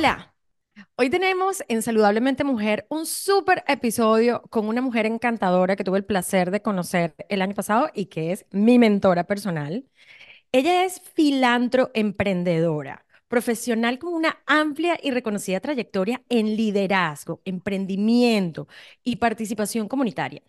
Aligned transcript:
Hola, 0.00 0.34
hoy 0.96 1.10
tenemos 1.10 1.62
en 1.68 1.82
Saludablemente 1.82 2.42
Mujer 2.42 2.86
un 2.88 3.04
súper 3.04 3.62
episodio 3.68 4.40
con 4.48 4.66
una 4.66 4.80
mujer 4.80 5.04
encantadora 5.04 5.76
que 5.76 5.84
tuve 5.84 5.98
el 5.98 6.06
placer 6.06 6.50
de 6.50 6.62
conocer 6.62 7.14
el 7.28 7.42
año 7.42 7.54
pasado 7.54 7.90
y 7.92 8.06
que 8.06 8.32
es 8.32 8.46
mi 8.50 8.78
mentora 8.78 9.24
personal. 9.24 9.84
Ella 10.52 10.86
es 10.86 11.02
filantro 11.02 11.90
emprendedora, 11.92 13.04
profesional 13.28 13.98
con 13.98 14.14
una 14.14 14.42
amplia 14.46 14.98
y 15.02 15.10
reconocida 15.10 15.60
trayectoria 15.60 16.22
en 16.30 16.56
liderazgo, 16.56 17.42
emprendimiento 17.44 18.68
y 19.04 19.16
participación 19.16 19.86
comunitaria. 19.86 20.42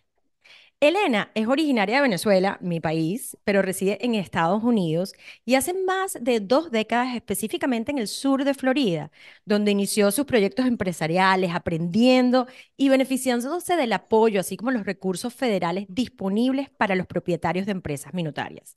Elena 0.84 1.29
es 1.36 1.45
originaria 1.48 1.98
de 1.98 2.02
Venezuela, 2.02 2.57
mi 2.59 2.79
país, 2.79 3.38
pero 3.43 3.61
reside 3.61 4.03
en 4.03 4.16
Estados 4.16 4.63
Unidos 4.63 5.13
y 5.45 5.53
hace 5.53 5.76
más 5.76 6.17
de 6.20 6.39
dos 6.39 6.72
décadas 6.72 7.16
específicamente 7.16 7.91
en 7.91 7.99
el 7.99 8.08
sur 8.08 8.44
de 8.44 8.55
Florida, 8.55 9.12
donde 9.45 9.70
inició 9.72 10.09
sus 10.12 10.25
proyectos 10.25 10.66
empresariales, 10.66 11.52
aprendiendo 11.53 12.48
y 12.77 12.89
beneficiándose 12.89 13.75
del 13.75 13.94
apoyo, 13.94 14.39
así 14.39 14.58
como 14.58 14.72
los 14.72 14.86
recursos 14.88 15.31
federales 15.36 15.86
disponibles 15.88 16.72
para 16.72 16.95
los 16.95 17.05
propietarios 17.05 17.67
de 17.67 17.73
empresas 17.73 18.16
minutarias. 18.16 18.75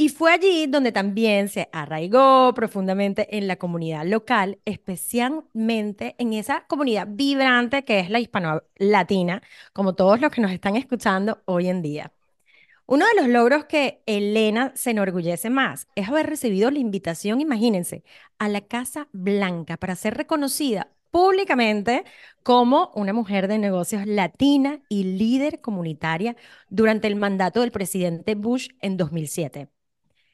Y 0.00 0.08
fue 0.08 0.32
allí 0.32 0.66
donde 0.66 0.92
también 0.92 1.50
se 1.50 1.68
arraigó 1.74 2.54
profundamente 2.54 3.36
en 3.36 3.46
la 3.46 3.56
comunidad 3.56 4.06
local, 4.06 4.58
especialmente 4.64 6.14
en 6.16 6.32
esa 6.32 6.64
comunidad 6.68 7.06
vibrante 7.10 7.84
que 7.84 8.00
es 8.00 8.08
la 8.08 8.18
hispano-latina, 8.18 9.42
como 9.74 9.94
todos 9.94 10.18
los 10.22 10.32
que 10.32 10.40
nos 10.40 10.52
están 10.52 10.76
escuchando 10.76 11.42
hoy 11.44 11.68
en 11.68 11.82
día. 11.82 12.14
Uno 12.86 13.04
de 13.04 13.20
los 13.20 13.28
logros 13.28 13.66
que 13.66 14.02
Elena 14.06 14.72
se 14.74 14.92
enorgullece 14.92 15.50
más 15.50 15.86
es 15.94 16.08
haber 16.08 16.28
recibido 16.28 16.70
la 16.70 16.78
invitación, 16.78 17.42
imagínense, 17.42 18.02
a 18.38 18.48
la 18.48 18.62
Casa 18.62 19.08
Blanca 19.12 19.76
para 19.76 19.96
ser 19.96 20.16
reconocida 20.16 20.88
públicamente 21.10 22.04
como 22.42 22.90
una 22.94 23.12
mujer 23.12 23.48
de 23.48 23.58
negocios 23.58 24.06
latina 24.06 24.80
y 24.88 25.04
líder 25.04 25.60
comunitaria 25.60 26.36
durante 26.70 27.06
el 27.06 27.16
mandato 27.16 27.60
del 27.60 27.70
presidente 27.70 28.34
Bush 28.34 28.68
en 28.80 28.96
2007. 28.96 29.68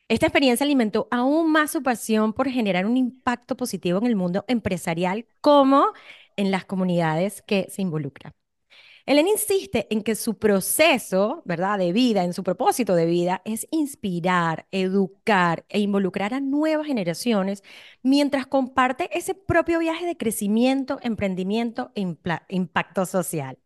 Esta 0.09 0.27
experiencia 0.27 0.65
alimentó 0.65 1.09
aún 1.11 1.51
más 1.51 1.73
su 1.73 1.83
pasión 1.83 2.33
por 2.33 2.49
generar 2.49 2.87
un 2.87 2.97
impacto 2.97 3.57
positivo 3.57 3.99
en 3.99 4.07
el 4.07 4.15
mundo 4.15 4.45
empresarial 4.47 5.27
como 5.41 5.87
en 6.37 6.53
las 6.53 6.65
comunidades 6.65 7.43
que 7.43 7.67
se 7.71 7.83
involucra. 7.83 8.33
Elena 9.05 9.31
insiste 9.31 9.87
en 9.91 10.03
que 10.03 10.15
su 10.15 10.39
proceso, 10.39 11.43
¿verdad?, 11.45 11.79
de 11.79 11.93
vida, 11.93 12.25
en 12.25 12.35
su 12.35 12.45
propósito 12.45 12.95
de 12.95 13.07
vida, 13.07 13.43
es 13.45 13.67
inspirar, 13.73 14.67
educar 14.71 15.65
e 15.69 15.81
involucrar 15.81 16.35
a 16.35 16.41
nuevas 16.41 16.87
generaciones 16.87 17.63
mientras 18.03 18.47
comparte 18.47 19.09
ese 19.17 19.35
propio 19.35 19.81
viaje 19.81 20.07
de 20.07 20.17
crecimiento, 20.17 20.99
emprendimiento 21.03 21.91
e 21.95 22.17
impacto 22.49 23.07
social. 23.07 23.59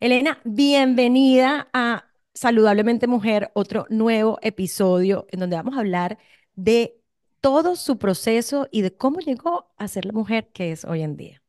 Elena, 0.00 0.40
bienvenida 0.44 1.68
a 1.72 2.11
Saludablemente 2.34 3.06
Mujer, 3.06 3.50
otro 3.52 3.86
nuevo 3.90 4.38
episodio 4.40 5.26
en 5.30 5.40
donde 5.40 5.56
vamos 5.56 5.76
a 5.76 5.80
hablar 5.80 6.18
de 6.56 6.96
todo 7.42 7.76
su 7.76 7.98
proceso 7.98 8.68
y 8.70 8.80
de 8.80 8.96
cómo 8.96 9.20
llegó 9.20 9.66
a 9.76 9.86
ser 9.86 10.06
la 10.06 10.12
mujer 10.12 10.48
que 10.54 10.72
es 10.72 10.86
hoy 10.86 11.02
en 11.02 11.16
día. 11.16 11.42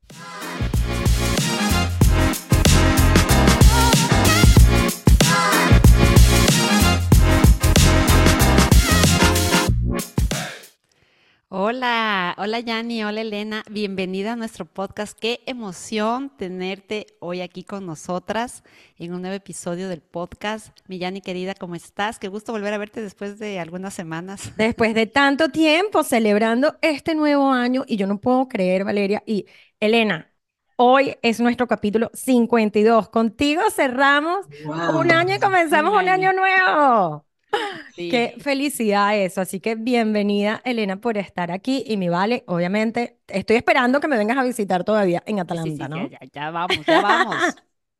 Hola, 11.47 12.12
hola 12.37 12.59
Yanni, 12.59 13.03
hola 13.03 13.21
Elena, 13.21 13.63
bienvenida 13.69 14.33
a 14.33 14.35
nuestro 14.35 14.65
podcast. 14.65 15.17
Qué 15.19 15.41
emoción 15.45 16.31
tenerte 16.37 17.07
hoy 17.19 17.41
aquí 17.41 17.63
con 17.63 17.85
nosotras 17.85 18.63
en 18.97 19.13
un 19.13 19.21
nuevo 19.21 19.35
episodio 19.35 19.89
del 19.89 20.01
podcast. 20.01 20.77
Mi 20.87 20.97
Yanni 20.97 21.21
querida, 21.21 21.53
¿cómo 21.53 21.75
estás? 21.75 22.19
Qué 22.19 22.27
gusto 22.27 22.51
volver 22.51 22.73
a 22.73 22.77
verte 22.77 23.01
después 23.01 23.39
de 23.39 23.59
algunas 23.59 23.93
semanas. 23.93 24.51
Después 24.57 24.93
de 24.95 25.07
tanto 25.07 25.49
tiempo 25.49 26.03
celebrando 26.03 26.77
este 26.81 27.15
nuevo 27.15 27.51
año 27.51 27.83
y 27.87 27.97
yo 27.97 28.07
no 28.07 28.19
puedo 28.19 28.47
creer, 28.47 28.83
Valeria 28.83 29.23
y 29.25 29.45
Elena. 29.79 30.31
Hoy 30.75 31.15
es 31.21 31.39
nuestro 31.39 31.67
capítulo 31.67 32.09
52. 32.13 33.09
Contigo 33.09 33.61
cerramos 33.71 34.47
un 34.65 35.11
año 35.11 35.35
y 35.35 35.39
comenzamos 35.39 35.93
un 36.01 36.09
año 36.09 36.31
nuevo. 36.33 37.25
Qué 37.95 38.35
felicidad 38.39 39.17
eso. 39.17 39.41
Así 39.41 39.59
que 39.59 39.75
bienvenida, 39.75 40.61
Elena, 40.65 40.97
por 40.97 41.17
estar 41.17 41.51
aquí. 41.51 41.83
Y 41.87 41.97
mi 41.97 42.09
vale, 42.09 42.43
obviamente, 42.47 43.19
estoy 43.27 43.57
esperando 43.57 43.99
que 43.99 44.07
me 44.07 44.17
vengas 44.17 44.37
a 44.37 44.43
visitar 44.43 44.83
todavía 44.83 45.23
en 45.25 45.39
Atlanta, 45.39 45.87
¿no? 45.87 46.07
Ya, 46.07 46.19
ya, 46.31 46.51
vamos, 46.51 46.85
ya 46.85 47.01
vamos. 47.01 47.35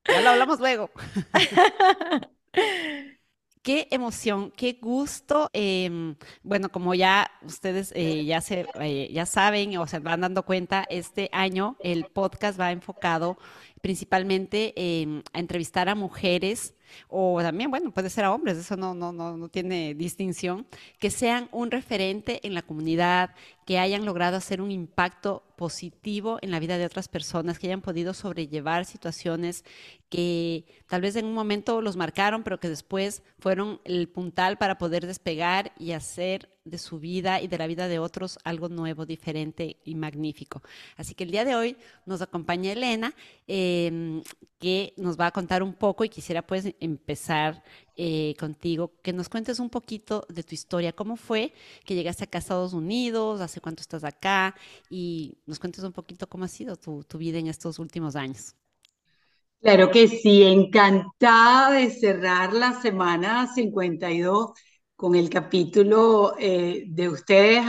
ya 0.08 0.22
lo 0.22 0.30
hablamos 0.30 0.60
luego. 0.60 0.90
Qué 3.64 3.88
emoción, 3.92 4.52
qué 4.52 4.78
gusto. 4.82 5.50
Em, 5.54 6.18
bueno, 6.44 6.68
como 6.68 6.94
ya 6.96 7.32
ustedes 7.44 7.94
eh, 7.96 8.26
ya, 8.26 8.42
se, 8.42 8.66
eh, 8.82 9.10
ya 9.14 9.26
saben 9.26 9.78
o 9.78 9.88
se 9.88 10.00
van 10.00 10.20
dando 10.20 10.44
cuenta, 10.44 10.86
este 10.90 11.30
año 11.32 11.78
el 11.80 12.04
podcast 12.04 12.60
va 12.60 12.74
enfocado 12.74 13.38
principalmente 13.82 14.74
a 15.34 15.40
entrevistar 15.40 15.88
a 15.88 15.96
mujeres 15.96 16.76
o 17.08 17.42
también, 17.42 17.70
bueno, 17.70 17.92
puede 17.92 18.10
ser 18.10 18.26
a 18.26 18.34
hombres, 18.34 18.58
eso 18.58 18.76
no, 18.76 18.94
no, 18.94 19.12
no, 19.12 19.38
no 19.38 19.48
tiene 19.50 19.94
distinción, 19.94 20.66
que 21.00 21.10
sean 21.10 21.50
un 21.52 21.72
referente 21.72 22.46
en 22.46 22.54
la 22.54 22.62
comunidad, 22.62 23.32
que 23.66 23.80
hayan 23.80 24.06
logrado 24.06 24.38
hacer 24.38 24.62
un 24.62 24.72
impacto 24.72 25.44
positivo 25.56 26.40
en 26.42 26.52
la 26.52 26.60
vida 26.60 26.78
de 26.78 26.86
otras 26.86 27.08
personas, 27.08 27.60
que 27.60 27.68
hayan 27.68 27.82
podido 27.82 28.14
sobrellevar 28.14 28.86
situaciones 28.86 29.64
que 30.10 30.66
tal 30.88 31.02
vez 31.02 31.16
en 31.16 31.26
un 31.26 31.34
momento 31.34 31.82
los 31.82 31.96
marcaron, 31.96 32.44
pero 32.44 32.60
que 32.60 32.70
después 32.70 33.24
fueron 33.40 33.80
el 33.86 34.10
puntal 34.10 34.58
para 34.58 34.78
poder 34.78 35.08
despegar 35.08 35.72
y 35.80 35.92
hacer 35.92 36.50
de 36.66 36.78
su 36.78 37.00
vida 37.00 37.42
y 37.42 37.48
de 37.48 37.58
la 37.58 37.68
vida 37.68 37.88
de 37.88 38.00
otros 38.00 38.40
algo 38.44 38.70
nuevo, 38.70 39.06
diferente 39.06 39.78
y 39.84 39.96
magnífico. 39.96 40.62
Así 40.98 41.14
que 41.14 41.24
el 41.24 41.32
día 41.32 41.46
de 41.46 41.56
hoy 41.56 41.78
nos 42.06 42.22
acompaña 42.22 42.72
Elena, 42.72 43.14
em, 43.48 44.22
que 44.60 44.94
nos 44.98 45.20
va 45.20 45.28
a 45.28 45.32
contar 45.32 45.62
un 45.62 45.74
poco 45.74 46.06
y 46.06 46.10
quisiera 46.10 46.42
pues 46.42 46.74
empezar 46.80 47.64
eh, 47.96 48.34
contigo, 48.40 48.92
que 49.04 49.14
nos 49.14 49.30
cuentes 49.30 49.60
un 49.60 49.70
poquito 49.70 50.26
de 50.30 50.44
tu 50.44 50.56
historia, 50.56 50.94
cómo 50.94 51.16
fue 51.16 51.54
que 51.86 51.94
llegaste 51.94 52.24
acá 52.24 52.38
a 52.38 52.40
Estados 52.40 52.74
Unidos, 52.74 53.40
hace 53.40 53.62
cuánto 53.62 53.82
estás 53.82 54.04
acá 54.04 54.56
y 54.90 55.38
nos 55.46 55.60
cuentes 55.60 55.84
un 55.84 55.92
poquito 55.92 56.28
cómo 56.28 56.46
ha 56.46 56.48
sido 56.48 56.76
tu, 56.76 57.04
vida 57.18 57.38
en 57.38 57.48
estos 57.48 57.80
últimos 57.80 58.16
años. 58.16 58.56
Claro 59.62 59.92
que 59.92 60.08
sí, 60.08 60.44
encantada 60.44 61.72
de 61.72 61.90
cerrar 61.92 62.52
la 62.54 62.82
semana 62.82 63.54
52 63.54 64.52
con 64.96 65.16
el 65.16 65.30
capítulo 65.30 66.34
eh, 66.40 66.86
de 66.88 67.10
ustedes. 67.10 67.64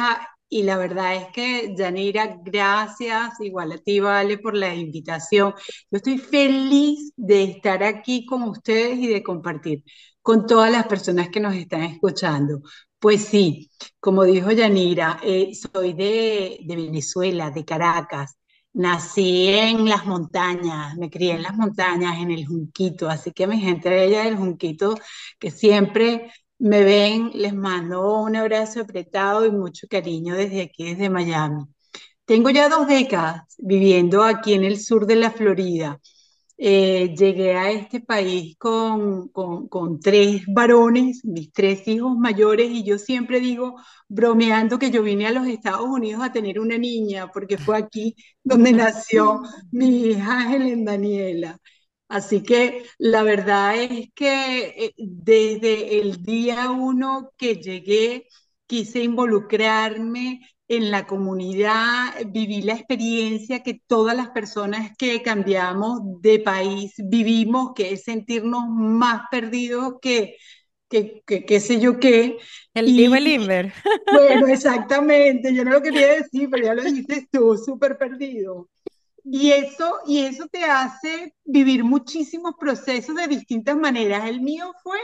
Y 0.54 0.62
la 0.62 0.76
verdad 0.76 1.16
es 1.16 1.26
que, 1.32 1.74
Yanira, 1.76 2.38
gracias, 2.44 3.40
igual 3.40 3.72
a 3.72 3.78
ti, 3.78 3.98
Vale, 3.98 4.38
por 4.38 4.54
la 4.54 4.72
invitación. 4.72 5.52
Yo 5.90 5.96
estoy 5.96 6.18
feliz 6.18 7.12
de 7.16 7.42
estar 7.42 7.82
aquí 7.82 8.24
con 8.24 8.44
ustedes 8.44 8.96
y 8.98 9.08
de 9.08 9.20
compartir 9.24 9.82
con 10.22 10.46
todas 10.46 10.70
las 10.70 10.86
personas 10.86 11.28
que 11.30 11.40
nos 11.40 11.56
están 11.56 11.82
escuchando. 11.82 12.62
Pues 13.00 13.24
sí, 13.24 13.68
como 13.98 14.22
dijo 14.22 14.52
Yanira, 14.52 15.18
eh, 15.24 15.50
soy 15.54 15.92
de, 15.92 16.60
Venezuela, 16.68 17.50
de 17.50 17.64
Caracas. 17.64 18.36
Nací 18.74 19.48
en 19.48 19.88
las 19.88 20.06
montañas, 20.06 20.96
me 20.96 21.10
crié 21.10 21.32
en 21.32 21.42
las 21.42 21.56
montañas, 21.56 22.18
en 22.18 22.30
el 22.30 22.46
Junquito, 22.46 23.08
así 23.08 23.32
que 23.32 23.48
mi 23.48 23.58
gente 23.60 23.90
bella 23.90 24.22
del 24.24 24.36
Junquito, 24.36 24.94
que 25.40 25.50
siempre 25.50 26.30
me 26.58 26.82
ven, 26.84 27.30
les 27.34 27.54
mando 27.54 28.20
un 28.22 28.36
abrazo 28.36 28.80
apretado 28.80 29.46
y 29.46 29.50
mucho 29.50 29.86
cariño 29.88 30.34
desde 30.36 30.62
aquí, 30.62 30.84
desde 30.84 31.10
Miami. 31.10 31.64
Tengo 32.24 32.50
ya 32.50 32.68
dos 32.68 32.86
décadas 32.88 33.42
viviendo 33.58 34.22
aquí 34.22 34.54
en 34.54 34.64
el 34.64 34.78
sur 34.80 35.06
de 35.06 35.16
la 35.16 35.30
Florida 35.30 36.00
eh, 36.56 37.14
llegué 37.16 37.56
a 37.56 37.70
este 37.70 38.00
país 38.00 38.56
con, 38.58 39.28
con, 39.28 40.00
tres 40.00 40.42
varones, 40.46 41.24
mis 41.24 41.52
tres 41.52 41.86
hijos 41.88 42.16
mayores, 42.16 42.70
y 42.70 42.84
yo 42.84 42.98
siempre 42.98 43.40
digo, 43.40 43.76
bromeando, 44.08 44.78
que 44.78 44.90
yo 44.90 45.02
vine 45.02 45.26
a 45.26 45.32
los 45.32 45.46
Estados 45.48 45.86
Unidos 45.86 46.22
a 46.22 46.32
tener 46.32 46.60
una 46.60 46.78
niña, 46.78 47.28
porque 47.32 47.58
fue 47.58 47.76
aquí 47.76 48.14
donde 48.42 48.72
nació 48.72 49.42
mi 49.72 50.06
hija 50.06 50.54
Helen 50.54 50.84
Daniela. 50.84 51.58
Así 52.08 52.42
que 52.42 52.84
la 52.98 53.22
verdad 53.22 53.76
es 53.82 54.08
que 54.14 54.74
eh, 54.86 54.94
desde 54.98 56.00
el 56.00 56.22
día 56.22 56.70
uno 56.70 57.30
que 57.36 57.56
llegué, 57.56 58.28
quise 58.66 59.00
involucrarme 59.02 60.40
en 60.68 60.90
la 60.90 61.06
comunidad, 61.06 62.14
viví 62.28 62.62
la 62.62 62.74
experiencia 62.74 63.62
que 63.62 63.80
todas 63.86 64.16
las 64.16 64.30
personas 64.30 64.92
que 64.96 65.22
cambiamos 65.22 66.00
de 66.22 66.38
país 66.40 66.94
vivimos, 66.98 67.72
que 67.74 67.92
es 67.92 68.04
sentirnos 68.04 68.64
más 68.68 69.22
perdidos 69.30 69.94
que, 70.00 70.36
que, 70.88 71.22
que 71.26 71.44
qué 71.44 71.60
sé 71.60 71.80
yo 71.80 71.98
qué. 72.00 72.38
El 72.74 72.96
dijo 72.96 73.14
el 73.14 73.26
Inver. 73.28 73.72
Bueno, 74.08 74.46
exactamente, 74.46 75.54
yo 75.54 75.64
no 75.64 75.72
lo 75.72 75.82
quería 75.82 76.14
decir, 76.14 76.48
pero 76.50 76.64
ya 76.66 76.74
lo 76.74 76.82
dices 76.84 77.26
tú, 77.30 77.56
súper 77.58 77.98
perdido. 77.98 78.68
Y 79.24 79.50
eso, 79.52 80.00
y 80.06 80.20
eso 80.24 80.46
te 80.46 80.64
hace 80.64 81.34
vivir 81.44 81.84
muchísimos 81.84 82.54
procesos 82.58 83.14
de 83.16 83.26
distintas 83.26 83.76
maneras. 83.76 84.26
El 84.28 84.40
mío 84.40 84.72
fue 84.82 84.98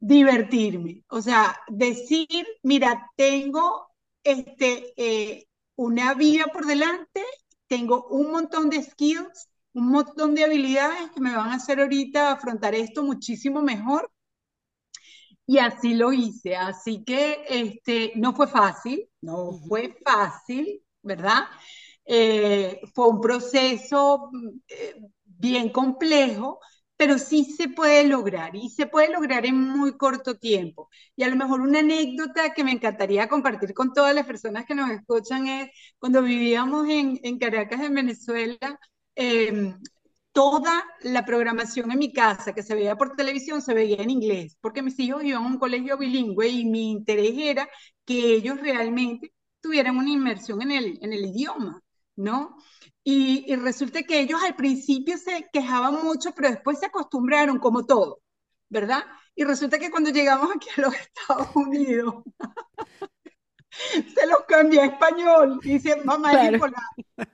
divertirme, 0.00 1.02
o 1.08 1.20
sea, 1.22 1.56
decir, 1.68 2.46
mira, 2.62 3.10
tengo 3.16 3.88
este, 4.22 4.92
eh, 4.96 5.46
una 5.76 6.14
vida 6.14 6.46
por 6.52 6.66
delante, 6.66 7.22
tengo 7.66 8.06
un 8.08 8.30
montón 8.30 8.70
de 8.70 8.82
skills, 8.82 9.48
un 9.74 9.88
montón 9.90 10.34
de 10.34 10.44
habilidades 10.44 11.10
que 11.12 11.20
me 11.20 11.34
van 11.36 11.50
a 11.50 11.54
hacer 11.56 11.80
ahorita 11.80 12.32
afrontar 12.32 12.74
esto 12.74 13.02
muchísimo 13.02 13.62
mejor. 13.62 14.10
Y 15.46 15.58
así 15.58 15.94
lo 15.94 16.12
hice, 16.12 16.56
así 16.56 17.04
que 17.04 17.44
este, 17.48 18.12
no 18.16 18.34
fue 18.34 18.48
fácil, 18.48 19.08
no 19.20 19.52
fue 19.68 19.96
fácil, 20.04 20.82
¿verdad? 21.02 21.44
Eh, 22.06 22.80
fue 22.94 23.08
un 23.08 23.20
proceso 23.20 24.30
eh, 24.68 24.94
bien 25.24 25.70
complejo, 25.70 26.60
pero 26.96 27.18
sí 27.18 27.44
se 27.44 27.68
puede 27.68 28.04
lograr 28.06 28.54
y 28.56 28.70
se 28.70 28.86
puede 28.86 29.10
lograr 29.12 29.44
en 29.46 29.56
muy 29.60 29.96
corto 29.96 30.36
tiempo. 30.38 30.88
Y 31.16 31.24
a 31.24 31.28
lo 31.28 31.36
mejor 31.36 31.60
una 31.60 31.80
anécdota 31.80 32.54
que 32.54 32.64
me 32.64 32.72
encantaría 32.72 33.28
compartir 33.28 33.74
con 33.74 33.92
todas 33.92 34.14
las 34.14 34.26
personas 34.26 34.64
que 34.66 34.74
nos 34.74 34.90
escuchan 34.90 35.46
es 35.48 35.70
cuando 35.98 36.22
vivíamos 36.22 36.88
en, 36.88 37.18
en 37.22 37.38
Caracas, 37.38 37.80
en 37.82 37.94
Venezuela, 37.94 38.78
eh, 39.16 39.74
toda 40.32 40.84
la 41.02 41.24
programación 41.24 41.90
en 41.92 41.98
mi 41.98 42.12
casa 42.12 42.52
que 42.54 42.62
se 42.62 42.74
veía 42.74 42.96
por 42.96 43.16
televisión 43.16 43.62
se 43.62 43.74
veía 43.74 43.96
en 44.02 44.10
inglés, 44.10 44.56
porque 44.60 44.82
mis 44.82 44.98
hijos 45.00 45.24
iban 45.24 45.42
a 45.44 45.46
un 45.46 45.58
colegio 45.58 45.96
bilingüe 45.98 46.48
y 46.48 46.64
mi 46.66 46.90
interés 46.92 47.34
era 47.36 47.68
que 48.04 48.34
ellos 48.34 48.60
realmente 48.60 49.32
tuvieran 49.60 49.96
una 49.96 50.10
inmersión 50.10 50.60
en 50.62 50.72
el, 50.72 50.98
en 51.02 51.12
el 51.12 51.24
idioma, 51.26 51.82
¿no? 52.16 52.56
Y, 53.04 53.44
y 53.52 53.56
resulta 53.56 54.02
que 54.02 54.20
ellos 54.20 54.42
al 54.42 54.56
principio 54.56 55.16
se 55.18 55.48
quejaban 55.52 56.02
mucho, 56.04 56.32
pero 56.34 56.50
después 56.50 56.78
se 56.80 56.86
acostumbraron 56.86 57.58
como 57.58 57.86
todo, 57.86 58.20
¿verdad? 58.68 59.04
Y 59.34 59.44
resulta 59.44 59.78
que 59.78 59.90
cuando 59.90 60.10
llegamos 60.10 60.50
aquí 60.54 60.68
a 60.76 60.80
los 60.82 60.94
Estados 60.94 61.48
Unidos, 61.54 62.24
se 64.14 64.26
los 64.26 64.38
cambié 64.48 64.80
a 64.80 64.86
español 64.86 65.60
y 65.62 65.74
dice, 65.74 65.96
mamá 66.04 66.30
Claro. 66.30 66.38
Nicolás, 66.38 66.82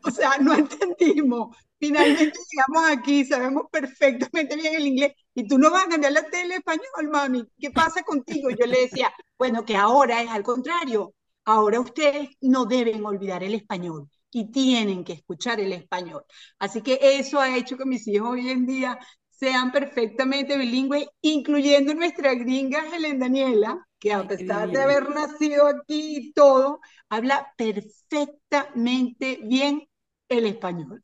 o 0.04 0.10
sea, 0.10 0.38
no 0.38 0.54
entendimos. 0.54 1.56
Finalmente 1.78 2.38
llegamos 2.50 2.90
aquí, 2.90 3.24
sabemos 3.24 3.64
perfectamente 3.70 4.56
bien 4.56 4.74
el 4.74 4.86
inglés 4.86 5.12
y 5.34 5.46
tú 5.48 5.58
no 5.58 5.70
vas 5.70 5.86
a 5.86 5.88
cambiar 5.88 6.12
la 6.12 6.24
tele 6.30 6.54
a 6.54 6.58
español, 6.58 7.10
mami. 7.10 7.44
¿Qué 7.58 7.70
pasa 7.70 8.02
contigo? 8.02 8.50
Yo 8.50 8.66
le 8.66 8.82
decía, 8.82 9.12
bueno, 9.38 9.64
que 9.64 9.76
ahora 9.76 10.22
es 10.22 10.30
al 10.30 10.42
contrario. 10.44 11.14
Ahora 11.44 11.80
ustedes 11.80 12.30
no 12.40 12.66
deben 12.66 13.04
olvidar 13.04 13.42
el 13.42 13.54
español 13.54 14.08
y 14.32 14.50
tienen 14.50 15.04
que 15.04 15.12
escuchar 15.14 15.60
el 15.60 15.72
español. 15.72 16.24
Así 16.58 16.82
que 16.82 16.98
eso 17.00 17.40
ha 17.40 17.56
hecho 17.56 17.76
que 17.76 17.84
mis 17.84 18.06
hijos 18.08 18.30
hoy 18.30 18.48
en 18.48 18.66
día 18.66 18.98
sean 19.30 19.72
perfectamente 19.72 20.56
bilingües, 20.56 21.06
incluyendo 21.20 21.94
nuestra 21.94 22.34
gringa 22.34 22.84
Helen 22.94 23.18
Daniela, 23.18 23.86
que 23.98 24.12
a 24.12 24.26
pesar 24.26 24.70
de 24.70 24.80
haber 24.82 25.10
nacido 25.10 25.66
aquí 25.66 26.16
y 26.18 26.32
todo, 26.32 26.80
habla 27.08 27.52
perfectamente 27.56 29.40
bien 29.44 29.88
el 30.28 30.46
español. 30.46 31.02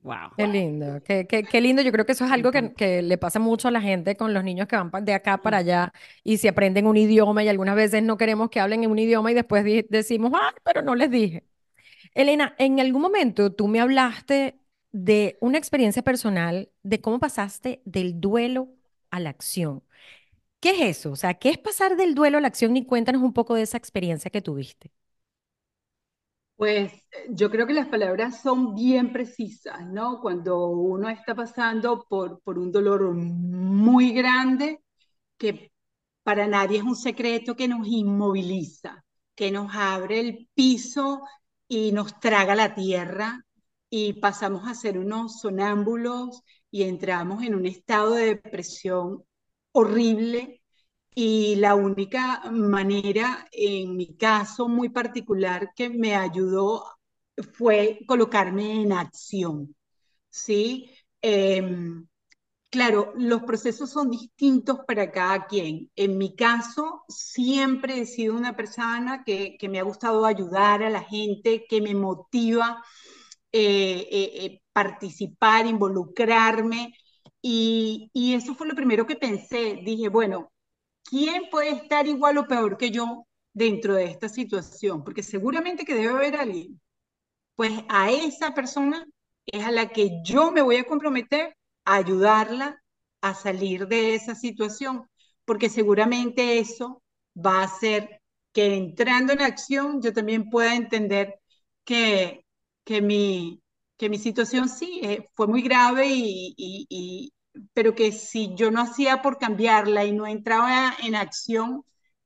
Wow. 0.00 0.32
Qué 0.36 0.48
lindo, 0.48 1.00
qué, 1.04 1.28
qué, 1.28 1.44
qué 1.44 1.60
lindo. 1.60 1.80
Yo 1.80 1.92
creo 1.92 2.04
que 2.04 2.10
eso 2.12 2.24
es 2.24 2.32
algo 2.32 2.50
que, 2.50 2.74
que 2.74 3.02
le 3.02 3.18
pasa 3.18 3.38
mucho 3.38 3.68
a 3.68 3.70
la 3.70 3.80
gente 3.80 4.16
con 4.16 4.34
los 4.34 4.42
niños 4.42 4.66
que 4.66 4.76
van 4.76 5.04
de 5.04 5.14
acá 5.14 5.38
para 5.42 5.58
allá 5.58 5.92
y 6.24 6.38
se 6.38 6.48
aprenden 6.48 6.88
un 6.88 6.96
idioma 6.96 7.44
y 7.44 7.48
algunas 7.48 7.76
veces 7.76 8.02
no 8.02 8.16
queremos 8.16 8.50
que 8.50 8.58
hablen 8.58 8.82
en 8.82 8.90
un 8.90 8.98
idioma 8.98 9.30
y 9.30 9.34
después 9.34 9.64
decimos, 9.88 10.32
ah, 10.34 10.52
pero 10.64 10.82
no 10.82 10.96
les 10.96 11.08
dije. 11.08 11.44
Elena, 12.14 12.54
en 12.58 12.80
algún 12.80 13.02
momento 13.02 13.52
tú 13.52 13.68
me 13.68 13.80
hablaste 13.80 14.58
de 14.92 15.38
una 15.40 15.58
experiencia 15.58 16.02
personal 16.02 16.70
de 16.82 17.00
cómo 17.00 17.18
pasaste 17.20 17.80
del 17.84 18.20
duelo 18.20 18.68
a 19.10 19.20
la 19.20 19.30
acción. 19.30 19.82
¿Qué 20.60 20.70
es 20.72 20.98
eso? 20.98 21.12
O 21.12 21.16
sea, 21.16 21.34
¿qué 21.34 21.50
es 21.50 21.58
pasar 21.58 21.96
del 21.96 22.14
duelo 22.14 22.38
a 22.38 22.40
la 22.42 22.48
acción? 22.48 22.76
Y 22.76 22.86
cuéntanos 22.86 23.22
un 23.22 23.32
poco 23.34 23.54
de 23.54 23.62
esa 23.62 23.78
experiencia 23.78 24.30
que 24.30 24.42
tuviste. 24.42 24.92
Pues 26.56 26.92
yo 27.30 27.50
creo 27.50 27.66
que 27.66 27.72
las 27.72 27.88
palabras 27.88 28.40
son 28.42 28.74
bien 28.74 29.12
precisas, 29.12 29.84
¿no? 29.88 30.20
Cuando 30.20 30.68
uno 30.68 31.08
está 31.08 31.34
pasando 31.34 32.06
por, 32.08 32.40
por 32.42 32.58
un 32.58 32.70
dolor 32.70 33.12
muy 33.14 34.12
grande, 34.12 34.80
que 35.38 35.72
para 36.24 36.46
nadie 36.48 36.78
es 36.78 36.84
un 36.84 36.96
secreto 36.96 37.56
que 37.56 37.68
nos 37.68 37.86
inmoviliza, 37.88 39.04
que 39.34 39.50
nos 39.52 39.74
abre 39.74 40.20
el 40.20 40.48
piso 40.54 41.22
y 41.72 41.90
nos 41.92 42.20
traga 42.20 42.54
la 42.54 42.74
tierra 42.74 43.46
y 43.88 44.14
pasamos 44.14 44.68
a 44.68 44.74
ser 44.74 44.98
unos 44.98 45.40
sonámbulos 45.40 46.42
y 46.70 46.82
entramos 46.82 47.42
en 47.42 47.54
un 47.54 47.64
estado 47.64 48.12
de 48.14 48.26
depresión 48.26 49.24
horrible 49.72 50.60
y 51.14 51.56
la 51.56 51.74
única 51.74 52.42
manera, 52.50 53.48
en 53.52 53.96
mi 53.96 54.14
caso 54.16 54.68
muy 54.68 54.90
particular, 54.90 55.70
que 55.74 55.88
me 55.88 56.14
ayudó 56.14 56.84
fue 57.54 58.00
colocarme 58.06 58.82
en 58.82 58.92
acción, 58.92 59.74
¿sí? 60.30 60.90
Em, 61.22 62.06
Claro, 62.72 63.12
los 63.16 63.42
procesos 63.42 63.90
son 63.90 64.10
distintos 64.10 64.78
para 64.86 65.10
cada 65.12 65.46
quien. 65.46 65.90
En 65.94 66.16
mi 66.16 66.34
caso, 66.34 67.02
siempre 67.06 68.00
he 68.00 68.06
sido 68.06 68.34
una 68.34 68.56
persona 68.56 69.24
que, 69.24 69.58
me 69.68 69.78
ha 69.78 69.82
gustado 69.82 70.24
ayudar 70.24 70.82
a 70.82 70.88
la 70.88 71.02
gente, 71.02 71.66
que 71.68 71.82
me 71.82 71.94
motiva 71.94 72.82
eh, 73.52 74.08
eh, 74.10 74.30
eh, 74.46 74.62
participar, 74.72 75.66
involucrarme. 75.66 76.94
Y, 77.42 78.10
eso 78.14 78.54
fue 78.54 78.68
lo 78.68 78.74
primero 78.74 79.06
que 79.06 79.16
pensé. 79.16 79.80
Dije, 79.84 80.08
bueno, 80.08 80.50
¿quién 81.04 81.50
puede 81.50 81.70
estar 81.72 82.06
igual 82.06 82.38
o 82.38 82.46
peor 82.46 82.78
que 82.78 82.90
yo 82.90 83.26
dentro 83.52 83.94
de 83.94 84.06
esta 84.06 84.28
situación? 84.30 85.04
Porque 85.04 85.22
seguramente 85.22 85.84
que 85.84 85.94
debe 85.94 86.08
haber 86.14 86.36
alguien. 86.36 86.80
Pues 87.56 87.72
a 87.88 88.10
esa 88.10 88.54
persona 88.54 89.06
es 89.46 89.64
a 89.64 89.70
la 89.72 89.90
que 89.90 90.22
yo 90.24 90.52
me 90.52 90.62
voy 90.62 90.76
a 90.76 90.84
comprometer 90.84 91.56
ayudarla 91.84 92.82
a 93.20 93.34
salir 93.34 93.86
de 93.88 94.14
esa 94.14 94.34
situación, 94.34 95.08
porque 95.44 95.68
seguramente 95.68 96.58
eso 96.58 97.02
va 97.36 97.60
a 97.60 97.64
hacer 97.64 98.20
que 98.52 98.74
entrando 98.76 99.32
en 99.32 99.42
acción 99.42 100.00
yo 100.02 100.12
también 100.12 100.50
pueda 100.50 100.74
entender 100.76 101.34
que, 101.84 102.44
que, 102.84 103.00
mi, 103.02 103.62
que 103.96 104.08
mi 104.08 104.18
situación 104.18 104.68
sí 104.68 105.00
eh, 105.02 105.26
fue 105.34 105.46
muy 105.46 105.62
grave, 105.62 106.06
y, 106.08 106.54
y, 106.56 106.86
y, 106.88 107.32
pero 107.72 107.94
que 107.94 108.12
si 108.12 108.54
yo 108.54 108.70
no 108.70 108.80
hacía 108.82 109.22
por 109.22 109.38
cambiarla 109.38 110.04
y 110.04 110.12
no 110.12 110.26
entraba 110.26 110.94
en 111.02 111.14
acción, 111.16 111.84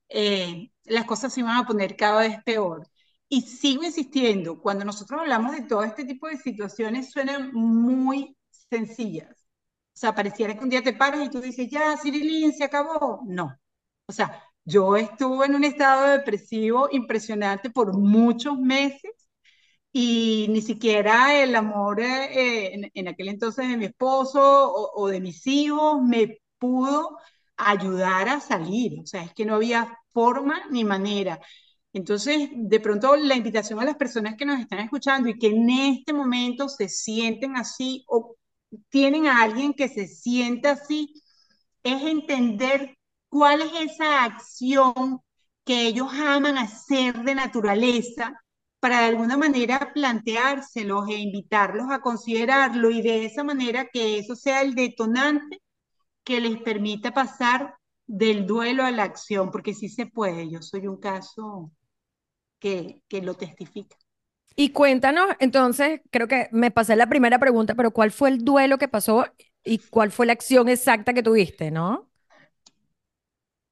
eh, 0.09 0.71
las 0.85 1.05
cosas 1.07 1.33
se 1.33 1.41
iban 1.41 1.57
a 1.59 1.67
poner 1.67 1.97
cada 1.97 2.21
vez 2.21 2.43
peor. 2.45 2.87
Y 3.29 3.43
sigo 3.43 3.83
insistiendo, 3.85 4.61
cuando 4.61 4.85
nosotros 4.85 5.21
hablamos 5.21 5.53
de 5.53 5.63
todo 5.63 5.83
este 5.83 6.05
tipo 6.05 6.29
de 6.29 6.37
situaciones, 6.39 7.11
suenan 7.11 7.51
muy 7.53 8.37
sencillas. 8.71 9.46
O 9.97 9.99
sea, 9.99 10.15
pareciera 10.15 10.55
que 10.55 10.63
un 10.65 10.69
día 10.71 10.83
te 10.83 10.93
paras 10.93 11.25
y 11.25 11.31
tú 11.31 11.41
dices, 11.41 11.69
ya, 11.71 11.97
Cirilín, 11.97 12.53
se 12.53 12.65
acabó. 12.65 13.23
No. 13.27 13.57
O 14.07 14.13
sea, 14.13 14.45
yo 14.65 14.97
estuve 14.97 15.47
en 15.47 15.55
un 15.55 15.65
estado 15.65 16.09
depresivo 16.11 16.89
impresionante 16.93 17.71
por 17.71 17.97
muchos 17.97 18.59
meses 18.59 19.13
y 19.93 20.47
ni 20.51 20.61
siquiera 20.63 21.43
el 21.43 21.57
amor 21.57 22.01
eh, 22.01 22.91
en, 22.95 23.09
aquel 23.09 23.29
entonces 23.29 23.69
de 23.69 23.77
mi 23.79 23.87
esposo 23.87 24.41
o, 24.41 25.03
o 25.03 25.09
de 25.09 25.21
mis 25.21 25.47
hijos 25.47 26.03
me 26.03 26.41
pudo 26.59 27.19
ayudar 27.57 28.29
a 28.29 28.41
salir. 28.41 29.01
O 29.01 29.07
sea, 29.07 29.23
es 29.25 29.35
que 29.35 29.47
no 29.47 29.55
había 29.57 29.99
forma 30.13 30.63
ni 30.71 30.85
manera. 30.85 31.41
Entonces, 31.93 32.51
de 32.55 32.81
pronto 32.81 33.17
la 33.17 33.37
invitación 33.37 33.81
a 33.81 33.85
las 33.85 33.97
personas 33.97 34.37
que 34.37 34.45
nos 34.47 34.61
están 34.61 34.81
escuchando 34.81 35.29
y 35.31 35.39
que 35.39 35.49
en 35.49 35.71
este 35.71 36.13
momento 36.13 36.69
se 36.69 36.89
sienten 36.89 37.57
así 37.57 38.05
o 38.09 38.37
tienen 38.91 39.27
a 39.27 39.43
alguien 39.43 39.75
que 39.75 39.89
se 39.89 40.07
sienta 40.09 40.73
así, 40.73 41.15
es 41.83 42.03
entender 42.03 42.97
cuál 43.29 43.63
es 43.63 43.93
esa 43.93 44.25
acción 44.25 45.21
que 45.65 45.87
ellos 45.87 46.09
aman 46.13 46.59
hacer 46.59 47.23
de 47.25 47.35
naturaleza 47.35 48.35
para 48.81 49.01
de 49.01 49.07
alguna 49.07 49.37
manera 49.37 49.93
planteárselos 49.95 51.09
e 51.09 51.15
invitarlos 51.15 51.87
a 51.91 52.01
considerarlo 52.01 52.91
y 52.91 53.03
de 53.03 53.25
esa 53.27 53.43
manera 53.45 53.89
que 53.93 54.19
eso 54.19 54.37
sea 54.37 54.63
el 54.63 54.75
detonante 54.75 55.63
que 56.25 56.41
les 56.41 56.59
permita 56.63 57.13
pasar 57.13 57.77
del 58.07 58.47
duelo 58.47 58.85
a 58.85 58.91
la 58.91 59.05
acción, 59.05 59.51
porque 59.51 59.75
sí 59.75 59.89
se 59.89 60.07
puede. 60.07 60.51
Yo 60.51 60.63
soy 60.63 60.87
un 60.87 60.99
caso 60.99 61.73
que, 62.61 63.03
que 63.09 63.23
lo 63.23 63.35
testifica. 63.35 63.97
Y 64.57 64.71
cuéntanos, 64.73 65.27
entonces, 65.39 66.01
creo 66.11 66.29
que 66.29 66.49
me 66.53 66.71
pasé 66.71 66.97
la 66.97 67.09
primera 67.09 67.39
pregunta, 67.39 67.75
pero 67.75 67.91
¿cuál 67.91 68.11
fue 68.11 68.31
el 68.31 68.45
duelo 68.45 68.79
que 68.79 68.89
pasó 68.89 69.27
y 69.65 69.79
cuál 69.79 70.11
fue 70.13 70.27
la 70.27 70.33
acción 70.33 70.69
exacta 70.69 71.13
que 71.13 71.23
tuviste, 71.23 71.71
no? 71.71 72.11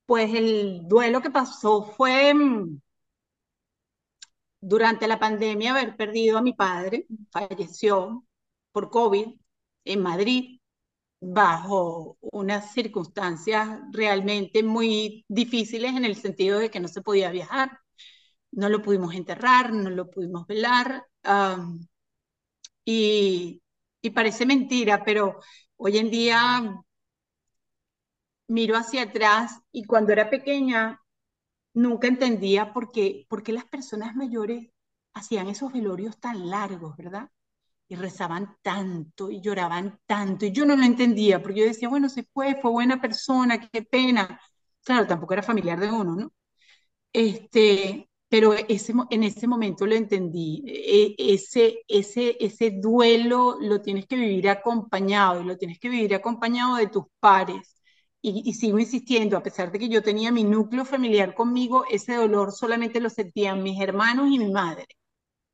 pues 0.06 0.34
el 0.34 0.86
duelo 0.88 1.20
que 1.22 1.30
pasó 1.30 1.82
fue 1.96 2.32
mm, 2.34 2.80
durante 4.60 5.06
la 5.06 5.18
pandemia 5.18 5.72
haber 5.72 5.96
perdido 5.96 6.38
a 6.38 6.42
mi 6.42 6.52
padre, 6.54 7.06
falleció 7.30 8.24
por 8.72 8.90
COVID 8.90 9.28
en 9.84 10.02
Madrid 10.02 10.58
bajo 11.20 12.18
unas 12.20 12.72
circunstancias 12.72 13.80
realmente 13.92 14.62
muy 14.62 15.24
difíciles 15.28 15.94
en 15.96 16.04
el 16.04 16.16
sentido 16.16 16.58
de 16.58 16.70
que 16.70 16.80
no 16.80 16.88
se 16.88 17.02
podía 17.02 17.30
viajar, 17.30 17.80
no 18.56 18.68
lo 18.68 18.82
pudimos 18.82 19.14
enterrar, 19.14 19.72
no 19.72 19.90
lo 19.90 20.10
pudimos 20.10 20.46
velar, 20.46 21.06
y, 22.84 23.62
parece 24.14 24.46
mentira, 24.46 25.04
pero 25.04 25.40
hoy 25.76 25.98
en 25.98 26.10
día 26.10 26.84
miro 28.48 28.76
hacia 28.76 29.02
atrás 29.02 29.60
y 29.72 29.84
cuando 29.84 30.12
era 30.12 30.30
pequeña 30.30 31.00
nunca 31.74 32.08
entendía 32.08 32.72
por 32.72 32.92
qué, 32.92 33.26
por 33.28 33.42
qué 33.42 33.52
las 33.52 33.64
personas 33.66 34.16
mayores 34.16 34.70
hacían 35.14 35.48
esos 35.48 35.72
velorios 35.72 36.18
tan 36.20 36.50
largos, 36.50 36.96
¿verdad? 36.96 37.30
Y 37.88 37.96
rezaban 37.96 38.56
tanto 38.62 39.30
y 39.30 39.40
lloraban 39.40 40.00
tanto. 40.06 40.46
Y 40.46 40.52
yo 40.52 40.66
no 40.66 40.76
lo 40.76 40.84
entendía, 40.84 41.42
porque 41.42 41.60
yo 41.60 41.66
decía, 41.66 41.88
bueno, 41.88 42.08
se 42.08 42.24
fue, 42.24 42.56
fue 42.60 42.70
buena 42.72 43.00
persona, 43.00 43.60
qué 43.60 43.82
pena. 43.82 44.40
Claro, 44.84 45.06
tampoco 45.06 45.34
era 45.34 45.42
familiar 45.42 45.80
de 45.80 45.90
uno, 45.90 46.16
¿no? 46.16 46.32
Este, 47.12 48.10
pero 48.34 48.52
ese, 48.52 48.92
en 49.10 49.22
ese 49.22 49.46
momento 49.46 49.86
lo 49.86 49.94
entendí. 49.94 50.64
E, 50.66 51.14
ese, 51.18 51.84
ese, 51.86 52.36
ese 52.40 52.72
duelo 52.72 53.58
lo 53.60 53.80
tienes 53.80 54.06
que 54.08 54.16
vivir 54.16 54.48
acompañado 54.48 55.40
y 55.40 55.44
lo 55.44 55.56
tienes 55.56 55.78
que 55.78 55.88
vivir 55.88 56.16
acompañado 56.16 56.74
de 56.74 56.88
tus 56.88 57.04
pares. 57.20 57.76
Y, 58.20 58.42
y, 58.44 58.54
sigo 58.54 58.80
insistiendo, 58.80 59.36
a 59.36 59.42
pesar 59.44 59.70
de 59.70 59.78
que 59.78 59.88
yo 59.88 60.02
tenía 60.02 60.32
mi 60.32 60.42
núcleo 60.42 60.84
familiar 60.84 61.32
conmigo, 61.36 61.84
ese 61.88 62.14
dolor 62.14 62.50
solamente 62.50 62.98
lo 63.00 63.08
sentían 63.08 63.62
mis 63.62 63.80
hermanos 63.80 64.28
y 64.28 64.40
mi 64.40 64.50
madre. 64.50 64.88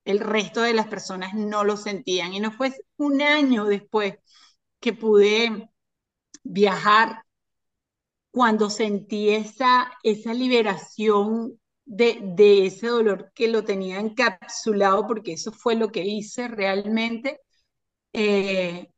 El 0.05 0.21
resto 0.21 0.63
de 0.63 0.73
las 0.75 0.89
personas 0.89 1.35
no 1.35 1.65
lo 1.65 1.77
sentían. 1.77 2.33
Y 2.33 2.41
no 2.41 2.51
fue 2.53 2.73
un 2.97 3.21
año 3.23 3.67
después 3.67 4.15
que 4.81 4.95
pude 4.95 5.71
viajar 6.45 7.25
cuando 8.33 8.71
sentí 8.71 9.31
esa, 9.31 9.93
esa 10.03 10.33
liberación 10.35 11.60
de, 11.90 12.66
ese 12.66 12.87
dolor 12.88 13.32
que 13.35 13.49
lo 13.49 13.64
tenía 13.64 13.99
encapsulado, 14.00 15.06
porque 15.06 15.32
eso 15.32 15.52
fue 15.52 15.75
lo 15.75 15.88
que 15.90 16.04
hice 16.04 16.49
realmente. 16.49 17.40
Eh, 18.12 18.88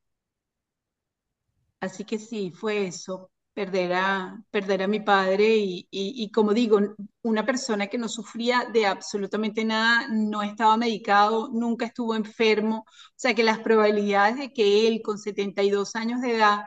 así 1.80 2.04
que 2.04 2.18
sí, 2.18 2.50
fue 2.52 2.87
eso, 2.87 3.30
perder 3.54 3.92
a, 3.94 4.44
a 4.52 4.87
mi 4.88 5.00
padre 5.00 5.56
y, 5.56 5.87
y, 5.90 6.30
como 6.30 6.54
digo, 6.54 6.78
una 7.22 7.44
persona 7.46 7.87
que 7.88 7.99
no 7.99 8.08
sufría 8.08 8.66
de 8.72 8.87
absolutamente 8.87 9.64
nada, 9.64 10.08
no 10.08 10.42
estaba 10.42 10.76
medicado, 10.76 11.49
nunca 11.52 11.87
estuvo 11.87 12.14
enfermo, 12.14 12.84
o 12.88 13.12
sea 13.16 13.34
que 13.34 13.42
las 13.44 13.58
probabilidades 13.61 14.37
de 14.38 14.52
que 14.52 14.87
él 14.88 15.02
con 15.02 15.18
72 15.18 15.94
años 15.96 16.20
de 16.20 16.37
edad 16.37 16.64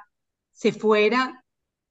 se 0.51 0.71
fuera 0.73 1.43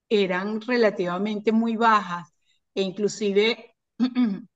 eran 0.08 0.60
relativamente 0.62 1.52
muy 1.52 1.76
bajas 1.76 2.34
e 2.74 2.82
inclusive 2.82 3.73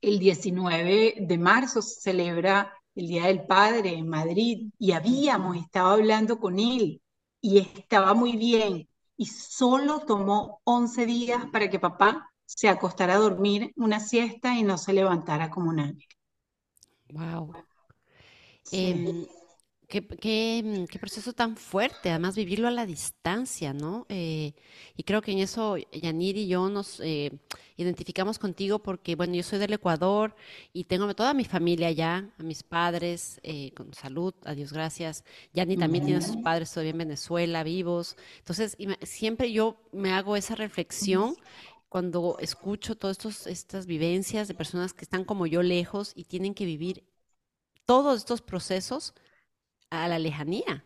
el 0.00 0.18
19 0.18 1.14
de 1.20 1.38
marzo 1.38 1.82
se 1.82 2.00
celebra 2.00 2.72
el 2.94 3.06
Día 3.06 3.26
del 3.26 3.46
Padre 3.46 3.94
en 3.94 4.08
Madrid 4.08 4.70
y 4.78 4.92
habíamos 4.92 5.56
estado 5.56 5.90
hablando 5.90 6.38
con 6.38 6.58
él 6.58 7.00
y 7.40 7.58
estaba 7.58 8.14
muy 8.14 8.36
bien 8.36 8.88
y 9.16 9.26
solo 9.26 10.00
tomó 10.00 10.60
11 10.64 11.06
días 11.06 11.46
para 11.52 11.68
que 11.70 11.78
papá 11.78 12.30
se 12.44 12.68
acostara 12.68 13.14
a 13.14 13.18
dormir 13.18 13.72
una 13.76 14.00
siesta 14.00 14.54
y 14.54 14.62
no 14.62 14.78
se 14.78 14.92
levantara 14.92 15.50
como 15.50 15.70
un 15.70 15.80
ángel. 15.80 16.08
Wow. 17.10 17.52
Qué, 19.88 20.06
qué, 20.06 20.86
qué, 20.90 20.98
proceso 20.98 21.32
tan 21.32 21.56
fuerte, 21.56 22.10
además 22.10 22.36
vivirlo 22.36 22.68
a 22.68 22.70
la 22.70 22.84
distancia, 22.84 23.72
¿no? 23.72 24.04
Eh, 24.10 24.52
y 24.98 25.02
creo 25.02 25.22
que 25.22 25.32
en 25.32 25.38
eso 25.38 25.76
Yanir 25.92 26.36
y 26.36 26.46
yo 26.46 26.68
nos 26.68 27.00
eh, 27.00 27.32
identificamos 27.78 28.38
contigo 28.38 28.80
porque, 28.80 29.16
bueno, 29.16 29.34
yo 29.34 29.42
soy 29.42 29.58
del 29.58 29.72
Ecuador 29.72 30.36
y 30.74 30.84
tengo 30.84 31.14
toda 31.14 31.32
mi 31.32 31.46
familia 31.46 31.88
allá, 31.88 32.30
a 32.38 32.42
mis 32.42 32.62
padres, 32.62 33.40
eh, 33.42 33.70
con 33.72 33.94
salud, 33.94 34.34
a 34.44 34.54
Dios 34.54 34.74
gracias. 34.74 35.24
Yanir 35.54 35.78
también 35.78 36.04
tiene 36.04 36.18
a 36.18 36.26
sus 36.26 36.36
padres 36.36 36.70
todavía 36.70 36.90
en 36.90 36.98
Venezuela, 36.98 37.62
vivos. 37.62 38.18
Entonces, 38.40 38.76
siempre 39.04 39.52
yo 39.52 39.80
me 39.92 40.12
hago 40.12 40.36
esa 40.36 40.54
reflexión 40.54 41.34
cuando 41.88 42.36
escucho 42.40 42.94
todas 42.94 43.46
estas 43.46 43.86
vivencias 43.86 44.48
de 44.48 44.54
personas 44.54 44.92
que 44.92 45.06
están 45.06 45.24
como 45.24 45.46
yo 45.46 45.62
lejos 45.62 46.12
y 46.14 46.24
tienen 46.24 46.52
que 46.52 46.66
vivir 46.66 47.04
todos 47.86 48.18
estos 48.18 48.42
procesos 48.42 49.14
a 49.90 50.08
la 50.08 50.18
lejanía. 50.18 50.84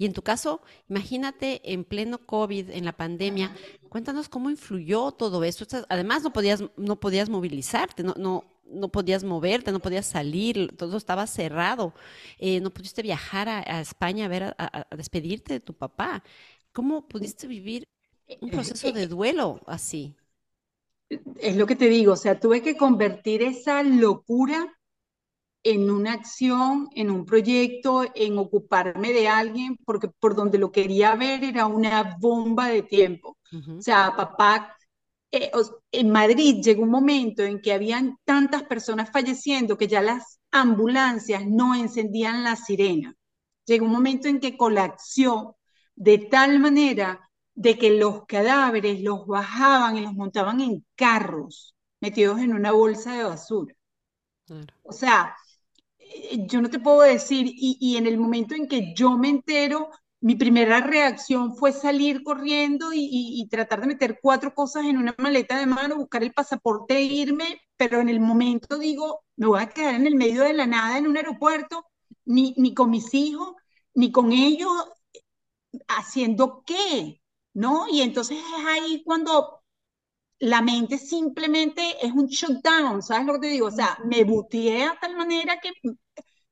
Y 0.00 0.06
en 0.06 0.14
tu 0.14 0.22
caso, 0.22 0.62
imagínate 0.88 1.60
en 1.72 1.84
pleno 1.84 2.24
COVID, 2.24 2.70
en 2.70 2.86
la 2.86 2.92
pandemia, 2.92 3.54
cuéntanos 3.90 4.30
cómo 4.30 4.48
influyó 4.48 5.12
todo 5.12 5.44
eso. 5.44 5.66
Además, 5.90 6.22
no 6.22 6.32
podías, 6.32 6.64
no 6.78 6.98
podías 6.98 7.28
movilizarte, 7.28 8.02
no, 8.02 8.14
no, 8.16 8.44
no 8.64 8.88
podías 8.88 9.24
moverte, 9.24 9.72
no 9.72 9.80
podías 9.80 10.06
salir, 10.06 10.74
todo 10.76 10.96
estaba 10.96 11.26
cerrado. 11.26 11.92
Eh, 12.38 12.60
no 12.60 12.70
pudiste 12.70 13.02
viajar 13.02 13.48
a, 13.50 13.80
España 13.80 14.24
a 14.24 14.28
ver, 14.28 14.54
a, 14.56 14.86
despedirte 14.96 15.52
de 15.52 15.60
tu 15.60 15.74
papá. 15.74 16.22
¿Cómo 16.72 17.06
pudiste 17.06 17.46
vivir 17.46 17.86
un 18.40 18.50
proceso 18.50 18.92
de 18.92 19.06
duelo 19.06 19.60
así? 19.66 20.16
Es 21.40 21.56
lo 21.56 21.66
que 21.66 21.76
te 21.76 21.88
digo, 21.88 22.12
o 22.12 22.16
sea, 22.16 22.38
tuve 22.38 22.62
que 22.62 22.76
convertir 22.76 23.42
esa 23.42 23.82
locura 23.82 24.79
en 25.62 25.90
una 25.90 26.14
acción, 26.14 26.88
en 26.94 27.10
un 27.10 27.24
proyecto, 27.26 28.04
en 28.14 28.38
ocuparme 28.38 29.12
de 29.12 29.28
alguien, 29.28 29.76
porque 29.84 30.08
por 30.08 30.34
donde 30.34 30.58
lo 30.58 30.72
quería 30.72 31.14
ver 31.16 31.44
era 31.44 31.66
una 31.66 32.16
bomba 32.18 32.68
de 32.68 32.82
tiempo. 32.82 33.38
O 33.78 33.82
sea, 33.82 34.14
papá, 34.16 34.76
eh, 35.32 35.50
en 35.92 36.10
Madrid 36.10 36.62
llegó 36.62 36.82
un 36.82 36.90
momento 36.90 37.42
en 37.42 37.60
que 37.60 37.72
habían 37.72 38.18
tantas 38.24 38.64
personas 38.64 39.10
falleciendo 39.12 39.76
que 39.78 39.88
ya 39.88 40.02
las 40.02 40.40
ambulancias 40.50 41.46
no 41.46 41.74
encendían 41.74 42.42
la 42.44 42.56
sirena. 42.56 43.14
Llegó 43.66 43.86
un 43.86 43.92
momento 43.92 44.28
en 44.28 44.40
que 44.40 44.56
colapsó 44.56 45.56
de 45.94 46.18
tal 46.18 46.58
manera 46.58 47.30
de 47.54 47.78
que 47.78 47.90
los 47.90 48.24
cadáveres 48.26 49.02
los 49.02 49.26
bajaban 49.26 49.96
y 49.96 50.00
los 50.02 50.14
montaban 50.14 50.60
en 50.60 50.84
carros 50.96 51.74
metidos 52.00 52.40
en 52.40 52.54
una 52.54 52.72
bolsa 52.72 53.14
de 53.14 53.24
basura. 53.24 53.74
O 54.82 54.92
sea, 54.92 55.34
yo 56.46 56.60
no 56.60 56.70
te 56.70 56.78
puedo 56.78 57.00
decir, 57.02 57.46
y, 57.48 57.96
en 57.96 58.06
el 58.06 58.18
momento 58.18 58.54
en 58.54 58.68
que 58.68 58.94
yo 58.94 59.16
me 59.16 59.28
entero, 59.28 59.90
mi 60.20 60.34
primera 60.36 60.80
reacción 60.80 61.56
fue 61.56 61.72
salir 61.72 62.22
corriendo 62.22 62.90
y, 62.92 63.46
tratar 63.50 63.80
de 63.80 63.88
meter 63.88 64.18
cuatro 64.22 64.54
cosas 64.54 64.86
en 64.86 64.98
una 64.98 65.14
maleta 65.18 65.58
de 65.58 65.66
mano, 65.66 65.96
buscar 65.96 66.22
el 66.22 66.32
pasaporte 66.32 66.96
e 66.96 67.02
irme, 67.02 67.60
pero 67.76 68.00
en 68.00 68.08
el 68.08 68.20
momento 68.20 68.78
digo, 68.78 69.24
me 69.36 69.46
voy 69.46 69.60
a 69.60 69.68
quedar 69.68 69.94
en 69.94 70.06
el 70.06 70.16
medio 70.16 70.42
de 70.42 70.52
la 70.52 70.66
nada 70.66 70.98
en 70.98 71.06
un 71.06 71.16
aeropuerto, 71.16 71.86
ni, 72.24 72.54
ni 72.58 72.74
con 72.74 72.90
mis 72.90 73.12
hijos, 73.14 73.54
ni 73.94 74.12
con 74.12 74.32
ellos, 74.32 74.72
haciendo 75.88 76.62
qué, 76.66 77.20
¿no? 77.54 77.86
Y 77.88 78.02
entonces 78.02 78.38
es 78.38 78.66
ahí 78.66 79.02
cuando 79.04 79.59
la 80.40 80.62
mente 80.62 80.98
simplemente 80.98 81.82
es 82.04 82.12
un 82.12 82.26
shutdown, 82.28 83.02
¿sabes 83.02 83.26
lo 83.26 83.34
que 83.34 83.40
te 83.40 83.46
digo? 83.48 83.68
O 83.68 83.70
sea, 83.70 83.98
me 84.04 84.24
buteé 84.24 84.84
a 84.84 84.98
tal 85.00 85.16
manera 85.16 85.60
que 85.60 85.70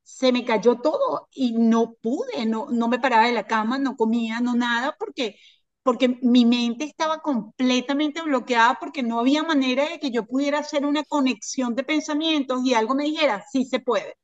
se 0.03 0.31
me 0.31 0.45
cayó 0.45 0.77
todo 0.81 1.27
y 1.31 1.53
no 1.53 1.93
pude, 2.01 2.45
no, 2.45 2.67
no 2.71 2.87
me 2.87 2.99
paraba 2.99 3.27
de 3.27 3.33
la 3.33 3.47
cama, 3.47 3.77
no 3.79 3.95
comía, 3.95 4.41
no 4.41 4.55
nada, 4.55 4.95
porque, 4.99 5.37
porque 5.83 6.19
mi 6.21 6.45
mente 6.45 6.85
estaba 6.85 7.19
completamente 7.21 8.21
bloqueada 8.21 8.77
porque 8.79 9.03
no 9.03 9.19
había 9.19 9.43
manera 9.43 9.87
de 9.89 9.99
que 9.99 10.11
yo 10.11 10.25
pudiera 10.25 10.59
hacer 10.59 10.85
una 10.85 11.03
conexión 11.03 11.75
de 11.75 11.83
pensamientos 11.83 12.61
y 12.65 12.73
algo 12.73 12.95
me 12.95 13.05
dijera, 13.05 13.43
sí 13.51 13.65
se 13.65 13.79
puede. 13.79 14.15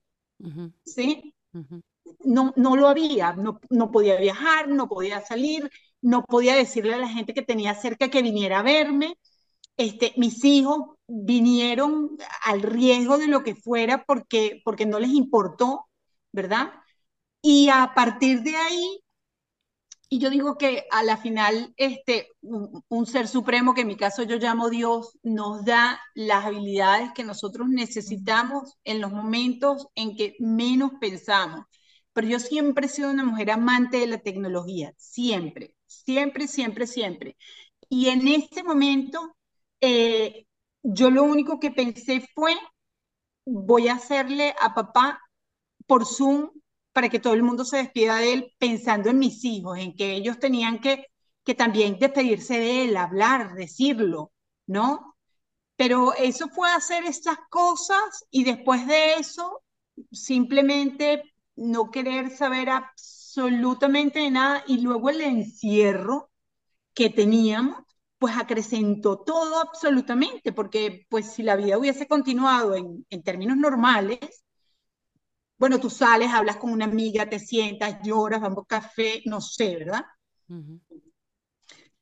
¿Sí? 0.86 1.36
no, 2.24 2.54
no 2.56 2.76
lo 2.76 2.88
había, 2.88 3.34
no, 3.34 3.60
no 3.70 3.92
podía 3.92 4.18
viajar, 4.18 4.68
no 4.70 4.88
podía 4.88 5.22
salir, 5.22 5.70
no 6.02 6.24
podía 6.26 6.56
decirle 6.56 6.94
a 6.96 6.98
la 6.98 7.10
gente 7.10 7.34
que 7.34 7.42
tenía 7.42 7.76
cerca 7.76 8.10
que 8.10 8.22
viniera 8.22 8.60
a 8.60 8.64
verme 8.64 9.18
este, 9.78 10.14
mis 10.18 10.44
hijos 10.46 10.96
vinieron 11.08 12.18
al 12.44 12.62
riesgo 12.62 13.18
de 13.18 13.28
lo 13.28 13.44
que 13.44 13.56
fuera 13.56 14.04
porque, 14.06 14.62
porque 14.64 14.86
no 14.86 15.00
les 15.00 15.12
importó, 15.12 15.88
¿verdad? 16.32 16.74
Y 17.42 17.70
a 17.70 17.94
partir 17.96 18.42
de 18.44 18.56
ahí, 18.56 19.00
y 20.10 20.20
yo 20.20 20.30
digo 20.30 20.58
que 20.58 20.86
a 20.92 21.04
la 21.04 21.18
final, 21.18 21.74
este, 21.78 22.30
un, 22.42 23.06
ser 23.06 23.28
supremo, 23.28 23.74
que 23.74 23.82
en 23.82 23.88
mi 23.88 23.98
caso 23.98 24.24
yo 24.24 24.38
llamo 24.38 24.70
Dios, 24.70 25.18
nos 25.24 25.66
da 25.66 26.00
las 26.14 26.46
habilidades 26.46 27.12
que 27.14 27.24
nosotros 27.24 27.68
necesitamos 27.70 28.78
en 28.84 29.02
los 29.02 29.12
momentos 29.12 29.88
en 29.96 30.16
que 30.16 30.36
menos 30.40 30.92
pensamos. 31.00 31.66
Pero 32.14 32.28
yo 32.28 32.40
siempre 32.40 32.86
he 32.88 32.90
sido 32.90 33.12
una 33.12 33.26
mujer 33.26 33.52
amante 33.52 33.98
de 33.98 34.08
la 34.08 34.20
tecnología, 34.20 34.94
siempre, 34.98 35.76
siempre, 35.86 36.48
siempre, 36.48 36.88
siempre. 36.88 37.38
Y 37.90 38.10
en 38.10 38.28
este 38.28 38.64
momento 38.64 39.36
eh, 39.82 40.46
yo 40.84 41.10
lo 41.10 41.24
único 41.24 41.60
que 41.60 41.72
pensé 41.72 42.28
fue, 42.34 42.56
voy 43.46 43.88
a 43.88 43.96
hacerle 43.96 44.56
a 44.60 44.74
papá 44.74 45.22
por 45.88 46.06
Zoom 46.06 46.52
para 46.94 47.10
que 47.10 47.20
todo 47.20 47.34
el 47.34 47.44
mundo 47.44 47.66
se 47.66 47.78
despida 47.78 48.18
de 48.18 48.34
él 48.34 48.54
pensando 48.58 49.10
en 49.10 49.20
mis 49.20 49.44
hijos, 49.44 49.78
en 49.78 49.96
que 49.96 50.14
ellos 50.16 50.40
tenían 50.40 50.80
que, 50.80 51.08
que 51.44 51.56
también 51.56 52.00
despedirse 52.00 52.60
de 52.60 52.86
él, 52.86 52.98
hablar, 52.98 53.54
decirlo, 53.56 54.32
¿no? 54.68 55.16
Pero 55.76 56.14
eso 56.16 56.48
fue 56.50 56.72
hacer 56.72 57.04
estas 57.06 57.38
cosas 57.50 58.26
y 58.32 58.44
después 58.46 58.88
de 58.88 59.16
eso 59.16 59.64
simplemente 60.12 61.36
no 61.56 61.92
querer 61.92 62.30
saber 62.32 62.70
absolutamente 62.70 64.20
de 64.20 64.32
nada 64.32 64.64
y 64.68 64.82
luego 64.82 65.10
el 65.10 65.22
encierro 65.22 66.32
que 66.94 67.10
teníamos 67.10 67.85
pues 68.26 68.38
acrecentó 68.38 69.20
todo 69.20 69.60
absolutamente, 69.62 70.52
porque 70.52 71.06
pues 71.12 71.32
si 71.32 71.44
la 71.44 71.56
vida 71.56 71.78
hubiese 71.78 72.08
continuado 72.08 72.74
en, 72.74 73.06
en 73.12 73.22
términos 73.22 73.56
normales, 73.56 74.18
bueno, 75.60 75.80
tú 75.80 75.92
sales, 75.92 76.32
hablas 76.32 76.58
con 76.58 76.72
una 76.72 76.86
amiga, 76.86 77.30
te 77.30 77.38
sientas, 77.38 78.00
lloras, 78.04 78.42
vamos 78.42 78.66
café, 78.68 79.22
no 79.26 79.42
sé, 79.42 79.76
¿verdad? 79.76 80.06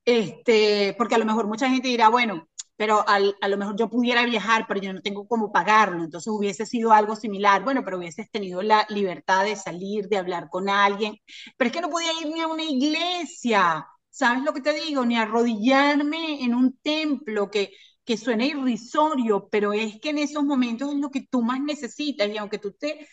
Este, 0.05 0.95
porque 0.97 1.15
a 1.15 1.17
lo 1.17 1.25
mejor 1.25 1.45
mucha 1.45 1.69
gente 1.69 1.89
dirá, 1.89 2.07
bueno, 2.07 2.47
pero 2.77 3.05
al, 3.05 3.35
a 3.41 3.49
lo 3.49 3.57
mejor 3.57 3.75
yo 3.75 3.89
pudiera 3.89 4.23
viajar, 4.23 4.63
pero 4.65 4.79
yo 4.79 4.93
no 4.93 5.01
tengo 5.01 5.27
cómo 5.27 5.51
pagarlo, 5.51 6.05
entonces 6.05 6.31
hubiese 6.31 6.65
sido 6.65 6.93
algo 6.93 7.17
similar, 7.17 7.65
bueno, 7.65 7.83
pero 7.83 7.97
hubieses 7.97 8.31
tenido 8.31 8.61
la 8.61 8.85
libertad 8.87 9.43
de 9.43 9.57
salir, 9.57 10.07
de 10.07 10.19
hablar 10.19 10.47
con 10.49 10.69
alguien, 10.69 11.17
pero 11.57 11.67
es 11.67 11.73
que 11.73 11.81
no 11.81 11.89
podía 11.89 12.13
ir 12.21 12.27
ni 12.33 12.39
a 12.39 12.47
una 12.47 12.63
iglesia, 12.63 13.85
¿sabes 14.13 14.43
lo 14.43 14.53
que 14.53 14.61
te 14.61 14.73
digo? 14.73 15.05
Ni 15.05 15.17
arrodillarme 15.17 16.43
en 16.43 16.53
un 16.53 16.77
templo 16.77 17.49
que, 17.49 17.71
que 18.05 18.15
suena 18.15 18.45
irrisorio, 18.45 19.49
pero 19.49 19.73
es 19.73 19.99
que 19.99 20.11
en 20.11 20.19
esos 20.19 20.43
momentos 20.43 20.93
es 20.93 20.99
lo 20.99 21.09
que 21.09 21.27
tú 21.29 21.41
más 21.41 21.59
necesitas 21.59 22.29
y 22.29 22.37
aunque 22.37 22.59
tú 22.59 22.73
te 22.73 23.07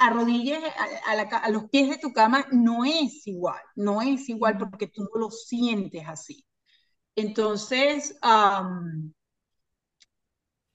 arrodilles 0.00 0.58
a, 1.06 1.20
a, 1.36 1.50
los 1.50 1.70
pies 1.70 1.90
de 1.90 1.98
tu 1.98 2.12
cama, 2.12 2.46
no 2.50 2.84
es 2.84 3.26
igual, 3.26 3.60
no 3.76 4.02
es 4.02 4.28
igual 4.28 4.58
porque 4.58 4.88
tú 4.88 5.02
no 5.04 5.20
lo 5.20 5.30
sientes 5.30 6.04
así. 6.08 6.44
Entonces, 7.16 8.16
um, 8.22 9.12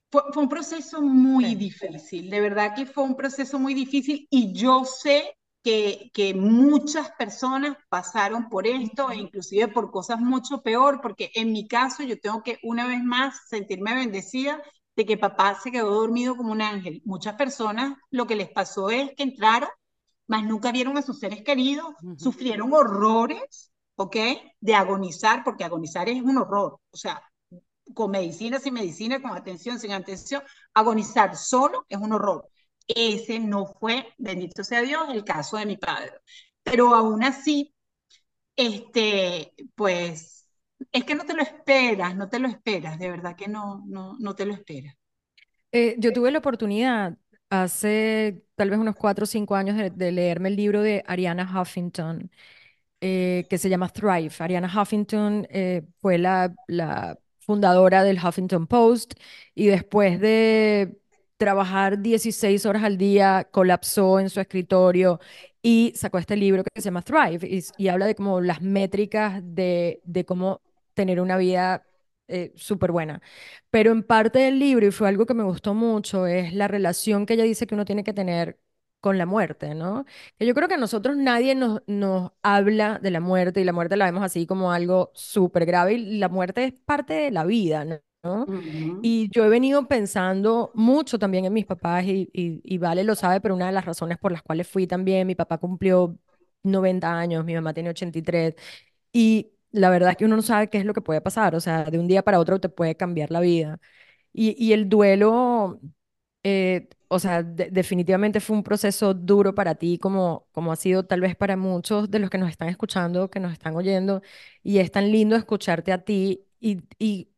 fue, 0.09 0.21
fue, 0.33 0.43
un 0.43 0.49
proceso 0.49 1.01
muy 1.01 1.55
difícil, 1.55 2.29
de 2.29 2.41
verdad 2.41 2.73
que 2.73 2.85
fue 2.85 3.03
un 3.03 3.15
proceso 3.17 3.59
muy 3.59 3.73
difícil 3.73 4.27
y 4.29 4.53
yo 4.53 4.85
sé 4.85 5.36
que, 5.67 6.11
que 6.13 6.33
muchas 6.33 7.11
personas 7.17 7.75
pasaron 7.89 8.47
por 8.47 8.65
esto 8.65 9.11
e 9.11 9.17
inclusive 9.17 9.67
por 9.67 9.91
cosas 9.91 10.17
mucho 10.17 10.61
peor, 10.61 11.01
porque 11.01 11.29
en 11.35 11.51
mi 11.51 11.67
caso 11.67 12.03
yo 12.03 12.17
tengo 12.21 12.41
que 12.41 12.57
una 12.63 12.87
vez 12.87 13.03
más 13.03 13.35
sentirme 13.49 13.93
bendecida 13.93 14.63
de 14.95 15.05
que 15.05 15.17
papá 15.17 15.55
se 15.61 15.69
quedó 15.69 15.89
dormido 15.93 16.37
como 16.37 16.53
un 16.53 16.61
ángel. 16.61 17.01
Muchas 17.03 17.35
personas 17.35 17.97
lo 18.11 18.25
que 18.27 18.37
les 18.37 18.49
pasó 18.49 18.89
es 18.89 19.11
que 19.17 19.23
entraron, 19.23 19.67
mas 20.25 20.45
nunca 20.45 20.71
vieron 20.71 20.97
a 20.97 21.01
sus 21.01 21.19
seres 21.19 21.41
queridos, 21.43 21.87
uh 22.01 22.11
-huh. 22.11 22.17
sufrieron 22.17 22.71
horrores, 22.71 23.73
¿ok? 23.97 24.15
De 24.61 24.73
agonizar, 24.73 25.43
porque 25.43 25.65
agonizar 25.65 26.07
es 26.07 26.21
un 26.21 26.37
horror, 26.37 26.79
o 26.91 26.97
sea, 26.97 27.21
con 27.93 28.11
medicina, 28.11 28.57
sin 28.57 28.73
medicina, 28.73 29.21
con 29.21 29.31
atención, 29.35 29.79
sin 29.79 29.91
atención, 29.91 30.41
agonizar 30.73 31.35
solo 31.35 31.85
es 31.89 31.97
un 31.97 32.13
horror. 32.13 32.47
Ese 32.87 33.39
no 33.39 33.65
fue, 33.65 34.13
bendito 34.17 34.63
sea 34.63 34.81
Dios, 34.81 35.09
el 35.11 35.23
caso 35.23 35.57
de 35.57 35.65
mi 35.65 35.77
padre. 35.77 36.13
Pero 36.63 36.93
aún 36.95 37.23
así, 37.23 37.73
este, 38.55 39.53
pues 39.75 40.47
es 40.91 41.03
que 41.03 41.15
no 41.15 41.25
te 41.25 41.33
lo 41.33 41.41
esperas, 41.41 42.15
no 42.15 42.29
te 42.29 42.39
lo 42.39 42.47
esperas, 42.47 42.99
de 42.99 43.09
verdad 43.09 43.35
que 43.35 43.47
no, 43.47 43.83
no, 43.87 44.17
no 44.19 44.35
te 44.35 44.45
lo 44.45 44.53
esperas. 44.53 44.95
Eh, 45.71 45.95
yo 45.99 46.13
tuve 46.13 46.31
la 46.31 46.39
oportunidad 46.39 47.17
hace 47.49 48.43
tal 48.55 48.69
vez 48.69 48.79
unos 48.79 48.95
cuatro 48.95 49.23
o 49.23 49.27
cinco 49.27 49.55
años 49.55 49.77
de, 49.77 50.11
leerme 50.11 50.49
el 50.49 50.55
libro 50.55 50.81
de 50.81 51.03
Ariana 51.07 51.61
Huffington, 51.61 52.31
eh, 53.01 53.47
que 53.49 53.57
se 53.57 53.69
llama 53.69 53.89
Thrive. 53.89 54.31
Ariana 54.39 54.71
Huffington 54.73 55.47
eh, 55.49 55.83
fue 56.01 56.17
la, 56.17 56.53
la 56.67 57.19
fundadora 57.39 58.03
del 58.03 58.19
Huffington 58.23 58.67
Post 58.67 59.13
y 59.55 59.67
después 59.67 60.19
de 60.19 60.99
trabajar 61.37 61.99
16 62.01 62.65
horas 62.65 62.83
al 62.83 62.97
día, 62.97 63.47
colapsó 63.51 64.19
en 64.19 64.29
su 64.29 64.39
escritorio 64.39 65.19
y 65.61 65.93
sacó 65.95 66.17
este 66.17 66.35
libro 66.35 66.63
que 66.63 66.69
se 66.81 66.85
llama 66.85 67.01
Thrive 67.01 67.47
y, 67.47 67.63
y 67.77 67.87
habla 67.89 68.05
de 68.05 68.15
como 68.15 68.41
las 68.41 68.61
métricas 68.61 69.41
de, 69.43 70.01
de 70.05 70.25
cómo 70.25 70.61
tener 70.93 71.21
una 71.21 71.37
vida 71.37 71.85
eh, 72.27 72.53
súper 72.55 72.91
buena. 72.91 73.21
Pero 73.69 73.91
en 73.91 74.03
parte 74.03 74.39
del 74.39 74.59
libro, 74.59 74.85
y 74.87 74.91
fue 74.91 75.07
algo 75.07 75.25
que 75.25 75.33
me 75.33 75.43
gustó 75.43 75.73
mucho, 75.73 76.27
es 76.27 76.53
la 76.53 76.67
relación 76.67 77.25
que 77.25 77.33
ella 77.35 77.43
dice 77.43 77.67
que 77.67 77.75
uno 77.75 77.85
tiene 77.85 78.03
que 78.03 78.13
tener 78.13 78.59
con 78.99 79.17
la 79.17 79.25
muerte, 79.25 79.75
¿no? 79.75 80.05
Que 80.37 80.45
yo 80.45 80.53
creo 80.55 80.67
que 80.67 80.73
a 80.75 80.77
nosotros 80.77 81.15
nadie 81.17 81.55
nos, 81.55 81.81
nos 81.87 82.31
habla 82.41 82.99
de 82.99 83.11
la 83.11 83.19
muerte 83.19 83.61
y 83.61 83.63
la 83.63 83.73
muerte 83.73 83.95
la 83.97 84.05
vemos 84.05 84.23
así 84.23 84.45
como 84.47 84.71
algo 84.71 85.11
súper 85.13 85.65
grave 85.65 85.93
y 85.93 86.17
la 86.17 86.29
muerte 86.29 86.63
es 86.65 86.73
parte 86.73 87.13
de 87.13 87.31
la 87.31 87.45
vida, 87.45 87.85
¿no? 87.85 87.97
¿No? 88.27 88.45
Uh 88.47 88.47
-huh. 88.47 88.99
Y 89.01 89.29
yo 89.31 89.45
he 89.45 89.49
venido 89.49 89.87
pensando 89.87 90.71
mucho 90.75 91.19
también 91.19 91.45
en 91.45 91.53
mis 91.53 91.65
papás 91.65 92.05
y, 92.05 92.29
y, 92.33 92.61
y, 92.63 92.77
Vale 92.77 93.03
lo 93.03 93.15
sabe, 93.15 93.41
pero 93.41 93.55
una 93.55 93.67
de 93.67 93.71
las 93.73 93.85
razones 93.85 94.17
por 94.17 94.31
las 94.31 94.43
cuales 94.43 94.67
fui 94.67 94.87
también, 94.87 95.27
mi 95.27 95.35
papá 95.35 95.57
cumplió 95.57 96.17
90 96.63 97.17
años, 97.17 97.45
mi 97.45 97.53
mamá 97.55 97.73
tiene 97.73 97.89
83 97.89 98.55
y 99.13 99.51
la 99.71 99.89
verdad 99.89 100.11
es 100.11 100.17
que 100.17 100.25
uno 100.25 100.35
no 100.35 100.41
sabe 100.41 100.69
qué 100.69 100.77
es 100.79 100.85
lo 100.85 100.93
que 100.93 101.01
puede 101.01 101.21
pasar, 101.21 101.55
o 101.55 101.59
sea, 101.61 101.85
de 101.85 101.99
un 101.99 102.07
día 102.07 102.23
para 102.23 102.39
otro 102.39 102.59
te 102.59 102.69
puede 102.69 102.95
cambiar 102.95 103.31
la 103.31 103.39
vida. 103.41 103.79
Y, 104.33 104.55
y 104.63 104.73
el 104.73 104.89
duelo, 104.89 105.79
eh, 106.43 106.89
o 107.07 107.19
sea, 107.19 107.43
de, 107.43 107.69
definitivamente 107.71 108.39
fue 108.39 108.55
un 108.57 108.63
proceso 108.63 109.13
duro 109.13 109.55
para 109.55 109.75
ti, 109.75 109.97
como, 109.99 110.47
como 110.51 110.71
ha 110.71 110.75
sido 110.75 111.05
tal 111.05 111.21
vez 111.21 111.35
para 111.35 111.57
muchos 111.57 112.09
de 112.11 112.19
los 112.19 112.29
que 112.29 112.37
nos 112.37 112.49
están 112.49 112.69
escuchando, 112.69 113.29
que 113.29 113.39
nos 113.39 113.53
están 113.53 113.75
oyendo, 113.75 114.21
y 114.63 114.79
es 114.79 114.91
tan 114.91 115.11
lindo 115.11 115.35
escucharte 115.35 115.91
a 115.91 116.03
ti 116.03 116.45
y, 116.59 116.81
y 116.99 117.29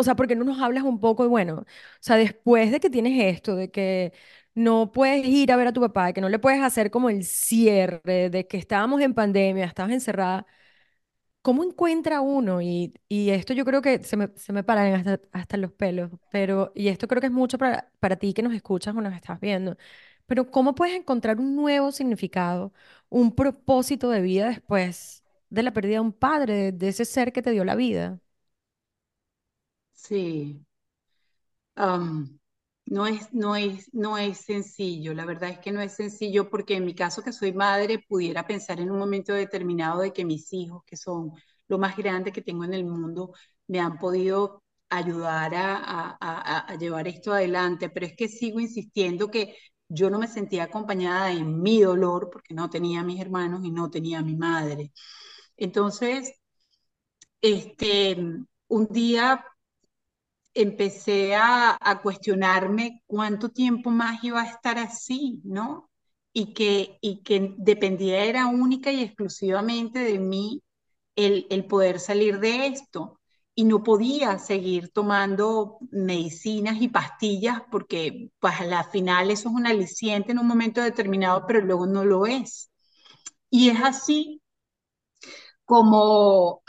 o 0.00 0.04
sea, 0.04 0.16
porque 0.16 0.36
no 0.36 0.44
nos 0.44 0.60
hablas 0.60 0.84
un 0.84 1.00
poco 1.00 1.28
bueno, 1.28 1.54
o 1.60 1.66
sea, 2.00 2.16
después 2.16 2.70
de 2.72 2.80
que 2.80 2.90
tienes 2.90 3.22
esto, 3.36 3.56
de 3.56 3.70
que 3.70 4.12
no 4.54 4.92
puedes 4.92 5.26
ir 5.26 5.52
a 5.52 5.56
ver 5.56 5.68
a 5.68 5.72
tu 5.72 5.80
papá, 5.80 6.06
de 6.06 6.12
que 6.14 6.20
no 6.20 6.28
le 6.28 6.38
puedes 6.38 6.62
hacer 6.62 6.90
como 6.90 7.10
el 7.10 7.24
cierre, 7.24 8.30
de 8.30 8.46
que 8.48 8.56
estábamos 8.58 9.00
en 9.02 9.14
pandemia, 9.14 9.64
estabas 9.66 9.92
encerrada, 9.92 10.46
¿cómo 11.42 11.64
encuentra 11.64 12.20
uno? 12.20 12.60
Y, 12.62 12.94
y 13.08 13.30
esto 13.30 13.52
yo 13.54 13.64
creo 13.64 13.82
que 13.82 14.02
se 14.04 14.16
me, 14.16 14.28
se 14.36 14.52
me 14.52 14.62
paran 14.64 14.94
hasta, 14.94 15.20
hasta 15.32 15.56
los 15.56 15.72
pelos, 15.72 16.10
pero, 16.30 16.72
y 16.74 16.88
esto 16.88 17.08
creo 17.08 17.20
que 17.20 17.26
es 17.28 17.32
mucho 17.32 17.58
para, 17.58 17.90
para 18.00 18.16
ti 18.16 18.32
que 18.34 18.42
nos 18.42 18.54
escuchas 18.54 18.94
o 18.96 19.00
nos 19.00 19.14
estás 19.14 19.40
viendo, 19.40 19.76
pero 20.26 20.50
¿cómo 20.50 20.74
puedes 20.74 20.94
encontrar 20.96 21.38
un 21.40 21.56
nuevo 21.56 21.92
significado, 21.92 22.72
un 23.08 23.34
propósito 23.34 24.10
de 24.10 24.20
vida 24.20 24.48
después 24.48 25.24
de 25.50 25.62
la 25.62 25.72
pérdida 25.72 25.94
de 25.94 26.00
un 26.00 26.12
padre, 26.12 26.72
de 26.72 26.88
ese 26.88 27.04
ser 27.04 27.32
que 27.32 27.42
te 27.42 27.50
dio 27.50 27.64
la 27.64 27.74
vida? 27.74 28.20
Sí. 30.04 30.64
No 32.86 33.06
es, 33.06 33.32
no 33.32 33.54
es, 33.56 33.88
no 33.94 34.18
es 34.18 34.38
sencillo, 34.38 35.14
la 35.14 35.24
verdad 35.24 35.50
es 35.50 35.58
que 35.60 35.70
no 35.70 35.80
es 35.80 35.92
sencillo 35.94 36.50
porque 36.50 36.74
en 36.76 36.84
mi 36.84 36.94
caso 36.94 37.22
que 37.22 37.32
soy 37.32 37.52
madre 37.52 38.00
pudiera 38.08 38.46
pensar 38.46 38.80
en 38.80 38.90
un 38.90 38.98
momento 38.98 39.32
determinado 39.32 40.00
de 40.00 40.12
que 40.12 40.24
mis 40.24 40.52
hijos, 40.52 40.82
que 40.84 40.96
son 40.96 41.32
lo 41.68 41.78
más 41.78 41.96
grande 41.96 42.32
que 42.32 42.42
tengo 42.42 42.64
en 42.64 42.74
el 42.74 42.84
mundo, 42.84 43.32
me 43.68 43.78
han 43.80 43.96
podido 43.98 44.62
ayudar 44.88 45.54
a, 45.54 46.16
a 46.20 46.74
llevar 46.76 47.06
esto 47.06 47.32
adelante, 47.32 47.90
pero 47.90 48.06
es 48.06 48.16
que 48.16 48.26
sigo 48.28 48.58
insistiendo 48.58 49.30
que 49.30 49.56
yo 49.88 50.10
no 50.10 50.18
me 50.18 50.26
sentía 50.26 50.64
acompañada 50.64 51.30
en 51.32 51.62
mi 51.62 51.80
dolor 51.80 52.28
porque 52.32 52.54
no 52.54 52.70
tenía 52.70 53.00
a 53.00 53.04
mis 53.04 53.20
hermanos 53.20 53.64
y 53.64 53.70
no 53.70 53.88
tenía 53.90 54.18
a 54.18 54.22
mi 54.22 54.34
madre. 54.36 54.90
Entonces, 55.56 56.32
este, 57.40 58.16
un 58.68 58.86
día 58.88 59.44
empecé 60.54 61.34
a, 61.36 61.76
a, 61.80 62.02
cuestionarme 62.02 63.02
cuánto 63.06 63.50
tiempo 63.50 63.90
más 63.90 64.22
iba 64.24 64.42
a 64.42 64.46
estar 64.50 64.78
así, 64.78 65.40
¿no? 65.44 65.90
Y 66.32 66.54
que, 66.54 66.98
y 67.00 67.22
que 67.22 67.54
dependía, 67.58 68.24
era 68.24 68.46
única 68.46 68.92
y 68.92 69.02
exclusivamente 69.02 70.00
de 70.00 70.18
mí 70.18 70.62
el, 71.16 71.46
el 71.50 71.66
poder 71.66 72.00
salir 72.00 72.40
de 72.40 72.66
esto. 72.68 73.20
Y 73.54 73.64
no 73.64 73.82
podía 73.82 74.38
seguir 74.38 74.90
tomando 74.90 75.78
medicinas 75.90 76.80
y 76.80 76.88
pastillas 76.88 77.62
porque 77.70 78.30
pues 78.38 78.60
a 78.60 78.64
la 78.64 78.84
final 78.84 79.30
eso 79.30 79.48
es 79.50 79.54
un 79.54 79.66
aliciente 79.66 80.32
en 80.32 80.38
un 80.38 80.46
momento 80.46 80.80
determinado, 80.80 81.44
pero 81.46 81.60
luego 81.60 81.86
no 81.86 82.04
lo 82.04 82.26
es. 82.26 82.70
Y 83.50 83.70
es 83.70 83.80
así 83.82 84.42
como 85.70 86.62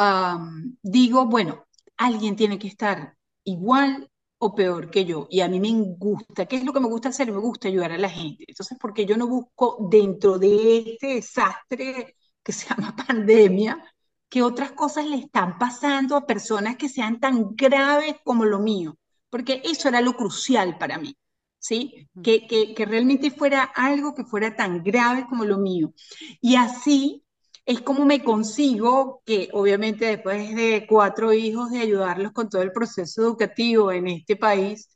digo, 0.84 1.26
bueno, 1.26 1.66
alguien 1.98 2.36
tiene 2.36 2.60
que 2.60 2.68
estar 2.68 3.18
igual 3.44 4.10
o 4.40 4.56
peor 4.56 4.90
que 4.90 5.06
yo. 5.06 5.28
Y 5.30 5.42
a 5.42 5.48
mí 5.48 5.60
me 5.60 5.72
gusta, 5.98 6.46
¿qué 6.46 6.58
es 6.58 6.64
lo 6.64 6.74
que 6.74 6.80
me 6.80 6.88
gusta 6.88 7.10
hacer? 7.10 7.32
Me 7.32 7.40
gusta 7.40 7.68
ayudar 7.68 7.92
a 7.92 7.98
la 7.98 8.10
gente. 8.10 8.46
Entonces, 8.48 8.78
porque 8.80 9.06
yo 9.06 9.18
no 9.18 9.28
busco 9.28 9.78
dentro 9.90 10.40
de 10.40 10.80
este 10.94 11.08
desastre 11.16 12.16
que 12.44 12.52
se 12.52 12.68
llama 12.70 12.96
pandemia, 12.96 13.84
qué 14.30 14.42
otras 14.44 14.72
cosas 14.72 15.06
le 15.06 15.18
están 15.18 15.58
pasando 15.60 16.16
a 16.16 16.26
personas 16.26 16.76
que 16.78 16.90
sean 16.90 17.20
tan 17.20 17.56
graves 17.56 18.16
como 18.24 18.46
lo 18.46 18.60
mío, 18.60 18.98
porque 19.30 19.62
eso 19.64 19.90
era 19.90 20.02
lo 20.02 20.14
crucial 20.14 20.78
para 20.78 20.98
mí. 20.98 21.16
¿Sí? 21.60 22.10
Que, 22.24 22.48
que, 22.48 22.74
que 22.74 22.86
realmente 22.86 23.30
fuera 23.30 23.62
algo 23.64 24.16
que 24.16 24.24
fuera 24.26 24.56
tan 24.56 24.82
grave 24.84 25.28
como 25.30 25.46
lo 25.46 25.60
mío. 25.60 25.94
Y 26.42 26.56
así 26.56 27.24
es 27.66 27.82
como 27.82 28.06
me 28.06 28.24
consigo 28.24 29.22
que 29.26 29.50
obviamente 29.54 30.06
después 30.06 30.56
de 30.56 30.86
cuatro 30.90 31.34
hijos 31.34 31.72
de 31.72 31.80
ayudarlos 31.80 32.32
con 32.34 32.50
todo 32.50 32.62
el 32.62 32.72
proceso 32.72 33.22
educativo 33.22 33.92
en 33.92 34.08
este 34.08 34.36
país, 34.36 34.90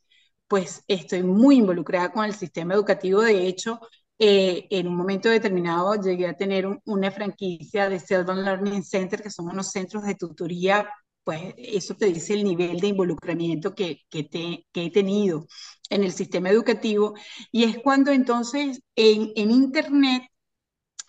pues 0.47 0.83
estoy 0.87 1.23
muy 1.23 1.57
involucrada 1.57 2.11
con 2.11 2.25
el 2.25 2.33
sistema 2.35 2.73
educativo. 2.73 3.21
De 3.21 3.47
hecho, 3.47 3.79
eh, 4.19 4.67
en 4.69 4.87
un 4.87 4.95
momento 4.95 5.29
determinado 5.29 5.95
llegué 5.95 6.27
a 6.27 6.37
tener 6.37 6.67
una 6.85 7.11
franquicia 7.11 7.89
de 7.89 7.99
Selvan 7.99 8.43
Learning 8.43 8.83
Center, 8.83 9.21
que 9.21 9.29
son 9.29 9.47
unos 9.49 9.71
centros 9.71 10.03
de 10.03 10.15
tutoría, 10.15 10.89
pues 11.23 11.53
eso 11.57 11.95
te 11.95 12.05
dice 12.07 12.33
el 12.35 12.43
nivel 12.43 12.79
de 12.79 12.87
involucramiento 12.87 13.73
que, 13.75 14.01
que, 14.09 14.29
he 14.73 14.91
tenido 14.91 15.47
en 15.89 16.03
el 16.03 16.11
sistema 16.11 16.49
educativo. 16.49 17.15
Y 17.51 17.63
es 17.65 17.79
cuando 17.79 18.11
entonces 18.11 18.81
en, 18.95 19.31
en 19.35 19.51
Internet 19.51 20.23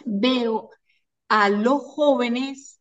veo 0.05 0.71
a 1.29 1.49
los 1.49 1.83
jóvenes 1.83 2.81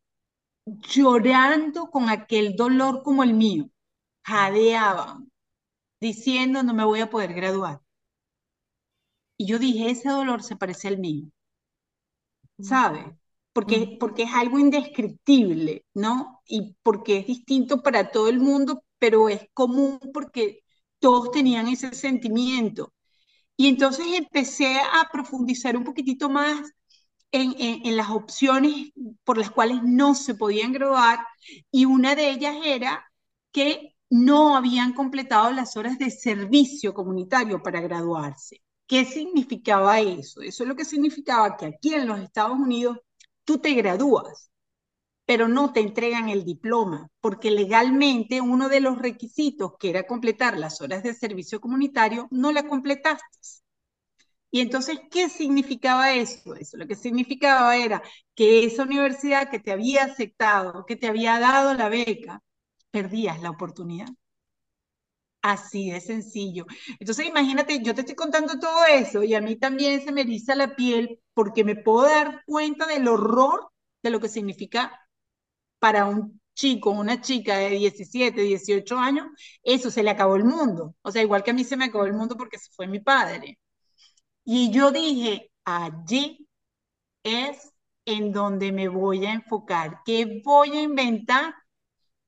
llorando 0.65 1.89
con 1.91 2.09
aquel 2.09 2.55
dolor 2.55 3.03
como 3.03 3.23
el 3.23 3.33
mío, 3.33 3.69
jadeaban, 4.23 5.31
diciendo 6.01 6.63
no 6.63 6.73
me 6.73 6.85
voy 6.85 7.01
a 7.01 7.09
poder 7.09 7.33
graduar. 7.33 7.81
Y 9.37 9.45
yo 9.47 9.59
dije, 9.59 9.89
ese 9.91 10.09
dolor 10.09 10.43
se 10.43 10.57
parece 10.57 10.89
al 10.89 10.97
mío, 10.97 11.29
¿sabe? 12.59 13.17
Porque, 13.53 13.97
porque 13.99 14.23
es 14.23 14.33
algo 14.33 14.59
indescriptible, 14.59 15.85
¿no? 15.93 16.41
Y 16.45 16.75
porque 16.83 17.17
es 17.19 17.27
distinto 17.27 17.81
para 17.81 18.11
todo 18.11 18.27
el 18.29 18.39
mundo, 18.39 18.83
pero 18.99 19.29
es 19.29 19.47
común 19.53 19.99
porque 20.13 20.63
todos 20.99 21.31
tenían 21.31 21.67
ese 21.67 21.93
sentimiento. 21.93 22.93
Y 23.57 23.67
entonces 23.69 24.07
empecé 24.13 24.77
a 24.79 25.09
profundizar 25.11 25.77
un 25.77 25.83
poquitito 25.85 26.29
más 26.29 26.71
en, 27.35 27.97
las 27.97 28.09
opciones 28.09 28.91
por 29.23 29.37
las 29.37 29.51
cuales 29.51 29.79
no 29.83 30.15
se 30.15 30.35
podían 30.35 30.71
graduar 30.71 31.19
y 31.71 31.85
una 31.85 32.15
de 32.15 32.29
ellas 32.31 32.55
era 32.63 33.05
que 33.51 33.95
no 34.09 34.55
habían 34.55 34.93
completado 34.93 35.51
las 35.51 35.77
horas 35.77 35.97
de 35.99 36.11
servicio 36.11 36.93
comunitario 36.93 37.61
para 37.61 37.81
graduarse. 37.81 38.61
¿Qué 38.87 39.03
significaba 39.05 39.99
eso? 39.99 40.41
Eso 40.41 40.63
es 40.63 40.69
lo 40.69 40.75
que 40.75 40.85
significaba 40.85 41.57
que 41.57 41.65
aquí 41.65 41.93
en 41.93 42.07
los 42.07 42.19
Estados 42.19 42.57
Unidos 42.57 42.97
tú 43.43 43.57
te 43.59 43.73
gradúas, 43.73 44.51
pero 45.25 45.47
no 45.47 45.73
te 45.73 45.79
entregan 45.81 46.29
el 46.29 46.45
diploma, 46.45 47.09
porque 47.19 47.51
legalmente 47.51 48.41
uno 48.41 48.69
de 48.69 48.79
los 48.79 48.99
requisitos, 48.99 49.73
que 49.79 49.89
era 49.89 50.05
completar 50.07 50.57
las 50.57 50.81
horas 50.81 51.03
de 51.03 51.13
servicio 51.13 51.59
comunitario, 51.59 52.27
no 52.31 52.51
la 52.51 52.67
completaste. 52.67 53.64
Y 54.55 54.61
entonces, 54.61 54.99
¿qué 55.11 55.27
significaba 55.29 56.13
eso? 56.13 56.55
Eso 56.55 56.77
lo 56.77 56.87
que 56.87 56.95
significaba 56.95 57.75
era 57.77 58.01
que 58.35 58.63
esa 58.65 58.83
universidad 58.83 59.49
que 59.49 59.59
te 59.59 59.71
había 59.73 60.05
aceptado, 60.05 60.85
que 60.85 60.95
te 60.95 61.07
había 61.07 61.39
dado 61.39 61.73
la 61.73 61.89
beca, 61.89 62.41
perdías 62.91 63.41
la 63.41 63.49
oportunidad. 63.51 64.07
Así 65.41 65.91
de 65.91 66.01
sencillo. 66.01 66.65
Entonces, 66.99 67.27
imagínate, 67.27 67.79
yo 67.83 67.93
te 67.93 68.01
estoy 68.01 68.15
contando 68.15 68.57
todo 68.59 68.83
eso 68.85 69.21
y 69.23 69.35
a 69.35 69.41
mí 69.41 69.55
también 69.57 70.01
se 70.03 70.11
me 70.11 70.21
eriza 70.21 70.55
la 70.55 70.75
piel 70.75 71.19
porque 71.35 71.63
me 71.63 71.75
puedo 71.75 72.07
dar 72.07 72.41
cuenta 72.47 72.87
del 72.87 73.07
horror 73.07 73.69
de 74.01 74.09
lo 74.09 74.19
que 74.19 74.27
significa 74.29 75.07
para 75.79 76.05
un 76.05 76.41
chico, 76.55 76.91
una 76.91 77.21
chica 77.21 77.57
de 77.57 77.71
17, 77.71 78.41
18 78.41 78.97
años, 78.99 79.27
eso 79.63 79.91
se 79.91 80.03
le 80.03 80.11
acabó 80.11 80.35
el 80.37 80.45
mundo. 80.45 80.95
O 81.03 81.11
sea, 81.11 81.23
igual 81.23 81.43
que 81.43 81.51
a 81.51 81.53
mí 81.55 81.63
se 81.65 81.77
me 81.77 81.85
acabó 81.85 82.05
el 82.05 82.13
mundo 82.13 82.37
porque 82.37 82.59
se 82.59 82.71
fue 82.71 82.87
mi 82.87 82.99
padre. 83.01 83.59
Y 84.45 84.71
yo 84.71 84.91
dije, 84.91 85.51
allí 85.65 86.47
es 87.23 87.73
en 88.05 88.31
donde 88.33 88.71
me 88.71 88.87
voy 88.89 89.25
a 89.25 89.33
enfocar, 89.33 90.01
qué 90.05 90.41
voy 90.45 90.71
a 90.77 90.81
inventar 90.83 91.55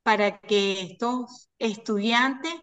para 0.03 0.39
que 0.39 0.81
estos 0.81 1.49
estudiantes 1.59 2.53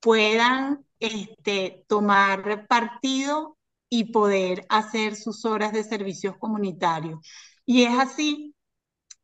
puedan 0.00 0.86
este, 1.00 1.84
tomar 1.88 2.66
partido 2.68 3.58
y 3.90 4.12
poder 4.12 4.66
hacer 4.68 5.16
sus 5.16 5.44
horas 5.44 5.72
de 5.72 5.84
servicios 5.84 6.36
comunitarios. 6.38 7.20
Y 7.66 7.84
es 7.84 7.98
así 7.98 8.54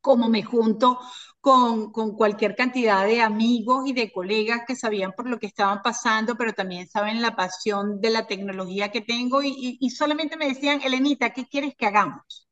como 0.00 0.28
me 0.28 0.42
junto 0.42 0.98
con, 1.46 1.92
cualquier 2.16 2.56
cantidad 2.56 3.06
de 3.06 3.20
amigos 3.20 3.84
y 3.86 3.92
de 3.92 4.10
colegas 4.10 4.62
que 4.66 4.74
sabían 4.74 5.12
por 5.12 5.28
lo 5.30 5.38
que 5.38 5.46
estaban 5.46 5.80
pasando, 5.80 6.36
pero 6.36 6.52
también 6.54 6.88
saben 6.88 7.22
la 7.22 7.36
pasión 7.36 8.00
de 8.00 8.10
la 8.10 8.26
tecnología 8.26 8.90
que 8.90 9.00
tengo 9.00 9.42
y, 9.44 9.90
solamente 9.90 10.36
me 10.36 10.48
decían, 10.48 10.82
Elenita, 10.82 11.30
¿qué 11.30 11.46
quieres 11.46 11.74
que 11.76 11.86
hagamos? 11.86 12.48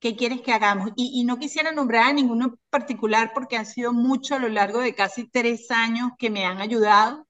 ¿Qué 0.00 0.16
quieres 0.16 0.40
que 0.40 0.52
hagamos? 0.52 0.92
Y, 0.96 1.20
y, 1.20 1.24
no 1.24 1.38
quisiera 1.38 1.72
nombrar 1.72 2.04
a 2.06 2.12
ninguno 2.14 2.58
particular 2.70 3.32
porque 3.34 3.58
han 3.58 3.66
sido 3.66 3.92
mucho 3.92 4.34
a 4.36 4.38
lo 4.38 4.48
largo 4.48 4.80
de 4.80 4.94
casi 4.94 5.28
tres 5.28 5.70
años 5.70 6.12
que 6.18 6.30
me 6.30 6.46
han 6.46 6.60
ayudado, 6.62 7.26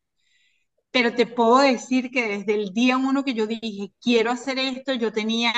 pero 0.93 1.15
te 1.15 1.27
puedo 1.27 1.59
decir 1.59 2.11
que 2.13 2.29
desde 2.29 2.55
el 2.55 2.73
día 2.73 2.97
uno 2.97 3.25
que 3.25 3.35
yo 3.35 3.47
dije, 3.49 3.93
quiero 4.01 4.31
hacer 4.31 4.59
esto, 4.61 4.95
yo 4.95 5.13
tenía 5.13 5.53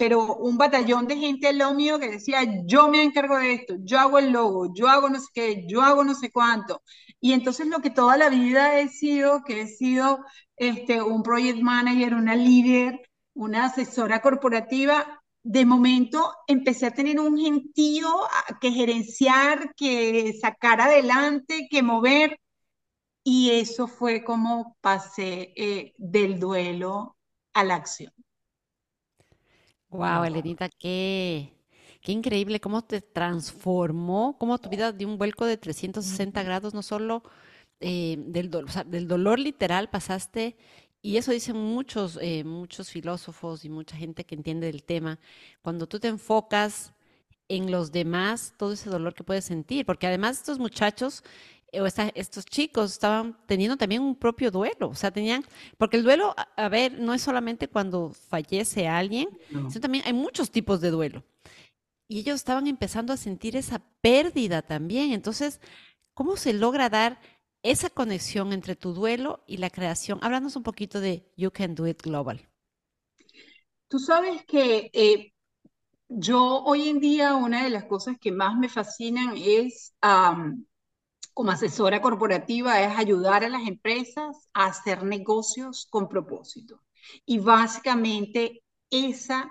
pero 0.00 0.34
un 0.36 0.56
batallón 0.56 1.06
de 1.06 1.18
gente 1.18 1.48
al 1.48 1.58
lado 1.58 1.74
mío 1.74 1.98
que 1.98 2.08
decía, 2.08 2.40
yo 2.64 2.88
me 2.88 3.02
encargo 3.02 3.36
de 3.36 3.52
esto, 3.52 3.74
yo 3.80 4.00
hago 4.00 4.18
el 4.18 4.30
logo, 4.32 4.72
yo 4.74 4.88
hago 4.88 5.10
no 5.10 5.20
sé 5.20 5.26
qué, 5.34 5.66
yo 5.68 5.82
hago 5.82 6.04
no 6.04 6.14
sé 6.14 6.30
cuánto. 6.32 6.82
Y 7.20 7.34
entonces 7.34 7.66
lo 7.66 7.80
que 7.82 7.90
toda 7.90 8.16
la 8.16 8.30
vida 8.30 8.80
he 8.80 8.88
sido, 8.88 9.42
que 9.44 9.60
he 9.60 9.68
sido 9.68 10.24
este, 10.56 11.02
un 11.02 11.22
project 11.22 11.60
manager, 11.60 12.14
una 12.14 12.34
líder, 12.34 12.98
una 13.34 13.66
asesora 13.66 14.22
corporativa, 14.22 15.22
de 15.42 15.66
momento 15.66 16.32
empecé 16.46 16.86
a 16.86 16.94
tener 16.94 17.20
un 17.20 17.36
gentío 17.38 18.08
que 18.60 18.72
gerenciar, 18.72 19.74
que 19.76 20.32
sacar 20.40 20.80
adelante, 20.80 21.68
que 21.70 21.82
mover. 21.82 22.40
Y 23.24 23.50
eso 23.52 23.86
fue 23.88 24.24
como 24.24 24.76
pasé 24.80 25.52
eh, 25.56 25.92
del 25.98 26.40
duelo 26.40 27.16
a 27.54 27.64
la 27.64 27.76
acción. 27.76 28.12
Wow, 29.90 30.24
Elenita, 30.24 30.68
qué, 30.68 31.52
qué 32.00 32.12
increíble 32.12 32.60
cómo 32.60 32.82
te 32.82 33.00
transformó, 33.00 34.36
cómo 34.38 34.58
tu 34.58 34.68
vida 34.70 34.92
dio 34.92 35.08
un 35.08 35.18
vuelco 35.18 35.46
de 35.46 35.56
360 35.56 36.42
grados, 36.44 36.74
no 36.74 36.82
solo 36.82 37.24
eh, 37.80 38.16
del, 38.18 38.50
del 38.86 39.08
dolor 39.08 39.38
literal 39.40 39.90
pasaste, 39.90 40.56
y 41.02 41.16
eso 41.16 41.32
dicen 41.32 41.56
muchos, 41.56 42.18
eh, 42.22 42.44
muchos 42.44 42.90
filósofos 42.90 43.64
y 43.64 43.68
mucha 43.70 43.96
gente 43.96 44.24
que 44.24 44.36
entiende 44.36 44.68
del 44.68 44.84
tema, 44.84 45.18
cuando 45.62 45.88
tú 45.88 45.98
te 45.98 46.08
enfocas 46.08 46.92
en 47.48 47.70
los 47.72 47.90
demás, 47.90 48.54
todo 48.56 48.72
ese 48.74 48.90
dolor 48.90 49.14
que 49.14 49.24
puedes 49.24 49.44
sentir, 49.44 49.84
porque 49.86 50.06
además 50.06 50.38
estos 50.38 50.60
muchachos 50.60 51.24
o 51.72 51.86
estos 51.86 52.44
chicos 52.46 52.92
estaban 52.92 53.36
teniendo 53.46 53.76
también 53.76 54.02
un 54.02 54.16
propio 54.16 54.50
duelo, 54.50 54.88
o 54.88 54.94
sea, 54.94 55.10
tenían, 55.10 55.44
porque 55.78 55.96
el 55.96 56.02
duelo, 56.02 56.34
a, 56.56 56.68
ver, 56.68 56.98
no 56.98 57.14
es 57.14 57.22
solamente 57.22 57.68
cuando 57.68 58.12
fallece 58.12 58.88
alguien, 58.88 59.28
sino 59.48 59.80
también 59.80 60.04
hay 60.06 60.12
muchos 60.12 60.50
tipos 60.50 60.80
de 60.80 60.90
duelo. 60.90 61.24
Y 62.08 62.18
ellos 62.18 62.36
estaban 62.36 62.66
empezando 62.66 63.12
a 63.12 63.16
sentir 63.16 63.56
esa 63.56 63.80
pérdida 64.00 64.62
también. 64.62 65.12
Entonces, 65.12 65.60
¿cómo 66.12 66.36
se 66.36 66.52
logra 66.52 66.88
dar 66.88 67.20
esa 67.62 67.88
conexión 67.88 68.52
entre 68.52 68.74
tu 68.74 68.92
duelo 68.92 69.44
y 69.46 69.58
la 69.58 69.70
creación? 69.70 70.18
Háblanos 70.22 70.56
un 70.56 70.64
poquito 70.64 71.00
de 71.00 71.30
You 71.36 71.52
Can 71.52 71.76
Do 71.76 71.86
It 71.86 72.02
Global. 72.02 72.48
Tú 73.86 74.00
sabes 74.00 74.44
que 74.44 74.90
eh, 74.92 75.32
yo 76.08 76.64
hoy 76.64 76.88
en 76.88 76.98
día 76.98 77.36
una 77.36 77.62
de 77.62 77.70
las 77.70 77.84
cosas 77.84 78.16
que 78.20 78.32
más 78.32 78.58
me 78.58 78.68
fascinan 78.68 79.34
es 79.36 79.94
como 81.40 81.52
asesora 81.52 82.02
corporativa 82.02 82.82
es 82.82 82.98
ayudar 82.98 83.44
a 83.44 83.48
las 83.48 83.66
empresas 83.66 84.50
a 84.52 84.66
hacer 84.66 85.04
negocios 85.04 85.86
con 85.88 86.06
propósito. 86.06 86.82
Y 87.24 87.38
básicamente 87.38 88.62
esa 88.90 89.50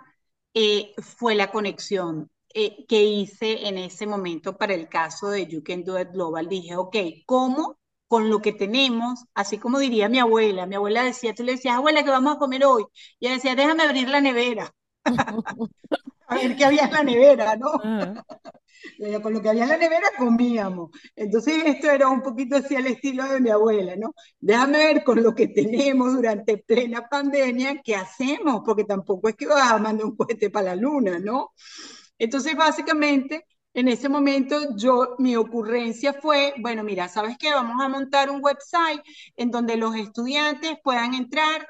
eh, 0.54 0.94
fue 1.00 1.34
la 1.34 1.50
conexión 1.50 2.30
eh, 2.54 2.86
que 2.88 3.04
hice 3.04 3.68
en 3.68 3.80
ese 3.80 4.06
momento 4.06 4.56
para 4.56 4.76
el 4.76 4.88
caso 4.88 5.30
de 5.30 5.48
You 5.48 5.64
Can 5.64 5.84
Do 5.84 6.00
It 6.00 6.10
Global. 6.12 6.48
Dije, 6.48 6.76
ok, 6.76 6.96
¿cómo 7.26 7.80
con 8.08 8.30
lo 8.30 8.40
que 8.40 8.54
tenemos, 8.54 9.26
así 9.34 9.58
como 9.58 9.80
diría 9.80 10.10
mi 10.10 10.20
abuela, 10.20 10.68
mi 10.68 10.76
abuela 10.76 11.02
decía, 11.04 11.34
tú 11.34 11.42
le 11.44 11.54
decías, 11.54 11.76
abuela, 11.76 12.04
¿qué 12.04 12.12
vamos 12.12 12.36
a 12.36 12.38
comer 12.38 12.66
hoy? 12.66 12.86
Y 13.20 13.26
ella 13.26 13.38
decía, 13.38 13.56
déjame 13.56 13.82
abrir 13.82 14.10
la 14.10 14.22
nevera. 14.22 14.72
a 16.30 16.36
ver 16.36 16.56
qué 16.56 16.66
había 16.66 16.86
en 16.86 16.94
la 16.94 17.04
nevera, 17.04 17.56
¿no? 17.56 17.72
Con 19.24 19.34
lo 19.34 19.42
que 19.42 19.50
había 19.50 19.64
en 19.64 19.70
la 19.70 19.78
nevera 19.78 20.08
comíamos. 20.18 20.92
Entonces 21.16 21.64
esto 21.66 21.90
era 21.90 22.08
un 22.08 22.22
poquito 22.22 22.58
así 22.58 22.76
al 22.76 22.88
estilo 22.88 23.26
de 23.26 23.42
mi 23.42 23.50
abuela, 23.50 23.96
¿no? 23.96 24.14
Déjame 24.40 24.78
ver 24.78 25.04
con 25.04 25.22
lo 25.22 25.34
que 25.34 25.48
tenemos 25.48 26.14
durante 26.14 26.58
plena 26.58 27.08
pandemia, 27.10 27.82
¿qué 27.84 27.96
hacemos? 27.96 28.62
Porque 28.66 28.86
tampoco 28.86 29.30
es 29.30 29.36
que 29.36 29.48
vas 29.48 29.72
a 29.72 29.78
mandar 29.78 30.06
un 30.06 30.16
cohete 30.16 30.50
para 30.50 30.68
la 30.68 30.76
luna, 30.76 31.20
¿no? 31.20 31.52
Entonces, 32.18 32.56
básicamente, 32.56 33.46
en 33.74 33.88
ese 33.88 34.10
momento 34.10 34.76
yo, 34.76 35.16
mi 35.20 35.36
ocurrencia 35.36 36.14
fue, 36.14 36.54
bueno, 36.58 36.84
mira, 36.84 37.08
¿sabes 37.08 37.38
qué? 37.38 37.52
Vamos 37.52 37.84
a 37.84 37.88
montar 37.88 38.30
un 38.30 38.44
website 38.44 39.02
en 39.36 39.52
donde 39.52 39.78
los 39.78 39.96
estudiantes 39.96 40.78
puedan 40.84 41.14
entrar, 41.14 41.68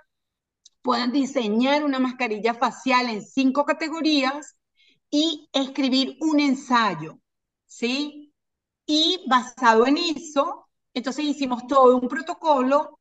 puedan 0.82 1.12
diseñar 1.12 1.84
una 1.84 2.00
mascarilla 2.00 2.54
facial 2.54 3.10
en 3.10 3.22
cinco 3.24 3.66
categorías 3.66 4.56
y 5.12 5.50
escribir 5.54 6.18
un 6.22 6.40
ensayo, 6.40 7.20
¿sí? 7.66 8.34
Y 8.88 9.26
basado 9.30 9.88
en 9.88 9.98
eso, 9.98 10.68
entonces 10.94 11.26
hicimos 11.26 11.68
todo 11.68 11.98
un 11.98 12.08
protocolo, 12.10 13.00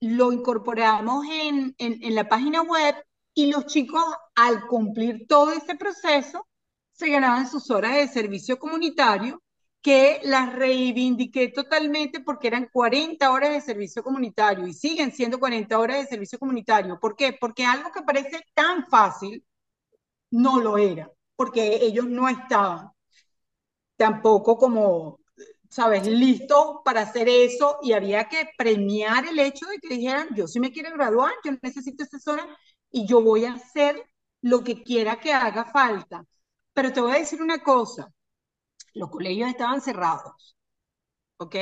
lo 0.00 0.32
incorporamos 0.32 1.24
en, 1.30 1.74
en, 1.78 2.02
en 2.02 2.14
la 2.14 2.28
página 2.28 2.62
web 2.62 2.94
y 3.34 3.50
los 3.52 3.66
chicos, 3.66 4.02
al 4.34 4.66
cumplir 4.66 5.26
todo 5.28 5.52
ese 5.52 5.76
proceso, 5.76 6.46
se 6.92 7.08
ganaban 7.10 7.48
sus 7.48 7.70
horas 7.70 7.94
de 7.94 8.08
servicio 8.08 8.58
comunitario, 8.58 9.42
que 9.82 10.20
las 10.24 10.54
reivindiqué 10.54 11.48
totalmente 11.48 12.20
porque 12.20 12.48
eran 12.48 12.68
40 12.72 13.30
horas 13.30 13.50
de 13.52 13.60
servicio 13.60 14.02
comunitario 14.02 14.66
y 14.66 14.74
siguen 14.74 15.12
siendo 15.12 15.38
40 15.38 15.78
horas 15.78 15.98
de 15.98 16.06
servicio 16.06 16.38
comunitario. 16.38 16.98
¿Por 17.00 17.16
qué? 17.16 17.32
Porque 17.40 17.64
algo 17.64 17.90
que 17.92 18.02
parece 18.02 18.42
tan 18.54 18.86
fácil 18.86 19.44
no 20.30 20.60
lo 20.60 20.78
era, 20.78 21.10
porque 21.36 21.76
ellos 21.82 22.06
no 22.06 22.28
estaban 22.28 22.90
tampoco 23.96 24.56
como, 24.58 25.20
sabes, 25.68 26.06
listos 26.06 26.78
para 26.84 27.02
hacer 27.02 27.28
eso 27.28 27.78
y 27.82 27.92
había 27.92 28.28
que 28.28 28.48
premiar 28.56 29.26
el 29.26 29.38
hecho 29.38 29.66
de 29.66 29.78
que 29.78 29.88
dijeran, 29.94 30.28
yo 30.34 30.46
sí 30.46 30.60
me 30.60 30.70
quiero 30.72 30.92
graduar, 30.92 31.32
yo 31.44 31.52
necesito 31.62 32.04
esa 32.04 32.32
hora 32.32 32.46
y 32.90 33.06
yo 33.06 33.20
voy 33.22 33.44
a 33.44 33.54
hacer 33.54 34.00
lo 34.42 34.62
que 34.64 34.82
quiera 34.82 35.18
que 35.20 35.32
haga 35.32 35.64
falta. 35.66 36.24
Pero 36.72 36.92
te 36.92 37.00
voy 37.00 37.12
a 37.12 37.18
decir 37.18 37.42
una 37.42 37.58
cosa, 37.62 38.12
los 38.98 39.10
colegios 39.10 39.48
estaban 39.48 39.80
cerrados, 39.80 40.56
¿ok? 41.38 41.56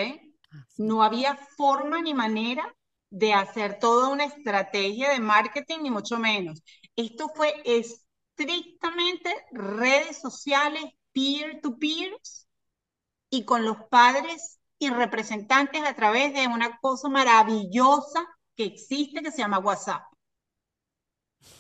No 0.79 1.03
había 1.03 1.37
forma 1.57 2.01
ni 2.01 2.15
manera 2.15 2.75
de 3.11 3.35
hacer 3.35 3.79
toda 3.79 4.09
una 4.09 4.25
estrategia 4.25 5.11
de 5.11 5.21
marketing, 5.21 5.79
ni 5.83 5.91
mucho 5.91 6.19
menos. 6.19 6.63
Esto 6.97 7.29
fue 7.35 7.55
estrictamente 7.65 9.35
redes 9.53 10.19
sociales, 10.21 10.85
peer-to-peers, 11.13 12.49
y 13.31 13.45
con 13.45 13.65
los 13.65 13.77
padres 13.91 14.61
y 14.79 14.91
representantes 14.91 15.83
a 15.85 15.95
través 15.95 16.33
de 16.35 16.47
una 16.47 16.79
cosa 16.81 17.09
maravillosa 17.09 18.27
que 18.55 18.65
existe 18.65 19.23
que 19.23 19.31
se 19.31 19.39
llama 19.39 19.59
WhatsApp 19.59 20.03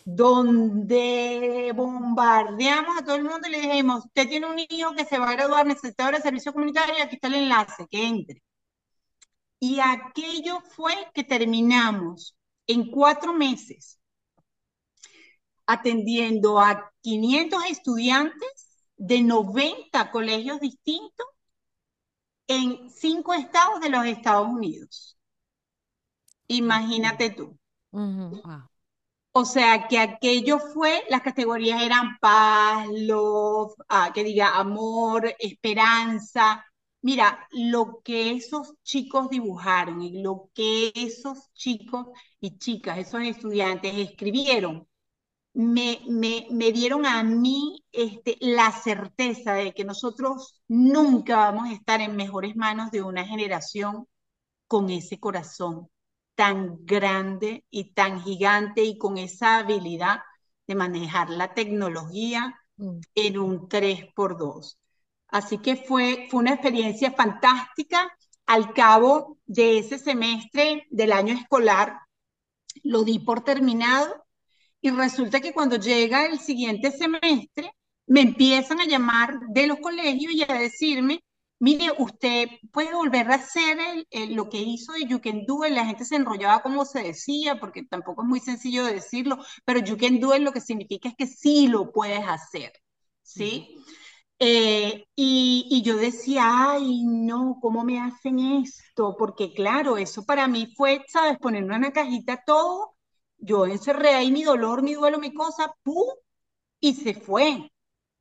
donde 0.04 1.72
bombardeamos 1.74 2.98
a 2.98 3.04
todo 3.04 3.16
el 3.16 3.24
mundo 3.24 3.48
y 3.48 3.50
le 3.52 3.60
dijimos, 3.60 4.04
usted 4.06 4.28
tiene 4.28 4.46
un 4.46 4.58
hijo 4.58 4.94
que 4.94 5.04
se 5.04 5.18
va 5.18 5.30
a 5.30 5.32
graduar, 5.32 5.66
necesita 5.66 6.04
ahora 6.04 6.20
servicio 6.20 6.52
comunitario, 6.52 6.94
y 6.96 7.00
aquí 7.00 7.16
está 7.16 7.28
el 7.28 7.34
enlace, 7.34 7.86
que 7.90 8.06
entre. 8.06 8.42
Y 9.58 9.80
aquello 9.80 10.60
fue 10.60 10.94
que 11.14 11.24
terminamos 11.24 12.36
en 12.66 12.90
cuatro 12.90 13.32
meses 13.32 13.98
atendiendo 15.66 16.60
a 16.60 16.92
500 17.02 17.64
estudiantes 17.70 18.86
de 18.96 19.22
90 19.22 20.10
colegios 20.10 20.60
distintos 20.60 21.26
en 22.48 22.90
cinco 22.90 23.34
estados 23.34 23.80
de 23.80 23.90
los 23.90 24.06
Estados 24.06 24.48
Unidos. 24.48 25.18
Imagínate 26.48 27.30
tú. 27.30 27.58
O 29.38 29.44
sea, 29.44 29.86
que 29.86 29.98
aquello 29.98 30.58
fue, 30.58 31.04
las 31.10 31.20
categorías 31.20 31.82
eran 31.82 32.16
paz, 32.20 32.86
love, 32.90 33.74
ah, 33.88 34.10
que 34.14 34.24
diga 34.24 34.56
amor, 34.56 35.34
esperanza. 35.38 36.64
Mira, 37.02 37.46
lo 37.52 38.00
que 38.02 38.32
esos 38.32 38.72
chicos 38.82 39.28
dibujaron 39.28 40.00
y 40.00 40.22
lo 40.22 40.50
que 40.54 40.90
esos 40.94 41.52
chicos 41.52 42.06
y 42.40 42.56
chicas, 42.58 42.96
esos 42.98 43.22
estudiantes 43.24 43.92
escribieron, 43.96 44.88
me, 45.54 46.00
dieron 46.72 47.06
a 47.06 47.22
mí 47.22 47.84
este, 47.92 48.38
la 48.40 48.72
certeza 48.72 49.54
de 49.54 49.74
que 49.74 49.84
nosotros 49.84 50.62
nunca 50.68 51.36
vamos 51.36 51.68
a 51.68 51.74
estar 51.74 52.00
en 52.00 52.16
mejores 52.16 52.56
manos 52.56 52.90
de 52.90 53.02
una 53.02 53.26
generación 53.26 54.06
con 54.68 54.90
ese 54.90 55.20
corazón 55.20 55.90
tan 56.36 56.84
grande 56.84 57.64
y 57.70 57.94
tan 57.94 58.22
gigante 58.22 58.84
y 58.84 58.98
con 58.98 59.18
esa 59.18 59.58
habilidad 59.58 60.20
de 60.66 60.74
manejar 60.76 61.30
la 61.30 61.54
tecnología 61.54 62.54
mm. 62.76 62.98
en 63.14 63.38
un 63.38 63.68
3x2. 63.68 64.78
Así 65.28 65.58
que 65.58 65.76
fue, 65.76 66.28
fue 66.30 66.40
una 66.40 66.54
experiencia 66.54 67.12
fantástica. 67.12 68.12
Al 68.46 68.72
cabo 68.74 69.38
de 69.44 69.78
ese 69.78 69.98
semestre 69.98 70.86
del 70.90 71.10
año 71.10 71.34
escolar, 71.34 71.98
lo 72.84 73.02
di 73.02 73.18
por 73.18 73.42
terminado 73.42 74.24
y 74.80 74.90
resulta 74.90 75.40
que 75.40 75.52
cuando 75.52 75.76
llega 75.76 76.26
el 76.26 76.38
siguiente 76.38 76.92
semestre, 76.92 77.72
me 78.06 78.20
empiezan 78.20 78.80
a 78.80 78.86
llamar 78.86 79.40
de 79.48 79.66
los 79.66 79.80
colegios 79.80 80.32
y 80.32 80.42
a 80.42 80.54
decirme 80.54 81.24
Mire, 81.58 81.90
usted 81.98 82.48
puede 82.70 82.92
volver 82.94 83.30
a 83.30 83.36
hacer 83.36 83.78
lo 84.30 84.48
que 84.50 84.58
hizo 84.58 84.92
de 84.92 85.06
You 85.06 85.20
Can 85.20 85.44
Do 85.46 85.64
It. 85.66 85.72
La 85.72 85.86
gente 85.86 86.04
se 86.04 86.16
enrollaba 86.16 86.62
como 86.62 86.84
se 86.84 87.02
decía, 87.02 87.58
porque 87.58 87.84
tampoco 87.84 88.22
es 88.22 88.28
muy 88.28 88.40
sencillo 88.40 88.84
de 88.84 88.94
decirlo, 88.94 89.38
pero 89.64 89.80
You 89.80 89.96
Can 89.96 90.20
Do 90.20 90.34
It 90.34 90.42
lo 90.42 90.52
que 90.52 90.60
significa 90.60 91.08
es 91.08 91.14
que 91.16 91.26
sí 91.26 91.66
lo 91.68 91.92
puedes 91.92 92.20
hacer, 92.28 92.72
¿sí? 93.22 93.76
Eh, 94.38 95.04
y, 95.16 95.66
y, 95.70 95.82
yo 95.82 95.96
decía, 95.96 96.72
ay, 96.72 97.04
no, 97.06 97.58
¿cómo 97.60 97.84
me 97.84 98.00
hacen 98.00 98.38
esto? 98.38 99.16
Porque 99.18 99.54
claro, 99.54 99.96
eso 99.96 100.24
para 100.26 100.46
mí 100.48 100.72
fue, 100.76 101.02
¿sabes? 101.08 101.38
Ponerme 101.38 101.74
en 101.74 101.80
una 101.80 101.92
cajita 101.92 102.42
todo, 102.46 102.96
yo 103.38 103.66
encerré 103.66 104.10
ahí 104.14 104.30
mi 104.30 104.44
dolor, 104.44 104.82
mi 104.82 104.94
duelo, 104.94 105.18
mi 105.18 105.32
cosa, 105.32 105.74
¡pum! 105.82 106.06
Y 106.80 106.94
se 106.94 107.14
fue. 107.14 107.70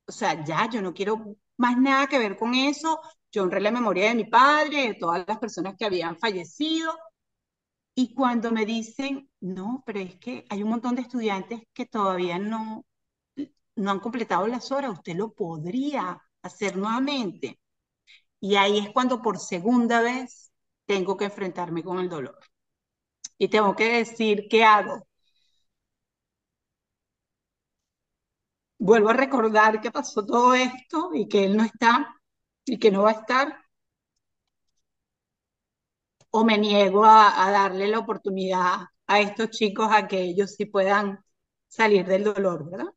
O 0.06 0.12
sea, 0.12 0.44
ya, 0.44 0.68
yo 0.70 0.82
no 0.82 0.94
quiero 0.94 1.36
más 1.58 1.78
nada 1.78 2.06
que 2.06 2.18
ver 2.18 2.36
con 2.36 2.54
eso, 2.54 3.00
yo 3.32 3.42
honré 3.44 3.60
la 3.60 3.70
memoria 3.70 4.08
de 4.08 4.14
mi 4.14 4.24
padre, 4.24 4.88
de 4.88 4.94
todas 4.94 5.24
las 5.26 5.38
personas 5.38 5.74
que 5.78 5.84
habían 5.86 6.16
fallecido. 6.18 6.92
Y 7.94 8.14
cuando 8.14 8.50
me 8.52 8.66
dicen, 8.66 9.30
no, 9.40 9.82
pero 9.86 10.00
es 10.00 10.16
que 10.16 10.44
hay 10.50 10.62
un 10.62 10.70
montón 10.70 10.94
de 10.96 11.02
estudiantes 11.02 11.62
que 11.72 11.86
todavía 11.86 12.38
no, 12.38 12.84
no 13.76 13.90
han 13.90 14.00
completado 14.00 14.46
las 14.48 14.72
horas, 14.72 14.92
usted 14.92 15.16
lo 15.16 15.32
podría 15.34 16.22
hacer 16.42 16.76
nuevamente. 16.76 17.60
Y 18.40 18.56
ahí 18.56 18.78
es 18.78 18.90
cuando 18.92 19.22
por 19.22 19.38
segunda 19.38 20.02
vez 20.02 20.52
tengo 20.86 21.16
que 21.16 21.26
enfrentarme 21.26 21.84
con 21.84 22.00
el 22.00 22.08
dolor. 22.10 22.38
Y 23.38 23.48
tengo 23.48 23.74
que 23.76 23.84
decir, 23.98 24.46
¿qué 24.50 24.64
hago? 24.64 25.06
Vuelvo 28.78 29.10
a 29.10 29.14
recordar 29.14 29.80
que 29.80 29.90
pasó 29.90 30.24
todo 30.24 30.54
esto 30.54 31.10
y 31.14 31.28
que 31.28 31.44
él 31.44 31.56
no 31.56 31.64
está 31.64 32.14
y 32.64 32.78
que 32.78 32.90
no 32.90 33.02
va 33.02 33.10
a 33.10 33.12
estar, 33.14 33.56
o 36.30 36.44
me 36.44 36.58
niego 36.58 37.04
a, 37.04 37.50
darle 37.50 37.86
la 37.88 37.98
oportunidad 37.98 38.86
a 39.06 39.20
estos 39.20 39.50
chicos 39.50 39.88
a 39.92 40.06
que 40.08 40.20
ellos 40.22 40.54
sí 40.56 40.66
puedan 40.66 41.18
salir 41.68 42.06
del 42.06 42.24
dolor, 42.24 42.70
¿verdad? 42.70 42.92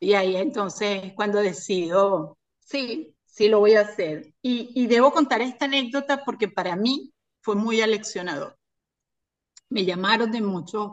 Y 0.00 0.14
ahí 0.14 0.36
entonces 0.36 1.12
cuando 1.16 1.40
decido, 1.40 2.38
sí, 2.60 3.16
sí 3.26 3.48
lo 3.48 3.60
voy 3.60 3.74
a 3.76 3.82
hacer. 3.82 4.34
Y, 4.42 4.70
y 4.74 4.86
debo 4.88 5.12
contar 5.12 5.40
esta 5.42 5.66
anécdota 5.66 6.24
porque 6.24 6.48
para 6.48 6.76
mí 6.76 7.12
fue 7.42 7.56
muy 7.56 7.80
aleccionador. 7.82 8.58
Me 9.68 9.84
llamaron 9.84 10.30
de 10.30 10.40
muchos 10.40 10.92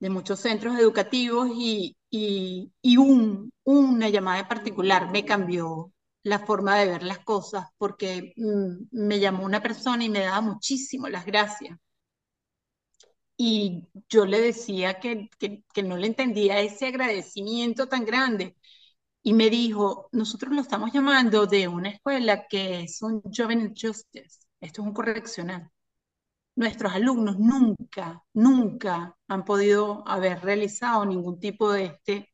de 0.00 0.10
muchos 0.10 0.40
centros 0.40 0.78
educativos 0.78 1.48
y, 1.54 1.96
y, 2.12 2.96
un, 2.98 3.52
una 3.64 4.08
llamada 4.10 4.40
en 4.40 4.48
particular 4.48 5.10
me 5.10 5.24
cambió 5.24 5.92
la 6.24 6.40
forma 6.40 6.78
de 6.78 6.86
ver 6.86 7.02
las 7.02 7.20
cosas, 7.20 7.66
porque 7.78 8.34
mm, 8.36 8.88
me 8.92 9.20
llamó 9.20 9.44
una 9.44 9.62
persona 9.62 10.04
y 10.04 10.10
me 10.10 10.20
daba 10.20 10.40
muchísimo 10.42 11.08
las 11.08 11.24
gracias. 11.26 11.78
Y 13.36 13.88
yo 14.08 14.24
le 14.26 14.40
decía 14.40 15.00
que, 15.00 15.28
que, 15.38 15.82
no 15.82 15.96
le 15.96 16.06
entendía 16.06 16.60
ese 16.60 16.86
agradecimiento 16.86 17.88
tan 17.88 18.04
grande. 18.04 18.56
Y 19.22 19.34
me 19.34 19.50
dijo, 19.50 20.08
nosotros 20.12 20.54
lo 20.54 20.62
estamos 20.62 20.92
llamando 20.92 21.46
de 21.46 21.68
una 21.68 21.90
escuela 21.90 22.46
que 22.48 22.82
es 22.82 23.02
un 23.02 23.22
Juvenile 23.22 23.74
Justice, 23.80 24.40
esto 24.60 24.82
es 24.82 24.88
un 24.88 24.94
correccional. 24.94 25.70
Nuestros 26.54 26.92
alumnos 26.94 27.38
nunca, 27.38 28.22
nunca 28.34 29.16
han 29.28 29.44
podido 29.44 30.06
haber 30.06 30.40
realizado 30.42 31.04
ningún 31.06 31.40
tipo 31.40 31.72
de 31.72 31.86
este 31.86 32.28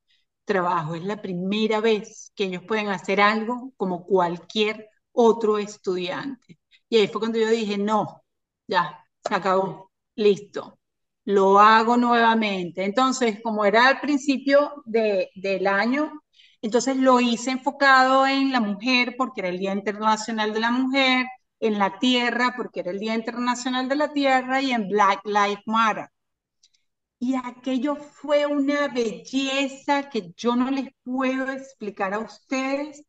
trabajo. 0.45 0.95
Es 0.95 1.05
la 1.05 1.23
primera 1.23 1.81
vez 1.81 2.33
que 2.35 2.45
ellos 2.45 2.63
pueden 2.67 2.89
hacer 2.89 3.21
algo 3.21 3.73
como 3.77 4.05
cualquier 4.05 4.89
otro 5.13 5.59
estudiante. 5.59 6.59
Y 6.89 6.99
ahí 6.99 7.09
fue 7.09 7.21
cuando 7.21 7.39
yo 7.39 7.49
dije, 7.49 7.79
no, 7.79 8.23
ya, 8.67 9.05
se 9.27 9.35
acabó, 9.35 9.91
listo, 10.17 10.79
lo 11.25 11.59
hago 11.59 11.97
nuevamente. 11.97 12.85
Entonces, 12.85 13.41
como 13.43 13.65
era 13.65 13.87
al 13.89 14.01
principio 14.01 14.83
de, 14.87 15.31
del 15.35 15.67
año, 15.67 16.13
Entonces 16.63 16.97
lo 16.97 17.21
hice 17.21 17.51
enfocado 17.53 18.27
en 18.27 18.53
la 18.53 18.61
mujer 18.61 19.15
porque 19.17 19.41
era 19.43 19.49
el 19.51 19.59
Día 19.59 19.73
Internacional 19.73 20.53
de 20.53 20.61
la 20.61 20.71
Mujer, 20.73 21.27
en 21.61 21.79
la 21.79 21.99
Tierra 21.99 22.55
porque 22.57 22.81
era 22.81 22.91
el 22.91 22.99
Día 22.99 23.15
Internacional 23.15 23.89
de 23.89 23.97
la 23.97 24.13
Tierra 24.13 24.63
y 24.63 24.73
en 24.73 24.89
Black 24.89 25.21
Lives 25.25 25.63
Matter. 25.67 26.09
Y 27.21 27.35
aquello 27.35 27.97
fue 27.97 28.47
una 28.47 28.89
belleza 28.89 30.09
que 30.09 30.33
yo 30.37 30.55
no 30.55 30.71
les 30.71 30.91
puedo 31.03 31.51
explicar 31.51 32.15
a 32.15 32.21
ustedes 32.21 33.03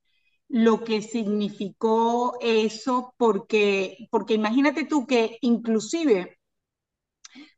lo 0.48 0.84
que 0.84 1.04
significó 1.04 2.38
eso, 2.42 3.14
porque, 3.18 4.08
porque 4.10 4.34
imagínate 4.34 4.86
tú 4.86 5.06
que 5.06 5.38
inclusive 5.42 6.40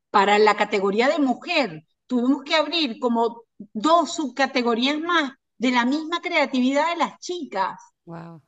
para 0.10 0.38
la 0.39 0.56
categoría 0.56 1.08
de 1.08 1.19
mujer 1.19 1.86
tuvimos 2.06 2.43
que 2.43 2.56
abrir 2.56 2.99
como 2.99 3.43
dos 3.58 4.13
subcategorías 4.13 4.99
más 4.99 5.32
de 5.58 5.71
la 5.71 5.86
misma 5.86 6.19
creatividad 6.19 6.89
de 6.89 6.97
las 6.97 7.17
chicas. 7.19 7.80
Wow. 8.04 8.41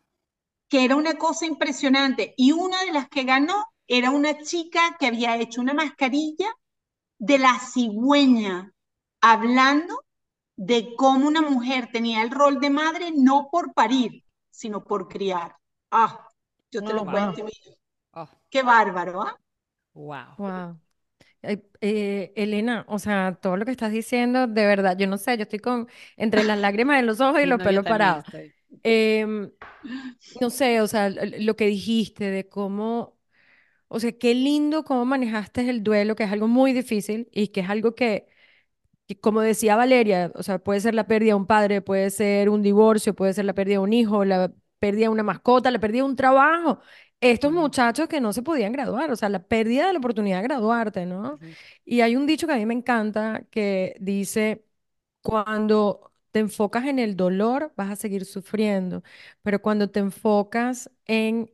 Que 0.73 0.85
era 0.85 0.95
una 0.95 1.19
cosa 1.19 1.45
impresionante. 1.45 2.33
Y 2.35 2.51
una 2.51 2.83
de 2.83 2.91
las 2.91 3.07
que 3.07 3.25
ganó 3.25 3.63
era 3.87 4.09
una 4.09 4.39
chica 4.39 4.97
que 4.99 5.05
había 5.05 5.37
hecho 5.37 5.61
una 5.61 5.75
mascarilla 5.75 6.47
de 7.19 7.37
la 7.37 7.59
cigüeña, 7.59 8.73
hablando 9.21 10.03
de 10.55 10.95
cómo 10.97 11.27
una 11.27 11.43
mujer 11.43 11.89
tenía 11.93 12.23
el 12.23 12.31
rol 12.31 12.59
de 12.59 12.71
madre 12.71 13.11
no 13.15 13.49
por 13.51 13.75
parir, 13.75 14.23
sino 14.49 14.83
por 14.83 15.07
criar. 15.07 15.55
Ah, 15.91 16.27
yo 16.71 16.83
te 16.83 16.91
lo 16.91 17.05
cuento. 17.05 17.45
Oh. 18.13 18.27
Qué 18.49 18.63
bárbaro, 18.63 19.21
¿ah? 19.21 19.39
Wow. 19.93 20.35
Wow. 20.39 20.79
Eh, 21.43 22.33
Elena, 22.35 22.83
o 22.87 22.97
sea, 22.97 23.37
todo 23.39 23.57
lo 23.57 23.65
que 23.65 23.71
estás 23.71 23.91
diciendo, 23.91 24.47
de 24.47 24.65
verdad, 24.65 24.97
yo 24.97 25.05
no 25.05 25.19
sé, 25.19 25.37
yo 25.37 25.43
estoy 25.43 25.59
con 25.59 25.87
entre 26.17 26.43
las 26.43 26.57
lágrimas 26.57 26.99
en 26.99 27.05
los 27.05 27.21
ojos 27.21 27.43
y 27.43 27.45
los 27.45 27.61
pelos 27.61 27.85
parados. 27.85 28.25
Em, 28.83 29.51
no 30.41 30.49
sé, 30.49 30.81
o 30.81 30.87
sea, 30.87 31.09
lo 31.09 31.55
que 31.55 31.67
dijiste 31.67 32.29
de 32.31 32.47
cómo, 32.49 33.17
o 33.89 33.99
sea, 33.99 34.11
qué 34.13 34.33
lindo 34.35 34.83
cómo 34.85 35.05
manejaste 35.05 35.69
el 35.69 35.83
duelo, 35.83 36.15
que 36.15 36.23
es 36.25 36.31
algo 36.31 36.47
muy 36.47 36.73
difícil 36.73 37.29
y 37.33 37.49
que 37.49 37.61
es 37.61 37.69
algo 37.69 37.95
que, 37.95 38.27
que, 39.07 39.19
como 39.19 39.41
decía 39.41 39.75
Valeria, 39.75 40.31
o 40.35 40.43
sea, 40.43 40.59
puede 40.59 40.79
ser 40.81 40.95
la 40.95 41.07
pérdida 41.07 41.31
de 41.31 41.35
un 41.35 41.47
padre, 41.47 41.81
puede 41.81 42.09
ser 42.11 42.49
un 42.49 42.61
divorcio, 42.61 43.15
puede 43.15 43.33
ser 43.33 43.45
la 43.45 43.53
pérdida 43.53 43.75
de 43.75 43.79
un 43.79 43.93
hijo, 43.93 44.25
la 44.25 44.51
pérdida 44.79 45.05
de 45.05 45.09
una 45.09 45.23
mascota, 45.23 45.71
la 45.71 45.79
pérdida 45.79 46.03
de 46.03 46.09
un 46.09 46.15
trabajo. 46.15 46.79
Estos 47.21 47.51
muchachos 47.53 48.07
que 48.09 48.21
no 48.21 48.33
se 48.33 48.43
podían 48.43 48.73
graduar, 48.73 49.11
o 49.11 49.15
sea, 49.15 49.29
la 49.29 49.43
pérdida 49.47 49.87
de 49.87 49.93
la 49.93 49.99
oportunidad 49.99 50.37
de 50.41 50.43
graduarte, 50.47 51.05
¿no? 51.05 51.39
Y 51.85 52.01
hay 52.01 52.15
un 52.17 52.25
dicho 52.27 52.47
que 52.47 52.53
a 52.53 52.57
mí 52.57 52.65
me 52.65 52.73
encanta 52.75 53.45
que 53.51 53.95
dice, 54.01 54.65
cuando 55.21 56.12
te 56.33 56.39
enfocas 56.41 56.85
en 56.87 56.99
el 56.99 57.15
dolor, 57.17 57.73
vas 57.77 57.91
a 57.91 57.97
seguir 57.97 58.25
sufriendo, 58.25 59.03
pero 59.43 59.61
cuando 59.63 59.89
te 59.91 60.01
enfocas 60.01 60.91
en 61.07 61.51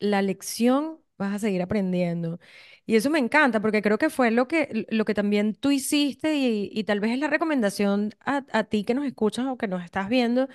la 0.00 0.22
lección, 0.22 1.00
vas 1.18 1.34
a 1.34 1.38
seguir 1.40 1.62
aprendiendo. 1.62 2.40
Y 2.86 2.96
eso 2.96 3.10
me 3.10 3.18
encanta 3.20 3.60
porque 3.60 3.82
creo 3.82 3.98
que 3.98 4.10
fue 4.10 4.30
lo 4.30 4.48
que, 4.48 4.86
lo 4.90 5.04
que 5.06 5.14
también 5.14 5.54
tú 5.54 5.70
hiciste 5.70 6.34
y, 6.36 6.84
tal 6.84 7.00
vez 7.00 7.12
es 7.12 7.18
la 7.20 7.28
recomendación 7.28 8.14
a, 8.20 8.44
a 8.52 8.64
ti 8.64 8.84
que 8.84 8.94
nos 8.94 9.06
escuchas 9.06 9.46
o 9.46 9.56
que 9.58 9.68
nos 9.68 9.84
estás 9.84 10.08
viendo 10.10 10.48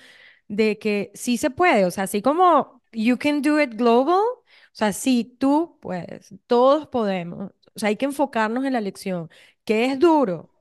de 0.48 0.78
que 0.78 1.12
sí 1.14 1.36
se 1.38 1.50
puede, 1.50 1.86
o 1.86 1.90
sea, 1.90 2.04
así 2.04 2.22
como 2.22 2.82
you 2.92 3.18
can 3.18 3.42
do 3.42 3.60
it 3.60 3.74
global, 3.74 4.16
o 4.20 4.44
sea, 4.74 4.92
sí, 4.92 5.36
tú 5.40 5.78
puedes, 5.80 6.34
todos 6.46 6.88
podemos. 6.88 7.52
O 7.74 7.78
sea, 7.80 7.88
hay 7.90 7.96
que 7.96 8.04
enfocarnos 8.06 8.64
en 8.66 8.74
la 8.74 8.80
lección. 8.82 9.30
¿Qué 9.64 9.86
es 9.86 9.98
duro? 9.98 10.51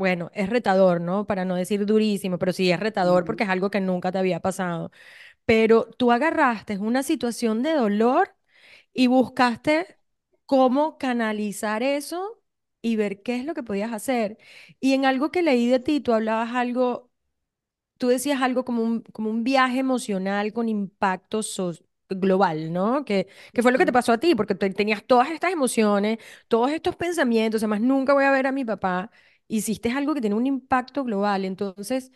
Bueno, 0.00 0.30
es 0.34 0.48
retador, 0.48 1.00
¿no? 1.02 1.26
Para 1.26 1.44
no 1.44 1.56
decir 1.56 1.84
durísimo, 1.84 2.38
pero 2.38 2.52
sí 2.54 2.70
es 2.70 2.80
retador 2.80 3.24
porque 3.26 3.44
es 3.44 3.50
algo 3.50 3.70
que 3.70 3.80
nunca 3.82 4.10
te 4.10 4.18
había 4.18 4.40
pasado. 4.40 4.90
Pero 5.46 5.86
tú 5.98 6.12
agarraste 6.12 6.78
una 6.78 7.02
situación 7.02 7.62
de 7.64 7.74
dolor 7.74 8.36
y 8.94 9.08
buscaste 9.08 9.98
cómo 10.46 10.98
canalizar 10.98 11.82
eso 11.82 12.42
y 12.82 12.96
ver 12.96 13.22
qué 13.22 13.36
es 13.38 13.46
lo 13.46 13.54
que 13.54 13.64
podías 13.64 13.92
hacer. 13.94 14.38
Y 14.80 14.94
en 14.94 15.06
algo 15.06 15.32
que 15.32 15.42
leí 15.42 15.68
de 15.68 15.80
ti, 15.80 16.00
tú 16.00 16.12
hablabas 16.14 16.54
algo, 16.54 17.10
tú 17.98 18.08
decías 18.08 18.42
algo 18.42 18.64
como 18.64 18.82
un, 18.82 19.02
como 19.02 19.30
un 19.30 19.44
viaje 19.44 19.78
emocional 19.80 20.52
con 20.52 20.68
impacto 20.68 21.42
global, 22.10 22.72
¿no? 22.72 23.04
Que, 23.04 23.28
que 23.52 23.62
fue 23.62 23.72
lo 23.72 23.78
que 23.78 23.86
te 23.86 23.92
pasó 23.92 24.12
a 24.12 24.18
ti, 24.18 24.34
porque 24.34 24.54
tenías 24.54 25.04
todas 25.06 25.30
estas 25.30 25.52
emociones, 25.52 26.18
todos 26.48 26.70
estos 26.72 26.96
pensamientos, 26.96 27.62
además 27.62 27.80
nunca 27.82 28.12
voy 28.14 28.24
a 28.24 28.30
ver 28.32 28.46
a 28.46 28.52
mi 28.52 28.64
papá, 28.64 29.10
hiciste 29.50 29.90
algo 29.92 30.14
que 30.14 30.20
tiene 30.22 30.36
un 30.36 30.46
impacto 30.46 31.04
global. 31.04 31.44
Entonces, 31.44 32.12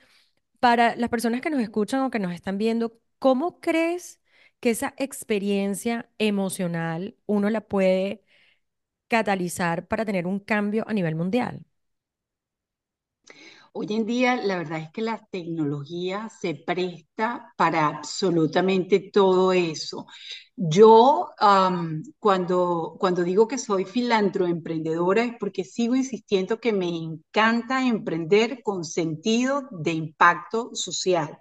para 0.61 0.97
las 0.97 1.11
personas 1.11 1.41
que 1.41 1.51
nos 1.51 1.61
escuchan 1.63 2.03
o 2.03 2.11
que 2.11 2.19
nos 2.21 2.33
están 2.35 2.59
viendo, 2.59 2.99
¿cómo 3.19 3.61
crees 3.61 4.21
que 4.61 4.71
esa 4.71 4.95
experiencia 4.99 6.11
emocional 6.19 7.17
uno 7.27 7.51
la 7.51 7.63
puede 7.63 8.25
catalizar 9.09 9.89
para 9.89 10.05
tener 10.07 10.27
un 10.27 10.41
cambio 10.41 10.85
a 10.89 10.95
nivel 10.95 11.17
mundial? 11.17 11.67
Hoy 13.77 13.89
en 13.91 14.07
día, 14.07 14.37
la 14.37 14.57
verdad 14.57 14.79
es 14.79 14.91
que 14.93 15.03
la 15.03 15.27
tecnología 15.33 16.29
se 16.29 16.55
presta 16.55 17.53
para 17.57 17.89
absolutamente 17.89 19.11
todo 19.13 19.53
eso. 19.53 20.07
Yo, 20.55 21.31
cuando, 22.21 22.97
cuando 23.01 23.25
digo 23.25 23.49
que 23.49 23.59
soy 23.59 23.85
filantro-emprendedora, 23.85 25.25
es 25.25 25.33
porque 25.41 25.65
sigo 25.65 25.97
insistiendo 25.97 26.61
que 26.61 26.73
me 26.73 26.89
encanta 26.89 27.85
emprender 27.85 28.63
con 28.63 28.85
sentido 28.85 29.63
de 29.73 29.93
impacto 29.93 30.71
social. 30.75 31.37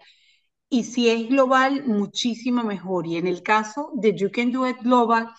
Y 0.70 0.86
si 0.86 1.10
es 1.10 1.30
global, 1.30 1.86
muchísimo 1.86 2.64
mejor. 2.64 3.06
Y 3.08 3.18
en 3.18 3.28
el 3.28 3.44
caso 3.44 3.92
de 3.96 4.16
You 4.18 4.32
Can 4.32 4.52
Do 4.52 4.68
It 4.68 4.78
Global, 4.82 5.30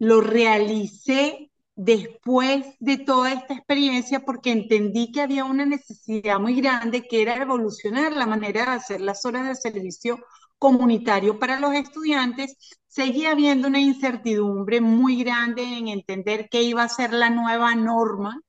lo 0.00 0.20
realicé 0.20 1.52
después 1.76 2.64
de 2.78 2.98
toda 2.98 3.32
esta 3.32 3.54
experiencia 3.54 4.20
porque 4.20 4.52
entendí 4.52 5.10
que 5.12 5.22
había 5.22 5.44
una 5.44 5.66
necesidad 5.66 6.38
muy 6.40 6.60
grande 6.60 7.02
que 7.08 7.22
era 7.22 7.36
evolucionar 7.36 8.12
la 8.12 8.26
manera 8.26 8.64
de 8.66 8.70
hacer 8.72 9.00
las 9.00 9.24
horas 9.24 9.46
de 9.48 9.54
servicio 9.56 10.18
comunitario 10.58 11.38
para 11.38 11.60
los 11.60 11.74
estudiantes, 11.74 12.56
seguía 12.86 13.32
habiendo 13.32 13.68
una 13.68 13.80
incertidumbre 13.80 14.80
muy 14.80 15.22
grande 15.22 15.62
en 15.62 15.88
entender 15.88 16.48
qué 16.50 16.62
iba 16.62 16.82
a 16.84 16.88
ser 16.88 17.12
la 17.12 17.28
nueva 17.30 17.74
norma, 17.74 18.40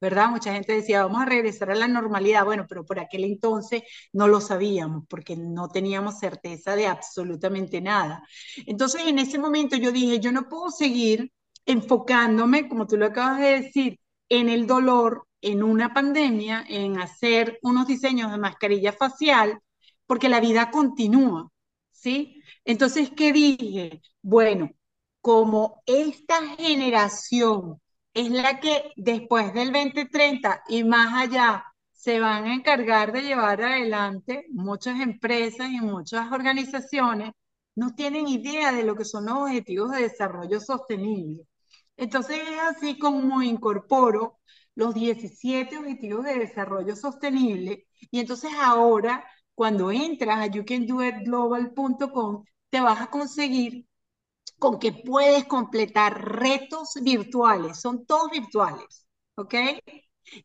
¿verdad? 0.00 0.28
Mucha 0.28 0.52
gente 0.52 0.74
decía, 0.74 1.04
vamos 1.04 1.22
a 1.22 1.24
regresar 1.24 1.70
a 1.70 1.74
la 1.74 1.88
normalidad, 1.88 2.44
bueno, 2.44 2.66
pero 2.68 2.84
por 2.84 2.98
aquel 3.00 3.24
entonces 3.24 3.82
no 4.12 4.28
lo 4.28 4.40
sabíamos 4.40 5.04
porque 5.08 5.36
no 5.36 5.68
teníamos 5.68 6.18
certeza 6.18 6.76
de 6.76 6.86
absolutamente 6.86 7.80
nada. 7.80 8.22
Entonces, 8.66 9.02
en 9.06 9.18
ese 9.18 9.38
momento 9.38 9.76
yo 9.76 9.90
dije, 9.92 10.20
yo 10.20 10.30
no 10.32 10.48
puedo 10.48 10.70
seguir 10.70 11.32
enfocándome, 11.66 12.68
como 12.68 12.86
tú 12.86 12.96
lo 12.96 13.06
acabas 13.06 13.38
de 13.40 13.60
decir, 13.62 14.00
en 14.28 14.48
el 14.48 14.66
dolor, 14.66 15.26
en 15.40 15.62
una 15.62 15.92
pandemia, 15.94 16.64
en 16.68 16.98
hacer 17.00 17.58
unos 17.62 17.86
diseños 17.86 18.30
de 18.32 18.38
mascarilla 18.38 18.92
facial, 18.92 19.60
porque 20.06 20.28
la 20.28 20.40
vida 20.40 20.70
continúa, 20.70 21.48
¿sí? 21.90 22.42
Entonces, 22.64 23.10
¿qué 23.16 23.32
dije? 23.32 24.00
Bueno, 24.22 24.70
como 25.20 25.82
esta 25.86 26.40
generación 26.56 27.80
es 28.12 28.30
la 28.30 28.60
que 28.60 28.92
después 28.96 29.52
del 29.54 29.72
2030 29.72 30.62
y 30.68 30.84
más 30.84 31.12
allá 31.14 31.64
se 31.92 32.20
van 32.20 32.44
a 32.44 32.54
encargar 32.54 33.12
de 33.12 33.22
llevar 33.22 33.62
adelante 33.62 34.46
muchas 34.50 35.00
empresas 35.00 35.70
y 35.70 35.80
muchas 35.80 36.30
organizaciones, 36.32 37.32
no 37.76 37.94
tienen 37.94 38.28
idea 38.28 38.72
de 38.72 38.84
lo 38.84 38.94
que 38.94 39.04
son 39.04 39.26
los 39.26 39.34
objetivos 39.38 39.90
de 39.92 40.02
desarrollo 40.02 40.60
sostenible. 40.60 41.44
Entonces 41.96 42.38
es 42.48 42.58
así 42.60 42.98
como 42.98 43.42
incorporo 43.42 44.38
los 44.74 44.94
17 44.94 45.78
Objetivos 45.78 46.24
de 46.24 46.38
Desarrollo 46.38 46.96
Sostenible 46.96 47.86
y 48.10 48.20
entonces 48.20 48.50
ahora 48.60 49.24
cuando 49.54 49.90
entras 49.92 50.38
a 50.38 50.46
youcandoitglobal.com 50.46 52.44
te 52.70 52.80
vas 52.80 53.00
a 53.00 53.06
conseguir 53.10 53.86
con 54.58 54.78
que 54.78 54.92
puedes 54.92 55.44
completar 55.46 56.40
retos 56.40 56.94
virtuales, 57.02 57.80
son 57.80 58.06
todos 58.06 58.30
virtuales, 58.30 59.06
¿ok? 59.36 59.54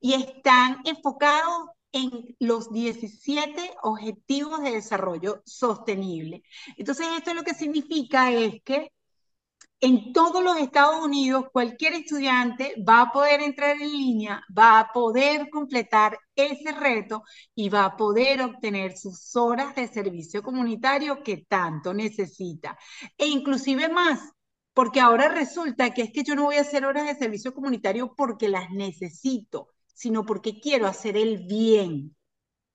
Y 0.01 0.13
están 0.13 0.77
enfocados 0.85 1.69
en 1.91 2.35
los 2.39 2.71
17 2.71 3.71
objetivos 3.83 4.61
de 4.61 4.71
desarrollo 4.71 5.41
sostenible. 5.45 6.43
Entonces, 6.77 7.07
esto 7.17 7.33
lo 7.33 7.43
que 7.43 7.53
significa 7.53 8.31
es 8.31 8.61
que 8.63 8.91
en 9.81 10.11
todos 10.11 10.43
los 10.43 10.57
Estados 10.57 11.03
Unidos, 11.03 11.45
cualquier 11.53 11.93
estudiante 11.93 12.75
va 12.87 13.01
a 13.01 13.11
poder 13.11 13.41
entrar 13.41 13.77
en 13.81 13.89
línea, 13.89 14.43
va 14.55 14.79
a 14.79 14.91
poder 14.91 15.49
completar 15.49 16.17
ese 16.35 16.71
reto 16.73 17.23
y 17.55 17.69
va 17.69 17.85
a 17.85 17.97
poder 17.97 18.41
obtener 18.41 18.97
sus 18.97 19.35
horas 19.35 19.75
de 19.75 19.87
servicio 19.87 20.43
comunitario 20.43 21.23
que 21.23 21.45
tanto 21.47 21.93
necesita. 21.93 22.77
E 23.17 23.27
inclusive 23.27 23.87
más, 23.89 24.19
porque 24.73 24.99
ahora 24.99 25.29
resulta 25.29 25.93
que 25.93 26.03
es 26.03 26.11
que 26.11 26.23
yo 26.23 26.35
no 26.35 26.43
voy 26.45 26.55
a 26.57 26.61
hacer 26.61 26.85
horas 26.85 27.05
de 27.05 27.15
servicio 27.15 27.53
comunitario 27.53 28.13
porque 28.15 28.49
las 28.49 28.69
necesito, 28.71 29.69
sino 29.93 30.25
porque 30.25 30.59
quiero 30.59 30.87
hacer 30.87 31.15
el 31.17 31.45
bien. 31.47 32.15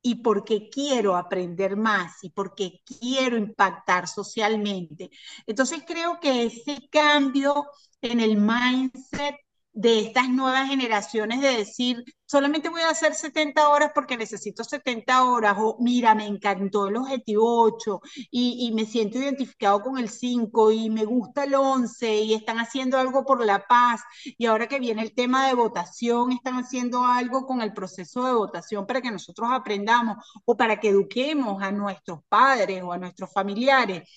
Y 0.06 0.16
porque 0.16 0.68
quiero 0.68 1.16
aprender 1.16 1.76
más 1.78 2.22
y 2.22 2.30
porque 2.30 2.82
quiero 2.84 3.38
impactar 3.38 4.06
socialmente. 4.06 5.10
Entonces 5.46 5.82
creo 5.86 6.20
que 6.20 6.44
ese 6.44 6.88
cambio 6.90 7.66
en 8.02 8.20
el 8.20 8.36
mindset 8.36 9.36
de 9.74 10.00
estas 10.00 10.28
nuevas 10.28 10.68
generaciones 10.68 11.40
de 11.40 11.56
decir, 11.56 12.04
solamente 12.26 12.68
voy 12.68 12.82
a 12.82 12.90
hacer 12.90 13.14
70 13.14 13.68
horas 13.68 13.90
porque 13.92 14.16
necesito 14.16 14.62
70 14.62 15.24
horas, 15.24 15.56
o 15.58 15.76
mira, 15.80 16.14
me 16.14 16.26
encantó 16.26 16.86
el 16.86 16.96
objetivo 16.96 17.62
8 17.62 18.00
y, 18.30 18.70
me 18.72 18.86
siento 18.86 19.18
identificado 19.18 19.82
con 19.82 19.98
el 19.98 20.08
5 20.08 20.70
y 20.70 20.90
me 20.90 21.04
gusta 21.04 21.44
el 21.44 21.54
11 21.56 22.22
y 22.22 22.34
están 22.34 22.58
haciendo 22.58 22.98
algo 22.98 23.24
por 23.24 23.44
la 23.44 23.66
paz 23.66 24.00
y 24.38 24.46
ahora 24.46 24.68
que 24.68 24.78
viene 24.78 25.02
el 25.02 25.14
tema 25.14 25.48
de 25.48 25.54
votación, 25.54 26.32
están 26.32 26.54
haciendo 26.56 27.04
algo 27.04 27.44
con 27.44 27.60
el 27.60 27.72
proceso 27.72 28.24
de 28.24 28.32
votación 28.34 28.86
para 28.86 29.02
que 29.02 29.10
nosotros 29.10 29.48
aprendamos 29.50 30.18
o 30.44 30.56
para 30.56 30.78
que 30.78 30.90
eduquemos 30.90 31.62
a 31.62 31.72
nuestros 31.72 32.20
padres 32.28 32.82
o 32.84 32.92
a 32.92 32.98
nuestros 32.98 33.32
familiares. 33.32 34.08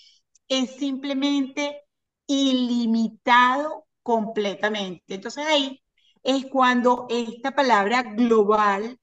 Es 0.47 0.75
simplemente 0.77 1.81
ilimitado 2.27 3.86
completamente. 4.07 5.15
Entonces 5.15 5.45
ahí 5.45 5.83
es 6.23 6.45
cuando 6.45 7.07
esta 7.09 7.51
palabra 7.51 8.03
global 8.03 8.97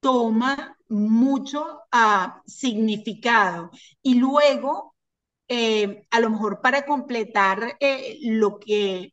toma 0.00 0.78
mucho 0.88 1.82
uh, 1.92 2.40
significado. 2.46 3.70
Y 4.02 4.14
luego, 4.14 4.94
eh, 5.48 6.06
a 6.10 6.20
lo 6.20 6.30
mejor 6.30 6.62
para 6.62 6.86
completar 6.86 7.76
eh, 7.80 8.18
lo 8.22 8.58
que 8.58 9.12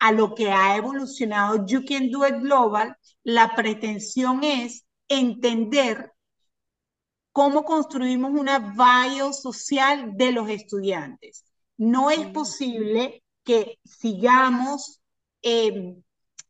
a 0.00 0.10
lo 0.10 0.34
que 0.34 0.50
ha 0.50 0.76
evolucionado 0.76 1.64
You 1.64 1.84
Can 1.86 2.10
Do 2.10 2.26
It 2.26 2.40
Global, 2.40 2.96
la 3.22 3.54
pretensión 3.54 4.42
es 4.42 4.84
entender 5.06 6.12
cómo 7.30 7.64
construimos 7.64 8.32
una 8.32 8.58
bio 8.58 9.32
social 9.32 10.16
de 10.16 10.32
los 10.32 10.48
estudiantes. 10.50 11.44
No 11.76 12.10
es 12.10 12.26
posible 12.28 13.21
que 13.44 13.78
sigamos 13.84 15.00
eh, 15.42 15.96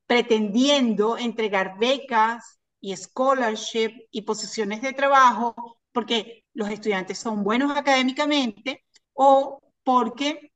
pretendiendo 0.07 1.17
entregar 1.17 1.79
becas 1.79 2.59
y 2.81 2.97
scholarship 2.97 4.09
y 4.11 4.23
posiciones 4.23 4.83
de 4.83 4.93
trabajo 4.93 5.79
porque 5.93 6.45
los 6.55 6.69
estudiantes 6.71 7.19
son 7.19 7.45
buenos 7.45 7.77
académicamente 7.77 8.85
o 9.13 9.63
porque 9.85 10.53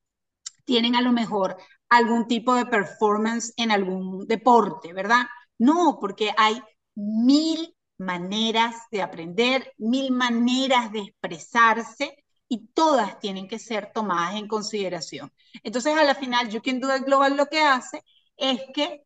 tienen 0.65 0.97
a 0.97 1.03
lo 1.03 1.13
mejor 1.13 1.57
algún 1.89 2.27
tipo 2.27 2.55
de 2.55 2.67
performance 2.67 3.53
en 3.57 3.71
algún 3.71 4.27
deporte, 4.27 4.93
¿verdad? 4.93 5.27
No, 5.59 5.99
porque 6.01 6.33
hay 6.37 6.61
mil 6.95 7.75
maneras 7.99 8.75
de 8.91 9.03
aprender, 9.03 9.73
mil 9.79 10.13
maneras 10.13 10.93
de 10.93 11.01
expresarse 11.01 12.25
y 12.49 12.69
todas 12.69 13.19
tienen 13.21 13.49
que 13.49 13.59
ser 13.59 13.93
tomadas 13.93 14.37
en 14.37 14.49
consideración. 14.49 15.33
Entonces, 15.63 15.97
a 15.97 16.05
la 16.05 16.15
final, 16.15 16.49
You 16.49 16.63
Can 16.63 16.81
Do 16.81 16.89
Global 17.05 17.37
lo 17.37 17.47
que 17.47 17.61
hace 17.61 18.03
es 18.37 18.61
que 18.75 19.03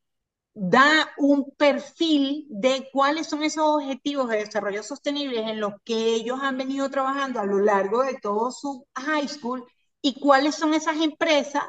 da 0.55 1.11
un 1.19 1.53
perfil 1.57 2.47
de 2.51 2.89
cuáles 2.93 3.29
son 3.29 3.43
esos 3.43 3.65
objetivos 3.65 4.29
de 4.29 4.39
desarrollo 4.39 4.83
sostenible 4.83 5.49
en 5.49 5.61
los 5.61 5.75
que 5.85 6.15
ellos 6.15 6.39
han 6.43 6.59
venido 6.59 6.91
trabajando 6.91 7.41
a 7.41 7.47
lo 7.47 7.61
largo 7.61 8.03
de 8.03 8.19
todo 8.21 8.51
su 8.51 8.87
high 8.97 9.29
school 9.29 9.65
y 10.03 10.19
cuáles 10.21 10.57
son 10.57 10.75
esas 10.75 10.97
empresas 10.99 11.63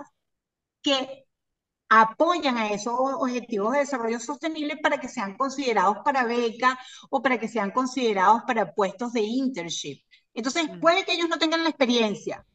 que 0.82 1.26
apoyan 1.90 2.58
a 2.58 2.70
esos 2.72 2.96
objetivos 2.98 3.74
de 3.74 3.80
desarrollo 3.80 4.20
sostenible 4.20 4.78
para 4.78 5.00
que 5.00 5.10
sean 5.10 5.38
considerados 5.38 5.98
para 6.06 6.24
beca 6.26 6.80
o 7.10 7.22
para 7.22 7.40
que 7.40 7.48
sean 7.48 7.72
considerados 7.72 8.44
para 8.48 8.74
puestos 8.74 9.14
de 9.14 9.22
internship. 9.22 10.02
Entonces, 10.34 10.70
mm. 10.70 10.80
puede 10.80 11.06
que 11.06 11.14
ellos 11.14 11.30
no 11.30 11.38
tengan 11.38 11.64
la 11.64 11.70
experiencia 11.70 12.46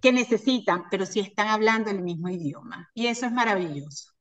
que 0.00 0.12
necesitan, 0.12 0.84
pero 0.90 1.06
sí 1.06 1.20
están 1.20 1.48
hablando 1.48 1.90
el 1.90 2.02
mismo 2.02 2.28
idioma. 2.28 2.90
Y 2.94 3.06
eso 3.06 3.26
es 3.26 3.32
maravilloso. 3.32 4.12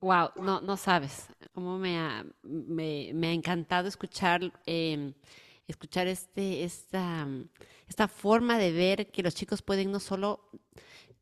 Wow, 0.00 0.30
no, 0.36 0.60
no 0.60 0.76
sabes 0.76 1.26
cómo 1.52 1.78
me 1.78 1.98
ha, 1.98 2.24
me, 2.42 3.10
ha 3.28 3.32
encantado 3.32 3.88
escuchar, 3.88 4.52
em, 4.66 5.14
escuchar 5.66 6.06
este, 6.06 6.64
esta, 6.64 7.26
esta 7.88 8.08
forma 8.08 8.58
de 8.58 8.72
ver 8.72 9.10
que 9.10 9.22
los 9.22 9.34
chicos 9.34 9.62
pueden 9.62 9.90
no 9.90 10.00
solo 10.00 10.50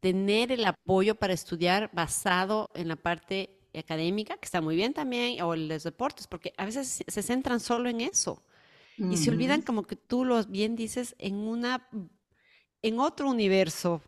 tener 0.01 0.53
el 0.53 0.65
apoyo 0.67 1.15
para 1.15 1.33
estudiar 1.33 1.91
basado 1.93 2.71
en 2.75 2.89
la 2.89 2.97
parte 2.97 3.59
académica, 3.75 4.37
que 4.37 4.45
está 4.45 4.61
muy 4.61 4.77
bien 4.77 4.93
también, 4.93 5.41
o 5.43 5.55
en 5.55 5.69
los 5.69 5.85
deportes, 5.85 6.27
porque 6.27 6.53
a 6.57 6.65
veces 6.65 7.05
se 7.07 7.23
centran 7.23 7.61
solo 7.61 7.89
en 7.89 8.01
eso. 8.03 8.43
Y 8.97 9.17
se 9.17 9.31
olvidan 9.31 9.63
como 9.63 9.83
que 9.83 9.97
tú 9.97 10.25
lo 10.25 10.43
bien 10.45 10.77
dices 10.77 11.15
en 11.19 11.35
una 11.37 11.89
en 12.83 13.01
otro 13.01 13.31
universo 13.31 14.03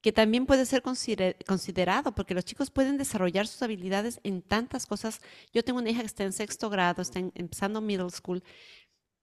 que 0.00 0.12
también 0.12 0.46
puede 0.46 0.66
ser 0.66 0.82
considerado, 0.82 2.14
porque 2.14 2.34
los 2.34 2.44
chicos 2.44 2.70
pueden 2.70 2.96
desarrollar 2.96 3.48
sus 3.48 3.62
habilidades 3.62 4.20
en 4.22 4.40
tantas 4.40 4.86
cosas. 4.86 5.20
Yo 5.52 5.64
tengo 5.64 5.80
una 5.80 5.90
hija 5.90 6.00
que 6.00 6.06
está 6.06 6.22
en 6.22 6.32
sexto 6.32 6.70
grado, 6.70 7.02
está 7.02 7.18
empezando 7.18 7.80
middle 7.80 8.10
school, 8.10 8.42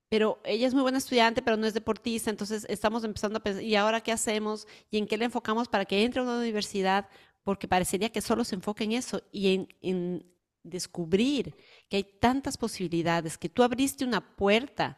pero 0.09 0.41
ella 0.43 0.67
es 0.67 0.73
muy 0.73 0.83
buena 0.83 0.97
estudiante, 0.97 1.41
pero 1.41 1.57
no 1.57 1.65
es 1.65 1.73
deportista, 1.73 2.29
entonces 2.29 2.65
estamos 2.69 3.03
empezando 3.03 3.39
a 3.39 3.43
pensar, 3.43 3.63
¿y 3.63 3.75
ahora 3.75 4.01
qué 4.01 4.11
hacemos? 4.11 4.67
¿Y 4.91 4.97
en 4.97 5.07
qué 5.07 5.17
le 5.17 5.25
enfocamos 5.25 5.69
para 5.69 5.85
que 5.85 6.03
entre 6.03 6.19
a 6.19 6.23
una 6.23 6.37
universidad? 6.37 7.07
Porque 7.43 7.67
parecería 7.67 8.09
que 8.09 8.21
solo 8.21 8.43
se 8.43 8.55
enfoque 8.55 8.83
en 8.83 8.91
eso 8.91 9.23
y 9.31 9.53
en, 9.53 9.67
en 9.81 10.32
descubrir 10.63 11.55
que 11.89 11.97
hay 11.97 12.03
tantas 12.03 12.57
posibilidades, 12.57 13.37
que 13.37 13.49
tú 13.49 13.63
abriste 13.63 14.05
una 14.05 14.35
puerta 14.35 14.97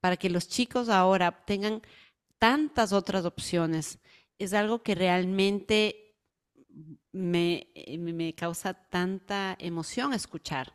para 0.00 0.16
que 0.16 0.30
los 0.30 0.48
chicos 0.48 0.88
ahora 0.88 1.44
tengan 1.44 1.82
tantas 2.38 2.92
otras 2.92 3.24
opciones, 3.24 3.98
es 4.38 4.52
algo 4.52 4.82
que 4.82 4.94
realmente 4.94 6.14
me, 7.12 7.68
me 7.98 8.34
causa 8.34 8.74
tanta 8.74 9.56
emoción 9.58 10.12
escuchar. 10.12 10.74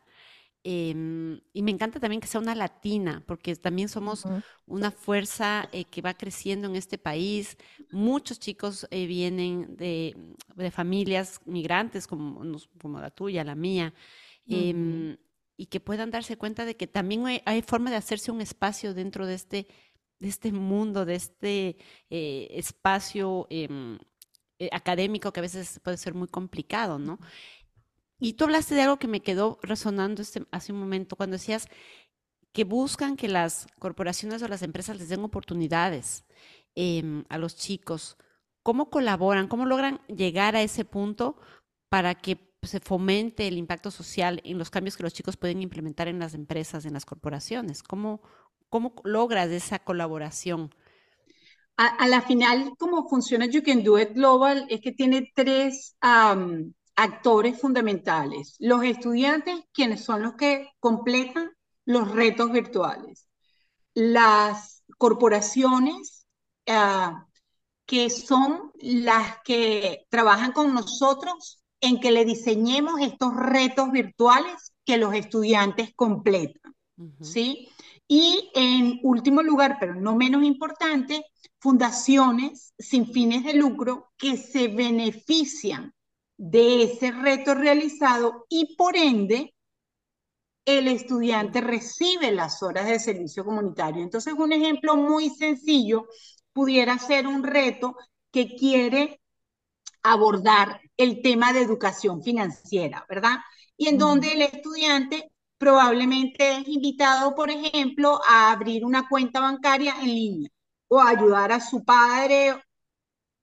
Em, 0.63 1.41
y 1.53 1.63
me 1.63 1.71
encanta 1.71 1.99
también 1.99 2.21
que 2.21 2.27
sea 2.27 2.39
una 2.39 2.53
latina, 2.53 3.23
porque 3.25 3.55
también 3.55 3.89
somos 3.89 4.25
una 4.67 4.91
fuerza 4.91 5.67
eh, 5.71 5.85
que 5.85 6.01
va 6.01 6.13
creciendo 6.13 6.67
en 6.67 6.75
este 6.75 6.99
país. 6.99 7.57
Muchos 7.89 8.39
chicos 8.39 8.87
eh, 8.91 9.07
vienen 9.07 9.75
de, 9.75 10.15
de, 10.55 10.69
familias 10.69 11.39
migrantes 11.45 12.05
como, 12.05 12.59
como 12.79 12.99
la 12.99 13.09
tuya, 13.09 13.43
la 13.43 13.55
mía, 13.55 13.91
Em, 14.47 15.17
y 15.57 15.67
que 15.67 15.79
puedan 15.79 16.11
darse 16.11 16.37
cuenta 16.37 16.65
de 16.65 16.75
que 16.75 16.87
también 16.87 17.23
hay, 17.45 17.61
forma 17.61 17.91
de 17.91 17.95
hacerse 17.95 18.31
un 18.31 18.41
espacio 18.41 18.93
dentro 18.93 19.27
de 19.27 19.35
este, 19.35 19.67
de 20.19 20.27
este 20.27 20.51
mundo, 20.51 21.05
de 21.05 21.15
este 21.15 21.77
eh, 22.09 22.47
espacio 22.51 23.47
em, 23.49 23.99
eh, 24.59 24.69
académico 24.71 25.31
que 25.31 25.39
a 25.39 25.43
veces 25.43 25.79
puede 25.83 25.97
ser 25.97 26.13
muy 26.13 26.27
complicado, 26.27 26.97
¿no? 26.99 27.19
Y 28.19 28.33
tú 28.33 28.43
hablaste 28.45 28.75
de 28.75 28.81
algo 28.83 28.97
que 28.97 29.07
me 29.07 29.21
quedó 29.21 29.59
resonando 29.63 30.21
este, 30.21 30.45
hace 30.51 30.73
un 30.73 30.79
momento, 30.79 31.15
cuando 31.15 31.35
decías 31.35 31.67
que 32.53 32.63
buscan 32.63 33.15
que 33.15 33.27
las 33.27 33.67
corporaciones 33.79 34.43
o 34.43 34.47
las 34.47 34.61
empresas 34.61 34.97
les 34.97 35.09
den 35.09 35.23
oportunidades 35.23 36.25
em, 36.75 37.23
a 37.29 37.37
los 37.37 37.55
chicos. 37.55 38.17
¿Cómo 38.63 38.89
colaboran? 38.89 39.47
¿Cómo 39.47 39.65
logran 39.65 40.01
llegar 40.07 40.55
a 40.55 40.61
ese 40.61 40.85
punto 40.85 41.37
para 41.89 42.15
que 42.15 42.50
se 42.63 42.79
fomente 42.79 43.47
el 43.47 43.57
impacto 43.57 43.91
social 43.91 44.41
en 44.43 44.57
los 44.57 44.69
cambios 44.69 44.95
que 44.95 45.03
los 45.03 45.13
chicos 45.13 45.37
pueden 45.37 45.61
implementar 45.61 46.07
en 46.07 46.19
las 46.19 46.33
empresas, 46.33 46.85
en 46.85 46.93
las 46.93 47.05
corporaciones? 47.05 47.83
¿Cómo, 47.83 48.21
cómo 48.69 48.93
logras 49.03 49.49
esa 49.49 49.79
colaboración? 49.79 50.73
A, 51.77 52.07
la 52.07 52.21
final, 52.21 52.73
cómo 52.77 53.09
funciona 53.09 53.47
You 53.47 53.63
Can 53.63 53.83
Do 53.83 53.97
It 53.97 54.13
Global 54.13 54.67
es 54.69 54.81
que 54.81 54.91
tiene 54.91 55.31
tres 55.33 55.95
actores 56.95 57.59
fundamentales. 57.59 58.55
Los 58.59 58.83
estudiantes, 58.83 59.61
quienes 59.73 60.03
son 60.03 60.21
los 60.21 60.35
que 60.35 60.69
completan 60.79 61.49
los 61.85 62.11
retos 62.11 62.51
virtuales. 62.51 63.27
Las 63.95 64.83
corporaciones, 64.99 66.27
ah, 66.67 67.25
que 67.87 68.11
son 68.11 68.71
las 68.75 69.37
que 69.43 70.05
trabajan 70.09 70.51
con 70.51 70.75
nosotros 70.75 71.60
en 71.81 71.99
que 71.99 72.11
le 72.11 72.25
diseñemos 72.25 73.01
estos 73.01 73.35
retos 73.35 73.91
virtuales 73.91 74.73
que 74.85 74.97
los 74.97 75.13
estudiantes 75.13 75.93
completan, 75.95 76.75
¿sí? 77.21 77.69
Y 78.07 78.51
en 78.53 78.99
último 79.03 79.41
lugar, 79.41 79.77
pero 79.79 79.95
no 79.95 80.15
menos 80.15 80.43
importante, 80.43 81.25
fundaciones 81.59 82.73
sin 82.77 83.11
fines 83.11 83.43
de 83.43 83.53
lucro 83.53 84.11
que 84.17 84.37
se 84.37 84.67
benefician 84.67 85.93
de 86.37 86.83
ese 86.83 87.11
reto 87.11 87.53
realizado 87.53 88.45
y 88.49 88.75
por 88.75 88.95
ende 88.97 89.53
el 90.65 90.87
estudiante 90.87 91.61
recibe 91.61 92.31
las 92.31 92.61
horas 92.63 92.87
de 92.87 92.99
servicio 92.99 93.45
comunitario. 93.45 94.03
Entonces, 94.03 94.33
un 94.37 94.51
ejemplo 94.51 94.95
muy 94.95 95.29
sencillo 95.29 96.07
pudiera 96.53 96.97
ser 96.97 97.27
un 97.27 97.43
reto 97.43 97.95
que 98.31 98.55
quiere 98.55 99.20
abordar 100.03 100.81
el 100.97 101.21
tema 101.21 101.53
de 101.53 101.61
educación 101.61 102.23
financiera, 102.23 103.05
¿verdad? 103.09 103.37
Y 103.77 103.87
en 103.87 103.97
donde 103.97 104.33
el 104.33 104.41
estudiante 104.43 105.31
probablemente 105.57 106.57
es 106.57 106.67
invitado, 106.67 107.35
por 107.35 107.49
ejemplo, 107.49 108.19
a 108.27 108.51
abrir 108.51 108.83
una 108.85 109.07
cuenta 109.07 109.39
bancaria 109.39 109.95
en 110.01 110.07
línea 110.07 110.49
o 110.87 110.99
a 110.99 111.09
ayudar 111.09 111.51
a 111.51 111.59
su 111.59 111.83
padre 111.83 112.55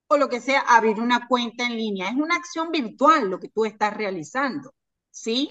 o 0.09 0.17
lo 0.17 0.29
que 0.29 0.41
sea, 0.41 0.61
a 0.61 0.77
abrir 0.77 1.01
una 1.01 1.29
cuenta 1.29 1.67
en 1.67 1.77
línea. 1.77 2.09
Es 2.09 2.17
una 2.17 2.37
acción 2.37 2.71
virtual 2.71 3.29
lo 3.29 3.39
que 3.39 3.49
tú 3.49 3.65
estás 3.65 3.97
realizando, 3.97 4.75
¿sí? 5.11 5.51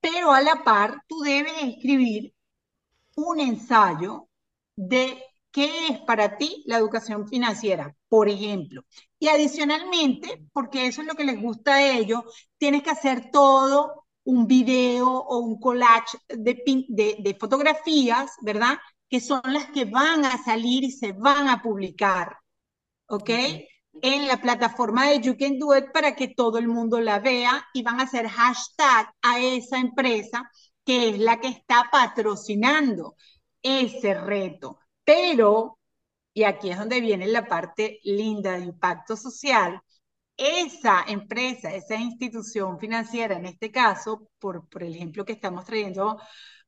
Pero 0.00 0.32
a 0.32 0.40
la 0.40 0.62
par, 0.62 1.02
tú 1.08 1.20
debes 1.20 1.54
escribir 1.62 2.34
un 3.16 3.40
ensayo 3.40 4.28
de 4.76 5.22
qué 5.54 5.86
es 5.88 6.00
para 6.00 6.36
ti 6.36 6.64
la 6.66 6.78
educación 6.78 7.28
financiera, 7.28 7.94
por 8.08 8.28
ejemplo. 8.28 8.82
Y 9.20 9.28
adicionalmente, 9.28 10.44
porque 10.52 10.88
eso 10.88 11.00
es 11.02 11.06
lo 11.06 11.14
que 11.14 11.22
les 11.24 11.40
gusta 11.40 11.74
a 11.74 11.96
ellos, 11.96 12.24
tienes 12.58 12.82
que 12.82 12.90
hacer 12.90 13.30
todo 13.30 14.04
un 14.24 14.48
video 14.48 15.08
o 15.08 15.38
un 15.38 15.60
collage 15.60 16.18
de, 16.28 16.60
de, 16.88 17.36
fotografías, 17.38 18.32
¿verdad? 18.42 18.78
Que 19.08 19.20
son 19.20 19.42
las 19.44 19.66
que 19.70 19.84
van 19.84 20.24
a 20.24 20.42
salir 20.42 20.82
y 20.82 20.90
se 20.90 21.12
van 21.12 21.48
a 21.48 21.62
publicar, 21.62 22.36
¿ok? 23.06 23.30
En 24.02 24.26
la 24.26 24.40
plataforma 24.40 25.08
de 25.08 25.20
You 25.20 25.36
Can 25.38 25.60
Do 25.60 25.76
It 25.76 25.92
para 25.92 26.16
que 26.16 26.34
todo 26.34 26.58
el 26.58 26.66
mundo 26.66 27.00
la 27.00 27.20
vea 27.20 27.64
y 27.72 27.82
van 27.82 28.00
a 28.00 28.04
hacer 28.04 28.28
hashtag 28.28 29.08
a 29.22 29.38
esa 29.38 29.78
empresa 29.78 30.50
que 30.84 31.10
es 31.10 31.18
la 31.20 31.38
que 31.38 31.48
está 31.48 31.88
patrocinando 31.92 33.14
ese 33.62 34.14
reto. 34.14 34.80
Pero, 35.04 35.78
y 36.32 36.44
aquí 36.44 36.70
es 36.70 36.78
donde 36.78 37.00
viene 37.00 37.26
la 37.26 37.46
parte 37.46 38.00
linda 38.04 38.52
de 38.52 38.64
impacto 38.64 39.16
social, 39.16 39.80
esa 40.36 41.04
empresa, 41.06 41.72
esa 41.74 41.96
institución 41.96 42.78
financiera, 42.78 43.36
en 43.36 43.46
este 43.46 43.70
caso, 43.70 44.28
por, 44.38 44.68
por 44.68 44.82
el 44.82 44.94
ejemplo 44.94 45.24
que 45.24 45.32
estamos 45.32 45.64
trayendo 45.64 46.18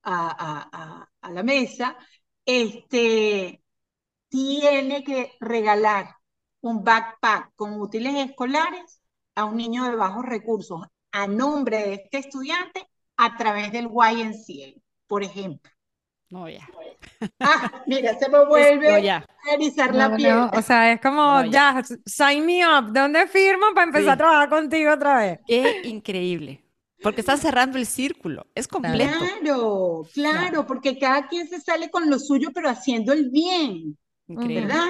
a, 0.02 1.08
a, 1.20 1.30
la 1.30 1.42
mesa, 1.42 1.96
este, 2.44 3.62
tiene 4.28 5.02
que 5.04 5.32
regalar 5.40 6.14
un 6.60 6.84
backpack 6.84 7.54
con 7.56 7.80
útiles 7.80 8.14
escolares 8.14 9.02
a 9.34 9.44
un 9.44 9.56
niño 9.56 9.84
de 9.84 9.96
bajos 9.96 10.24
recursos 10.24 10.80
a 11.12 11.26
nombre 11.26 11.78
de 11.78 11.94
este 11.94 12.18
estudiante 12.18 12.86
a 13.16 13.36
través 13.36 13.72
del 13.72 13.88
YNCA, 13.88 14.80
por 15.06 15.22
ejemplo. 15.22 15.72
No, 16.30 16.48
ya. 16.48 16.68
Ah, 17.40 17.82
mira, 17.86 18.18
se 18.18 18.28
me 18.28 18.44
vuelve 18.44 19.10
a 19.10 19.24
erizar 19.52 19.94
la 19.94 20.14
piel. 20.14 20.36
o 20.52 20.62
sea, 20.62 20.92
es 20.92 21.00
como, 21.00 21.44
ya. 21.44 21.82
sign 22.04 22.44
me 22.44 22.66
up. 22.66 22.92
¿Dónde 22.92 23.26
firmo 23.26 23.66
para 23.74 23.86
empezar 23.86 24.14
a 24.14 24.16
trabajar 24.16 24.48
contigo 24.48 24.92
otra 24.92 25.18
vez? 25.18 25.40
Qué 25.46 25.82
increíble. 25.84 26.62
Porque 27.02 27.20
estás 27.20 27.40
cerrando 27.40 27.78
el 27.78 27.86
círculo. 27.86 28.46
Es 28.54 28.66
completo. 28.66 29.18
Claro, 29.18 30.02
claro, 30.12 30.66
porque 30.66 30.98
cada 30.98 31.28
quien 31.28 31.48
se 31.48 31.60
sale 31.60 31.90
con 31.90 32.08
lo 32.10 32.18
suyo, 32.18 32.50
pero 32.54 32.68
haciendo 32.68 33.12
el 33.12 33.30
bien. 33.30 33.96
Increíble. 34.28 34.66
¿Verdad? 34.66 34.88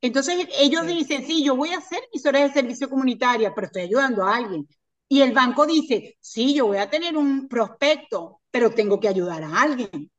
Entonces 0.00 0.48
ellos 0.58 0.86
dicen, 0.86 1.24
sí, 1.24 1.44
yo 1.44 1.54
voy 1.54 1.70
a 1.70 1.78
hacer 1.78 2.00
mis 2.12 2.26
horas 2.26 2.42
de 2.42 2.60
servicio 2.60 2.90
comunitaria, 2.90 3.54
pero 3.54 3.66
estoy 3.66 3.82
ayudando 3.82 4.24
a 4.24 4.36
alguien. 4.36 4.66
Y 5.08 5.20
el 5.20 5.32
banco 5.32 5.66
dice, 5.66 6.16
sí, 6.20 6.54
yo 6.54 6.66
voy 6.66 6.78
a 6.78 6.90
tener 6.90 7.16
un 7.16 7.46
prospecto, 7.46 8.40
pero 8.50 8.70
tengo 8.70 8.98
que 8.98 9.08
ayudar 9.08 9.44
a 9.44 9.60
alguien. 9.60 10.10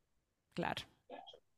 Claro. 0.54 0.84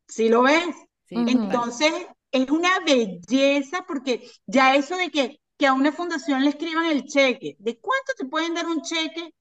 ¿Sí 0.08 0.30
lo 0.30 0.44
ves? 0.44 0.76
Entonces, 1.10 1.92
es 2.32 2.50
una 2.50 2.80
belleza 2.86 3.86
porque 3.88 4.30
ya 4.46 4.76
eso 4.76 4.98
de 4.98 5.10
que, 5.10 5.40
que 5.58 5.68
a 5.68 5.74
una 5.74 5.92
fundación 5.92 6.44
le 6.44 6.50
escriban 6.50 6.86
el 6.86 7.06
cheque, 7.06 7.56
¿de 7.60 7.80
cuánto 7.80 8.14
te 8.18 8.26
pueden 8.26 8.54
dar 8.54 8.66
un 8.68 8.82
cheque? 8.82 9.34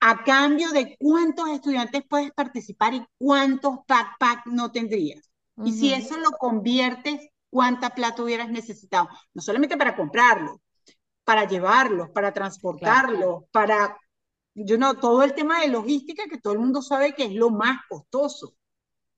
A 0.00 0.22
cambio 0.22 0.70
de 0.70 0.96
cuántos 0.98 1.48
estudiantes 1.48 2.02
puedes 2.08 2.30
participar 2.32 2.94
y 2.94 3.04
cuántos 3.18 3.78
backpack 3.88 4.46
no 4.46 4.70
tendrías. 4.70 5.30
Y 5.64 5.72
si 5.72 5.92
eso 5.92 6.16
lo 6.18 6.30
conviertes, 6.32 7.28
¿cuánta 7.50 7.90
plata 7.90 8.22
hubieras 8.22 8.50
necesitado? 8.50 9.08
No 9.34 9.42
solamente 9.42 9.76
para 9.76 9.96
comprarlo, 9.96 10.60
para 11.24 11.48
llevarlos, 11.48 12.10
para 12.10 12.32
transportarlos, 12.32 13.44
para, 13.50 13.98
yo 14.54 14.78
no, 14.78 14.94
todo 14.98 15.22
el 15.24 15.34
tema 15.34 15.60
de 15.60 15.68
logística 15.68 16.24
que 16.30 16.38
todo 16.38 16.52
el 16.52 16.60
mundo 16.60 16.80
sabe 16.82 17.14
que 17.14 17.24
es 17.24 17.34
lo 17.34 17.50
más 17.50 17.80
costoso, 17.88 18.54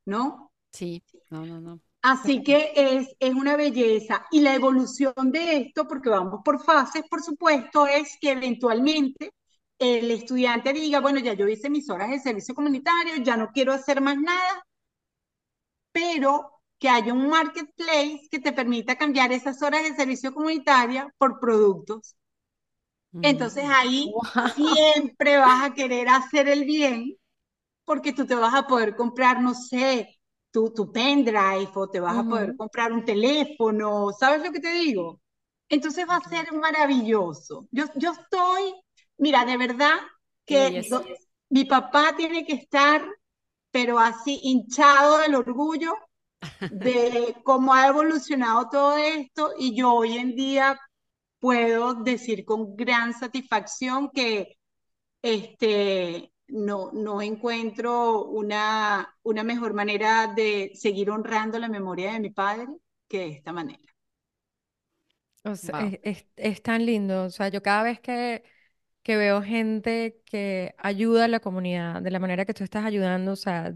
¿no? 0.06 0.49
Sí, 0.72 1.02
no, 1.30 1.44
no, 1.44 1.60
no. 1.60 1.80
Así 2.02 2.42
que 2.42 2.72
es, 2.74 3.14
es 3.18 3.34
una 3.34 3.56
belleza. 3.56 4.26
Y 4.30 4.40
la 4.40 4.54
evolución 4.54 5.12
de 5.30 5.56
esto, 5.58 5.86
porque 5.86 6.08
vamos 6.08 6.40
por 6.44 6.62
fases, 6.62 7.02
por 7.08 7.22
supuesto, 7.22 7.86
es 7.86 8.16
que 8.20 8.30
eventualmente 8.32 9.32
el 9.78 10.10
estudiante 10.10 10.72
diga, 10.72 11.00
bueno, 11.00 11.18
ya 11.20 11.34
yo 11.34 11.48
hice 11.48 11.70
mis 11.70 11.88
horas 11.90 12.10
de 12.10 12.20
servicio 12.20 12.54
comunitario, 12.54 13.16
ya 13.16 13.36
no 13.36 13.50
quiero 13.52 13.72
hacer 13.72 14.00
más 14.00 14.18
nada, 14.18 14.64
pero 15.92 16.50
que 16.78 16.88
haya 16.88 17.12
un 17.12 17.28
marketplace 17.28 18.28
que 18.30 18.38
te 18.38 18.52
permita 18.52 18.96
cambiar 18.96 19.32
esas 19.32 19.62
horas 19.62 19.82
de 19.82 19.94
servicio 19.94 20.32
comunitaria 20.32 21.12
por 21.18 21.38
productos. 21.38 22.16
Entonces 23.22 23.64
mm. 23.64 23.70
ahí 23.70 24.12
siempre 24.54 25.36
vas 25.36 25.70
a 25.70 25.74
querer 25.74 26.08
hacer 26.08 26.48
el 26.48 26.64
bien 26.64 27.16
porque 27.84 28.12
tú 28.12 28.26
te 28.26 28.34
vas 28.34 28.54
a 28.54 28.66
poder 28.66 28.96
comprar, 28.96 29.42
no 29.42 29.54
sé, 29.54 30.19
tu, 30.50 30.70
tu 30.70 30.92
pendrive 30.92 31.70
o 31.74 31.88
te 31.88 32.00
vas 32.00 32.18
a 32.18 32.24
poder 32.24 32.56
comprar 32.56 32.92
un 32.92 33.04
teléfono, 33.04 34.10
¿sabes 34.18 34.42
lo 34.42 34.52
que 34.52 34.60
te 34.60 34.72
digo? 34.72 35.20
Entonces 35.68 36.06
va 36.08 36.16
a 36.16 36.28
ser 36.28 36.52
maravilloso. 36.52 37.68
Yo, 37.70 37.84
yo 37.94 38.12
estoy, 38.12 38.74
mira, 39.18 39.44
de 39.44 39.56
verdad 39.56 39.96
que 40.44 40.82
mi 41.48 41.64
papá 41.64 42.14
tiene 42.16 42.44
que 42.44 42.54
estar, 42.54 43.04
pero 43.70 43.98
así 43.98 44.40
hinchado 44.42 45.18
del 45.18 45.36
orgullo 45.36 45.94
de 46.70 47.36
cómo 47.44 47.74
ha 47.74 47.86
evolucionado 47.88 48.68
todo 48.68 48.96
esto 48.96 49.52
y 49.58 49.76
yo 49.76 49.92
hoy 49.94 50.16
en 50.16 50.34
día 50.34 50.78
puedo 51.38 51.94
decir 51.94 52.44
con 52.44 52.76
gran 52.76 53.14
satisfacción 53.14 54.10
que 54.12 54.56
este, 55.22 56.32
no, 56.52 56.90
no 56.92 57.22
encuentro 57.22 58.24
una, 58.24 59.16
una 59.22 59.42
mejor 59.44 59.74
manera 59.74 60.32
de 60.34 60.72
seguir 60.74 61.10
honrando 61.10 61.58
la 61.58 61.68
memoria 61.68 62.12
de 62.12 62.20
mi 62.20 62.30
padre 62.30 62.66
que 63.08 63.18
de 63.18 63.28
esta 63.30 63.52
manera. 63.52 63.82
es, 66.02 66.62
tan 66.62 66.86
lindo. 66.86 67.24
O 67.24 67.30
sea, 67.30 67.48
yo 67.48 67.62
cada 67.62 67.82
vez 67.82 68.00
que, 68.00 68.44
que 69.02 69.16
veo 69.16 69.42
gente 69.42 70.20
que 70.26 70.74
ayuda 70.78 71.24
a 71.26 71.28
la 71.28 71.40
comunidad 71.40 72.02
de 72.02 72.10
la 72.10 72.18
manera 72.18 72.44
que 72.44 72.54
tú 72.54 72.64
estás 72.64 72.84
ayudando, 72.84 73.32
o 73.32 73.36
sea, 73.36 73.74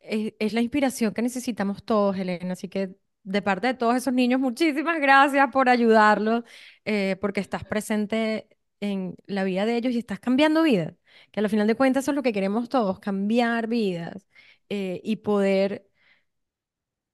es, 0.00 0.34
es 0.38 0.52
la 0.52 0.62
inspiración 0.62 1.12
que 1.14 1.22
necesitamos 1.22 1.84
todos, 1.84 2.16
Elena. 2.18 2.52
Así 2.54 2.68
que 2.68 2.96
de 3.22 3.42
parte 3.42 3.68
de 3.68 3.74
todos 3.74 3.96
esos 3.96 4.14
niños, 4.14 4.40
muchísimas 4.40 5.00
gracias 5.00 5.50
por 5.52 5.68
ayudarlos, 5.68 6.44
eh, 6.84 7.16
porque 7.20 7.40
estás 7.40 7.64
presente 7.64 8.48
en 8.80 9.16
la 9.26 9.44
vida 9.44 9.66
de 9.66 9.76
ellos 9.76 9.92
y 9.94 9.98
estás 9.98 10.20
cambiando 10.20 10.62
vidas 10.62 10.94
que 11.30 11.40
al 11.40 11.48
final 11.50 11.66
de 11.66 11.74
cuentas 11.76 12.04
eso 12.04 12.12
es 12.12 12.16
lo 12.16 12.22
que 12.22 12.32
queremos 12.32 12.68
todos, 12.68 13.00
cambiar 13.00 13.66
vidas 13.68 14.26
eh, 14.68 15.00
y 15.04 15.16
poder 15.16 15.86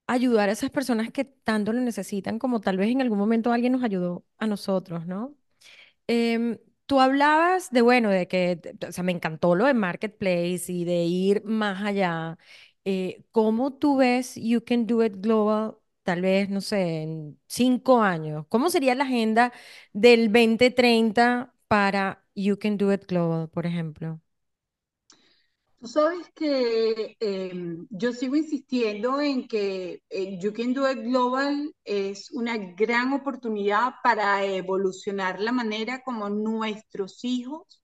ayudar 0.07 0.49
a 0.49 0.53
esas 0.53 0.71
personas 0.71 1.11
que 1.11 1.25
tanto 1.25 1.73
lo 1.73 1.81
necesitan, 1.81 2.39
como 2.39 2.61
tal 2.61 2.77
vez 2.79 2.91
en 2.91 3.01
algún 3.03 3.19
momento 3.19 3.53
alguien 3.53 3.73
nos 3.73 3.83
ayudó 3.85 4.25
a 4.39 4.47
nosotros, 4.47 5.07
¿no? 5.07 5.35
Em, 6.09 6.59
tú 6.87 7.01
hablabas 7.01 7.71
de, 7.73 7.83
bueno, 7.83 8.11
de 8.11 8.29
que, 8.29 8.61
o 8.89 8.93
sea, 8.93 9.05
me 9.05 9.13
encantó 9.13 9.57
lo 9.57 9.67
de 9.67 9.75
Marketplace 9.75 10.73
y 10.73 10.85
de 10.87 11.05
ir 11.07 11.45
más 11.45 11.85
allá. 11.85 12.39
Eh, 12.87 13.25
¿cómo 13.33 13.75
tú 13.75 13.99
ves 13.99 14.37
You 14.37 14.65
Can 14.65 14.87
Do 14.89 15.05
It 15.05 15.15
Global, 15.19 15.77
tal 16.05 16.23
vez, 16.23 16.51
no 16.51 16.61
sé, 16.63 17.03
en 17.05 17.41
cinco 17.49 18.03
años? 18.03 18.47
¿Cómo 18.51 18.71
sería 18.71 18.97
la 18.97 19.05
agenda 19.07 19.53
del 19.95 20.33
2030 20.33 21.55
para 21.69 22.26
You 22.37 22.59
Can 22.59 22.77
Do 22.77 22.93
It 22.93 23.07
Global, 23.09 23.49
por 23.49 23.65
ejemplo? 23.67 24.21
Tú 25.79 25.89
sabes 25.89 26.31
que 26.35 27.17
em, 27.21 27.87
yo 27.91 28.13
sigo 28.13 28.37
insistiendo 28.37 29.21
en 29.21 29.49
que 29.49 30.03
eh, 30.11 30.39
You 30.41 30.53
Can 30.53 30.75
Do 30.75 30.91
It 30.91 30.99
Global 30.99 31.75
es 31.85 32.31
una 32.33 32.57
gran 32.57 33.13
oportunidad 33.13 33.95
para 34.03 34.45
evolucionar 34.45 35.41
la 35.41 35.53
manera 35.53 36.03
como 36.03 36.29
nuestros 36.29 37.25
hijos 37.25 37.83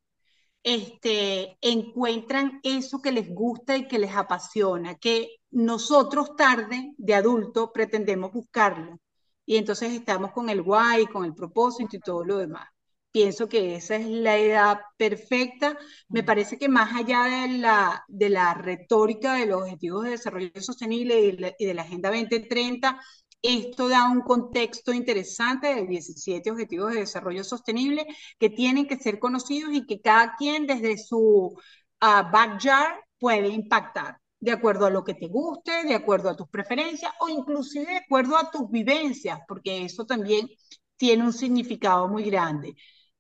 este, 0.63 1.59
encuentran 1.61 2.61
eso 2.63 3.01
que 3.03 3.13
les 3.13 3.29
gusta 3.35 3.77
y 3.77 3.89
que 3.89 3.99
les 3.99 4.15
apasiona, 4.15 4.95
que 4.97 5.37
nosotros 5.51 6.37
tarde, 6.37 6.95
de 6.99 7.15
adulto, 7.15 7.73
pretendemos 7.73 8.33
buscarlo. 8.33 8.99
Y 9.45 9.57
entonces 9.57 9.93
estamos 9.93 10.33
con 10.33 10.49
el 10.51 10.61
why, 10.63 11.07
con 11.13 11.25
el 11.25 11.35
propósito 11.35 11.97
y 11.97 12.01
todo 12.01 12.25
lo 12.25 12.39
demás 12.39 12.72
pienso 13.13 13.49
que 13.49 13.77
esa 13.77 13.97
es 13.97 14.07
la 14.09 14.37
edad 14.39 14.81
perfecta. 14.97 15.79
Me 16.09 16.25
parece 16.25 16.59
que 16.59 16.69
más 16.69 16.95
allá 16.95 17.25
de 17.25 17.59
la, 17.59 18.05
de 18.09 18.31
la 18.31 18.55
retórica 18.55 19.35
de 19.35 19.47
los 19.47 19.63
objetivos 19.63 20.05
de 20.05 20.11
desarrollo 20.11 20.51
sostenible 20.61 21.21
y 21.59 21.67
de 21.67 21.75
la, 21.75 21.83
Agenda 21.83 22.11
2030, 22.11 23.01
esto 23.43 23.89
da 23.89 24.09
un 24.09 24.23
contexto 24.23 24.93
interesante 24.93 25.75
de 25.75 25.87
17 25.87 26.51
objetivos 26.51 26.93
de 26.93 27.01
desarrollo 27.01 27.45
sostenible 27.45 28.07
que 28.39 28.51
tienen 28.51 28.87
que 28.87 28.97
ser 28.97 29.19
conocidos 29.19 29.73
y 29.75 29.87
que 29.87 30.01
cada 30.01 30.37
quien 30.37 30.67
desde 30.67 30.97
su 30.99 31.19
uh, 31.21 31.57
backyard 32.01 32.95
puede 33.19 33.49
impactar 33.49 34.19
de 34.41 34.53
acuerdo 34.53 34.87
a 34.87 34.91
lo 34.91 35.05
que 35.05 35.15
te 35.15 35.29
guste, 35.29 35.85
de 35.85 35.95
acuerdo 35.95 36.29
a 36.31 36.37
tus 36.37 36.49
preferencias 36.49 37.13
o 37.21 37.29
inclusive 37.29 37.87
de 37.87 37.97
acuerdo 37.99 38.37
a 38.37 38.51
tus 38.51 38.69
vivencias, 38.71 39.39
porque 39.47 39.85
eso 39.85 40.05
también 40.05 40.49
tiene 40.97 41.25
un 41.25 41.33
significado 41.33 42.09
muy 42.09 42.25
grande. 42.25 42.75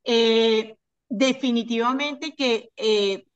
Eh, 0.04 0.76
definitivamente 1.08 2.34
que 2.34 2.70
eh, 2.76 3.26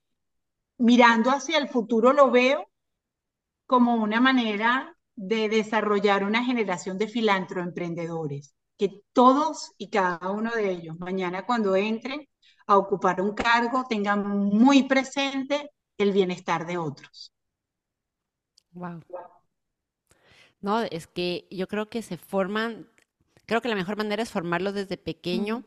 mirando 0.78 1.30
hacia 1.30 1.58
el 1.58 1.68
futuro 1.68 2.12
lo 2.12 2.30
veo 2.30 2.68
como 3.66 3.94
una 3.94 4.20
manera 4.20 4.96
de 5.14 5.48
desarrollar 5.48 6.24
una 6.24 6.44
generación 6.44 6.98
de 6.98 7.08
filantro-emprendedores, 7.08 8.54
que 8.78 9.02
todos 9.12 9.72
y 9.78 9.90
cada 9.90 10.30
uno 10.30 10.50
de 10.52 10.70
ellos 10.70 10.98
mañana 10.98 11.46
cuando 11.46 11.74
entren 11.74 12.28
a 12.66 12.76
ocupar 12.76 13.20
un 13.20 13.34
cargo 13.34 13.84
tengan 13.88 14.26
muy 14.26 14.84
presente 14.84 15.70
el 15.98 16.12
bienestar 16.12 16.66
de 16.66 16.78
otros. 16.78 17.32
Wow. 18.72 19.02
No, 20.60 20.82
es 20.82 21.06
que 21.06 21.46
yo 21.50 21.66
creo 21.68 21.86
que 21.86 22.02
se 22.02 22.16
forman, 22.18 22.88
creo 23.46 23.60
que 23.60 23.68
la 23.68 23.74
mejor 23.74 23.96
manera 23.96 24.22
es 24.22 24.30
formarlo 24.30 24.72
desde 24.72 24.96
pequeño, 24.96 25.64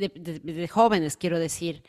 de, 0.00 0.68
jóvenes, 0.68 1.16
quiero 1.16 1.38
decir, 1.38 1.82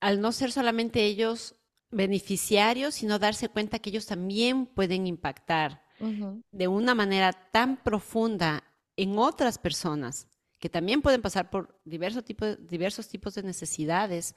al 0.00 0.20
no 0.20 0.32
ser 0.32 0.52
solamente 0.52 1.04
ellos 1.04 1.54
beneficiarios, 1.90 2.96
sino 2.96 3.18
darse 3.18 3.48
cuenta 3.48 3.78
que 3.78 3.90
ellos 3.90 4.06
también 4.06 4.66
pueden 4.66 5.06
impactar 5.06 5.82
de 6.52 6.68
una 6.68 6.94
manera 6.94 7.32
tan 7.32 7.82
profunda 7.82 8.62
en 8.96 9.18
otras 9.18 9.58
personas 9.58 10.28
que 10.58 10.68
también 10.68 11.02
pueden 11.02 11.22
pasar 11.22 11.50
por 11.50 11.80
diversos 11.84 12.24
tipos, 12.24 12.56
diversos 12.66 13.08
tipos 13.08 13.34
de 13.34 13.42
necesidades 13.42 14.34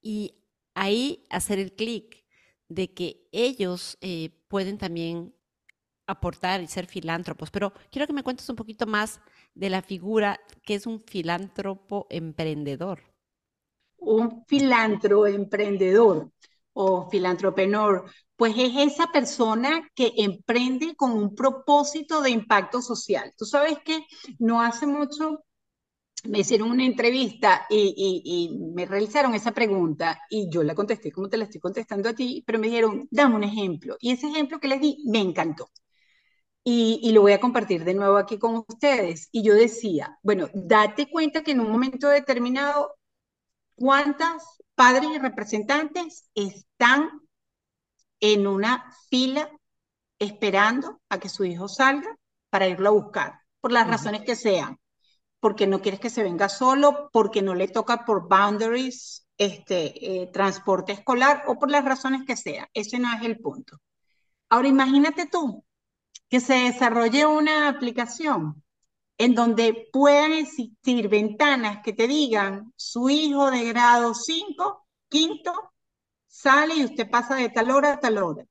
y 0.00 0.34
ahí 0.74 1.24
hacer 1.30 1.58
el 1.58 1.72
clic 1.72 2.24
de 2.68 2.92
que 2.92 3.28
ellos 3.32 3.98
eh, 4.00 4.30
pueden 4.48 4.78
también 4.78 5.34
aportar 6.06 6.60
y 6.62 6.66
ser 6.66 6.86
filántropos. 6.86 7.50
Pero 7.50 7.72
quiero 7.90 8.06
que 8.06 8.12
me 8.12 8.22
cuentes 8.22 8.48
un 8.48 8.56
poquito 8.56 8.86
más 8.86 9.20
de 9.54 9.70
la 9.70 9.82
figura 9.82 10.40
que 10.64 10.74
es 10.74 10.86
un 10.86 11.02
filántropo 11.06 12.06
emprendedor. 12.10 13.02
Un 13.98 14.44
filántropo 14.46 15.26
emprendedor 15.26 16.30
o 16.72 17.08
filantropenor, 17.10 18.10
pues 18.36 18.54
es 18.56 18.92
esa 18.92 19.08
persona 19.12 19.88
que 19.94 20.12
emprende 20.16 20.94
con 20.96 21.12
un 21.12 21.34
propósito 21.34 22.22
de 22.22 22.30
impacto 22.30 22.80
social. 22.80 23.32
Tú 23.36 23.44
sabes 23.44 23.78
que 23.84 24.06
no 24.38 24.62
hace 24.62 24.86
mucho 24.86 25.44
me 26.24 26.40
hicieron 26.40 26.70
una 26.70 26.84
entrevista 26.84 27.66
y, 27.68 28.56
me 28.74 28.86
realizaron 28.86 29.34
esa 29.34 29.52
pregunta 29.52 30.20
y 30.30 30.48
yo 30.50 30.62
la 30.62 30.74
contesté 30.74 31.10
como 31.10 31.28
te 31.28 31.36
la 31.36 31.44
estoy 31.44 31.60
contestando 31.60 32.08
a 32.08 32.14
ti, 32.14 32.42
pero 32.46 32.58
me 32.58 32.68
dijeron, 32.68 33.08
dame 33.10 33.36
un 33.36 33.44
ejemplo. 33.44 33.96
Y 34.00 34.12
ese 34.12 34.28
ejemplo 34.28 34.60
que 34.60 34.68
les 34.68 34.80
di 34.80 34.98
me 35.06 35.20
encantó. 35.20 35.70
Y, 36.64 37.00
y, 37.02 37.12
lo 37.12 37.22
voy 37.22 37.32
a 37.32 37.40
compartir 37.40 37.84
de 37.84 37.94
nuevo 37.94 38.16
aquí 38.16 38.38
con 38.38 38.64
ustedes. 38.68 39.28
Y 39.32 39.42
yo 39.42 39.54
decía, 39.54 40.18
bueno, 40.22 40.48
date 40.54 41.10
cuenta 41.10 41.42
que 41.42 41.52
en 41.52 41.60
un 41.60 41.72
momento 41.72 42.08
determinado, 42.08 42.94
¿cuántas 43.74 44.44
padres 44.76 45.10
y 45.14 45.18
representantes 45.18 46.30
están 46.34 47.10
en 48.20 48.46
una 48.46 48.92
fila 49.10 49.50
esperando 50.20 51.00
a 51.08 51.18
que 51.18 51.28
su 51.28 51.44
hijo 51.44 51.66
salga 51.66 52.16
para 52.48 52.68
irlo 52.68 52.90
a 52.90 52.92
buscar, 52.92 53.40
por 53.60 53.72
las 53.72 53.88
razones 53.88 54.22
que 54.22 54.36
sean? 54.36 54.78
porque 55.42 55.66
no 55.66 55.82
quieres 55.82 55.98
que 55.98 56.08
se 56.08 56.22
venga 56.22 56.48
solo, 56.48 57.10
porque 57.12 57.42
no 57.42 57.56
le 57.56 57.66
toca 57.66 58.04
por 58.04 58.28
boundaries, 58.28 59.26
este, 59.36 60.22
eh, 60.22 60.30
transporte 60.32 60.92
escolar 60.92 61.42
o 61.48 61.58
por 61.58 61.68
las 61.68 61.84
razones 61.84 62.22
que 62.24 62.36
sea. 62.36 62.68
Ese 62.72 63.00
no 63.00 63.12
es 63.12 63.22
el 63.24 63.40
punto. 63.40 63.78
Ahora 64.50 64.68
imagínate 64.68 65.26
tú 65.26 65.64
que 66.32 66.40
se 66.40 66.54
desarrolle 66.54 67.26
una 67.26 67.68
aplicación 67.68 68.64
en 69.18 69.34
donde 69.34 69.90
puedan 69.92 70.32
existir 70.32 71.10
ventanas 71.10 71.82
que 71.84 71.92
te 71.92 72.08
digan 72.08 72.72
su 72.74 73.10
hijo 73.10 73.50
de 73.50 73.64
grado 73.64 74.14
5, 74.14 74.86
quinto, 75.10 75.52
sale 76.26 76.76
y 76.76 76.86
usted 76.86 77.10
pasa 77.10 77.34
de 77.34 77.50
tal 77.50 77.70
hora 77.70 77.92
a 77.92 78.00
tal 78.00 78.16
hora. 78.16 78.46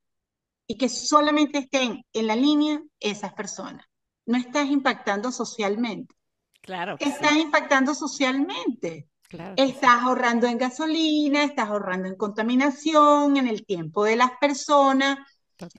Y 0.68 0.78
que 0.78 0.90
solamente 0.90 1.58
estén 1.58 2.06
en 2.14 2.28
la 2.28 2.36
línea 2.36 2.84
esas 3.00 3.34
personas. 3.34 3.84
No 4.28 4.38
estás 4.38 4.70
impactando 4.70 5.32
socialmente. 5.32 6.14
Claro. 6.62 6.98
estás 7.00 7.36
impactando 7.36 7.96
socialmente. 7.96 9.10
Estás 9.56 10.04
ahorrando 10.04 10.46
en 10.46 10.60
gasolina, 10.60 11.44
estás 11.46 11.70
ahorrando 11.70 12.08
en 12.08 12.16
contaminación, 12.16 13.38
en 13.38 13.48
el 13.48 13.66
tiempo 13.66 14.04
de 14.04 14.18
las 14.18 14.34
personas. 14.40 15.18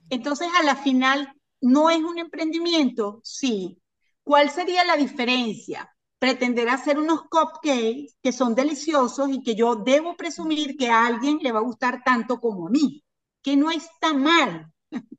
Entonces, 0.09 0.49
a 0.59 0.63
la 0.63 0.75
final, 0.75 1.33
¿no 1.63 1.89
es 1.89 1.99
un 2.03 2.19
emprendimiento? 2.19 3.21
Sí. 3.23 3.79
¿Cuál 4.23 4.49
sería 4.49 4.83
la 4.83 4.97
diferencia? 4.97 5.89
Pretender 6.19 6.69
hacer 6.69 6.99
unos 6.99 7.23
cupcakes 7.23 8.15
que 8.21 8.31
son 8.31 8.53
deliciosos 8.53 9.29
y 9.29 9.41
que 9.41 9.55
yo 9.55 9.75
debo 9.75 10.15
presumir 10.15 10.77
que 10.77 10.89
a 10.89 11.05
alguien 11.05 11.39
le 11.41 11.51
va 11.51 11.59
a 11.59 11.63
gustar 11.63 12.03
tanto 12.03 12.39
como 12.39 12.67
a 12.67 12.69
mí, 12.69 13.03
que 13.41 13.55
no 13.55 13.71
está 13.71 14.13
mal, 14.13 14.71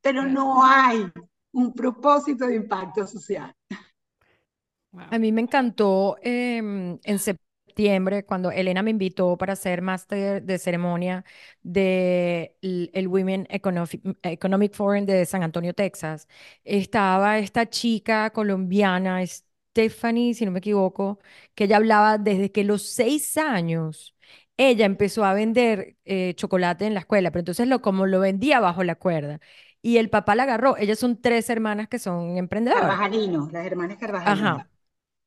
pero 0.00 0.24
no 0.24 0.64
hay 0.64 1.04
un 1.52 1.72
propósito 1.72 2.46
de 2.46 2.56
impacto 2.56 3.06
social. 3.06 3.54
A 4.92 5.18
mí 5.18 5.32
me 5.32 5.40
encantó 5.40 6.16
em, 6.22 6.98
en 7.02 7.18
septiembre 7.18 7.51
cuando 8.26 8.50
Elena 8.50 8.82
me 8.82 8.90
invitó 8.90 9.36
para 9.36 9.54
hacer 9.54 9.82
máster 9.82 10.42
de 10.42 10.58
ceremonia 10.58 11.24
del 11.62 12.54
de 12.62 12.90
el 12.92 13.08
Women 13.08 13.46
Economic, 13.50 14.74
Forum 14.74 15.06
de 15.06 15.26
San 15.26 15.42
Antonio, 15.42 15.74
Texas. 15.74 16.28
Estaba 16.64 17.38
esta 17.38 17.68
chica 17.68 18.30
colombiana, 18.30 19.24
Stephanie, 19.26 20.34
si 20.34 20.44
no 20.44 20.50
me 20.52 20.58
equivoco, 20.58 21.18
que 21.54 21.64
ella 21.64 21.76
hablaba 21.76 22.18
desde 22.18 22.52
que 22.52 22.64
los 22.64 22.82
seis 22.82 23.36
años 23.36 24.14
ella 24.56 24.86
empezó 24.86 25.24
a 25.24 25.34
vender 25.34 25.96
eh, 26.04 26.34
chocolate 26.34 26.86
en 26.86 26.94
la 26.94 27.00
escuela, 27.00 27.30
pero 27.30 27.40
entonces 27.40 27.66
lo, 27.68 27.80
como 27.80 28.06
lo 28.06 28.20
vendía 28.20 28.60
bajo 28.60 28.84
la 28.84 28.94
cuerda. 28.96 29.40
Y 29.80 29.96
el 29.96 30.10
papá 30.10 30.34
la 30.34 30.44
agarró. 30.44 30.76
Ellas 30.76 30.98
son 30.98 31.20
tres 31.20 31.50
hermanas 31.50 31.88
que 31.88 31.98
son 31.98 32.36
emprendedoras. 32.36 32.82
Carvajalinos, 32.82 33.52
las 33.52 33.66
hermanas 33.66 33.98
Carvajalinos. 33.98 34.52
Ajá. 34.52 34.70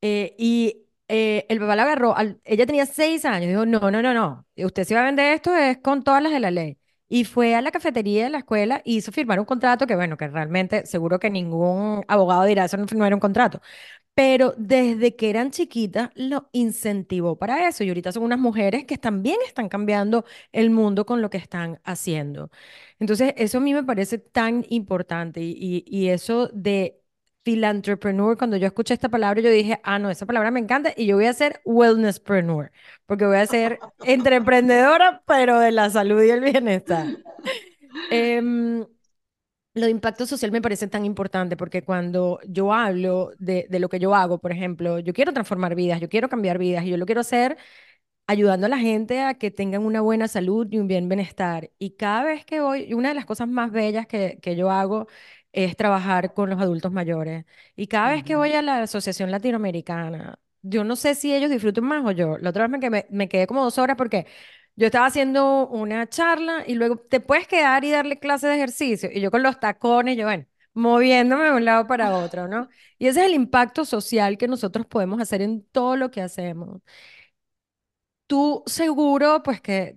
Eh, 0.00 0.34
y 0.38 0.85
eh, 1.08 1.46
el 1.48 1.58
papá 1.60 1.76
la 1.76 1.82
agarró, 1.84 2.14
ella 2.44 2.66
tenía 2.66 2.86
seis 2.86 3.24
años, 3.24 3.48
dijo, 3.48 3.66
no, 3.66 3.90
no, 3.90 4.02
no, 4.02 4.14
no, 4.14 4.46
usted 4.56 4.84
se 4.84 4.94
va 4.94 5.02
a 5.02 5.04
vender 5.04 5.34
esto 5.34 5.54
es 5.56 5.78
con 5.78 6.02
todas 6.04 6.22
las 6.22 6.32
de 6.32 6.40
la 6.40 6.50
ley. 6.50 6.78
Y 7.08 7.24
fue 7.24 7.54
a 7.54 7.62
la 7.62 7.70
cafetería 7.70 8.24
de 8.24 8.30
la 8.30 8.38
escuela 8.38 8.82
y 8.84 8.96
hizo 8.96 9.12
firmar 9.12 9.38
un 9.38 9.46
contrato 9.46 9.86
que, 9.86 9.94
bueno, 9.94 10.16
que 10.16 10.26
realmente 10.26 10.84
seguro 10.86 11.20
que 11.20 11.30
ningún 11.30 12.04
abogado 12.08 12.44
dirá, 12.44 12.64
eso 12.64 12.76
no, 12.76 12.84
no 12.92 13.06
era 13.06 13.14
un 13.14 13.20
contrato. 13.20 13.60
Pero 14.14 14.54
desde 14.56 15.14
que 15.16 15.28
eran 15.30 15.50
chiquitas 15.50 16.10
lo 16.14 16.48
incentivó 16.52 17.36
para 17.38 17.68
eso. 17.68 17.84
Y 17.84 17.88
ahorita 17.88 18.12
son 18.12 18.22
unas 18.24 18.38
mujeres 18.38 18.84
que 18.86 18.96
también 18.98 19.36
están 19.46 19.68
cambiando 19.68 20.24
el 20.52 20.70
mundo 20.70 21.04
con 21.06 21.20
lo 21.22 21.28
que 21.30 21.36
están 21.38 21.80
haciendo. 21.84 22.50
Entonces, 22.98 23.34
eso 23.36 23.58
a 23.58 23.60
mí 23.60 23.74
me 23.74 23.84
parece 23.84 24.18
tan 24.18 24.64
importante 24.70 25.40
y, 25.42 25.84
y 25.86 26.08
eso 26.08 26.48
de 26.52 27.00
philanthropreneur, 27.46 28.36
cuando 28.36 28.56
yo 28.56 28.66
escuché 28.66 28.92
esta 28.92 29.08
palabra, 29.08 29.40
yo 29.40 29.50
dije, 29.50 29.78
ah, 29.84 30.00
no, 30.00 30.10
esa 30.10 30.26
palabra 30.26 30.50
me 30.50 30.58
encanta 30.58 30.92
y 30.96 31.06
yo 31.06 31.14
voy 31.14 31.26
a 31.26 31.32
ser 31.32 31.60
wellnesspreneur, 31.64 32.72
porque 33.06 33.24
voy 33.24 33.36
a 33.36 33.46
ser 33.46 33.78
entreprendedora, 34.04 35.22
pero 35.28 35.60
de 35.60 35.70
la 35.70 35.88
salud 35.88 36.20
y 36.24 36.30
el 36.30 36.40
bienestar. 36.40 37.06
Em, 38.10 38.84
lo 39.74 39.84
de 39.84 39.90
impacto 39.90 40.26
social 40.26 40.50
me 40.50 40.60
parece 40.60 40.88
tan 40.88 41.04
importante 41.04 41.56
porque 41.56 41.82
cuando 41.82 42.40
yo 42.48 42.72
hablo 42.72 43.30
de, 43.38 43.66
de, 43.70 43.78
lo 43.78 43.88
que 43.88 44.00
yo 44.00 44.12
hago, 44.16 44.38
por 44.38 44.50
ejemplo, 44.50 44.98
yo 44.98 45.12
quiero 45.12 45.32
transformar 45.32 45.76
vidas, 45.76 46.00
yo 46.00 46.08
quiero 46.08 46.28
cambiar 46.28 46.58
vidas 46.58 46.84
y 46.84 46.90
yo 46.90 46.96
lo 46.96 47.06
quiero 47.06 47.20
hacer 47.20 47.56
ayudando 48.26 48.66
a 48.66 48.68
la 48.70 48.78
gente 48.78 49.22
a 49.22 49.34
que 49.34 49.50
tengan 49.52 49.84
una 49.84 50.00
buena 50.00 50.28
salud 50.28 50.66
y 50.70 50.78
un 50.78 50.88
bien 50.88 51.08
bienestar. 51.08 51.70
Y 51.78 51.92
cada 51.96 52.24
vez 52.24 52.44
que 52.44 52.60
voy, 52.60 52.92
una 52.94 53.10
de 53.10 53.14
las 53.14 53.26
cosas 53.26 53.48
más 53.48 53.70
bellas 53.70 54.06
que, 54.06 54.38
que 54.42 54.56
yo 54.56 54.70
hago 54.70 55.06
es 55.56 55.76
trabajar 55.76 56.34
con 56.34 56.50
los 56.50 56.60
adultos 56.60 56.92
mayores. 56.92 57.44
Y 57.76 57.86
cada 57.88 58.10
vez 58.12 58.24
que 58.24 58.36
voy 58.36 58.52
a 58.52 58.62
la 58.62 58.82
Asociación 58.82 59.30
Latinoamericana, 59.30 60.38
yo 60.62 60.84
no 60.84 60.96
sé 60.96 61.14
si 61.14 61.34
ellos 61.34 61.50
disfrutan 61.50 61.84
más 61.84 62.04
o 62.04 62.10
yo. 62.12 62.38
La 62.38 62.50
otra 62.50 62.68
vez 62.68 62.80
me, 62.90 63.06
me, 63.10 63.28
quedé 63.28 63.46
como 63.46 63.64
dos 63.64 63.78
horas 63.78 63.96
porque 63.96 64.26
yo 64.76 64.86
estaba 64.86 65.06
haciendo 65.06 65.66
una 65.68 66.08
charla 66.08 66.64
y 66.66 66.74
luego 66.74 66.98
te 66.98 67.20
puedes 67.20 67.48
quedar 67.48 67.84
y 67.84 67.90
darle 67.90 68.18
clases 68.18 68.50
de 68.50 68.56
ejercicio. 68.56 69.08
Y 69.12 69.20
yo 69.20 69.30
con 69.30 69.42
los 69.42 69.58
tacones, 69.58 70.16
yo, 70.16 70.24
bueno, 70.26 70.46
moviéndome 70.74 71.44
de 71.44 71.52
un 71.52 71.64
lado 71.64 71.86
para 71.86 72.16
otro, 72.16 72.48
¿no? 72.48 72.68
Y 72.98 73.06
ese 73.08 73.20
es 73.20 73.26
el 73.26 73.34
impacto 73.34 73.84
social 73.84 74.36
que 74.38 74.48
nosotros 74.48 74.86
podemos 74.86 75.20
hacer 75.20 75.42
en 75.42 75.64
todo 75.72 75.96
lo 75.96 76.10
que 76.10 76.20
hacemos. 76.20 76.82
Tú 78.26 78.62
seguro, 78.66 79.42
pues 79.42 79.60
que 79.60 79.96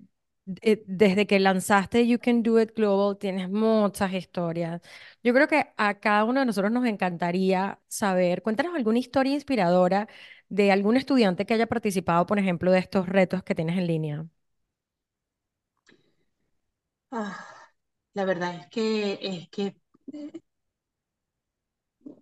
desde 0.87 1.27
que 1.27 1.39
lanzaste 1.39 2.07
You 2.07 2.19
Can 2.19 2.43
Do 2.43 2.59
It 2.61 2.75
Global, 2.75 3.17
tienes 3.17 3.49
muchas 3.49 4.13
historias. 4.13 4.81
Yo 5.23 5.33
creo 5.33 5.47
que 5.47 5.67
a 5.77 5.99
cada 5.99 6.23
uno 6.25 6.39
de 6.41 6.45
nosotros 6.47 6.71
nos 6.71 6.85
encantaría 6.85 7.79
saber, 7.87 8.41
cuéntanos 8.41 8.75
alguna 8.75 8.99
historia 8.99 9.33
inspiradora 9.33 10.07
de 10.49 10.71
algún 10.71 10.97
estudiante 10.97 11.45
que 11.45 11.53
haya 11.53 11.67
participado, 11.67 12.25
por 12.25 12.39
ejemplo, 12.39 12.71
de 12.71 12.79
estos 12.79 13.07
retos 13.09 13.43
que 13.43 13.55
tienes 13.55 13.77
en 13.77 13.87
línea. 13.87 14.25
Ah, 17.11 17.45
la 18.13 18.25
verdad 18.25 18.55
es 18.55 18.67
que, 18.69 19.19
es 19.21 19.49
que 19.49 19.75
eh, 20.13 20.41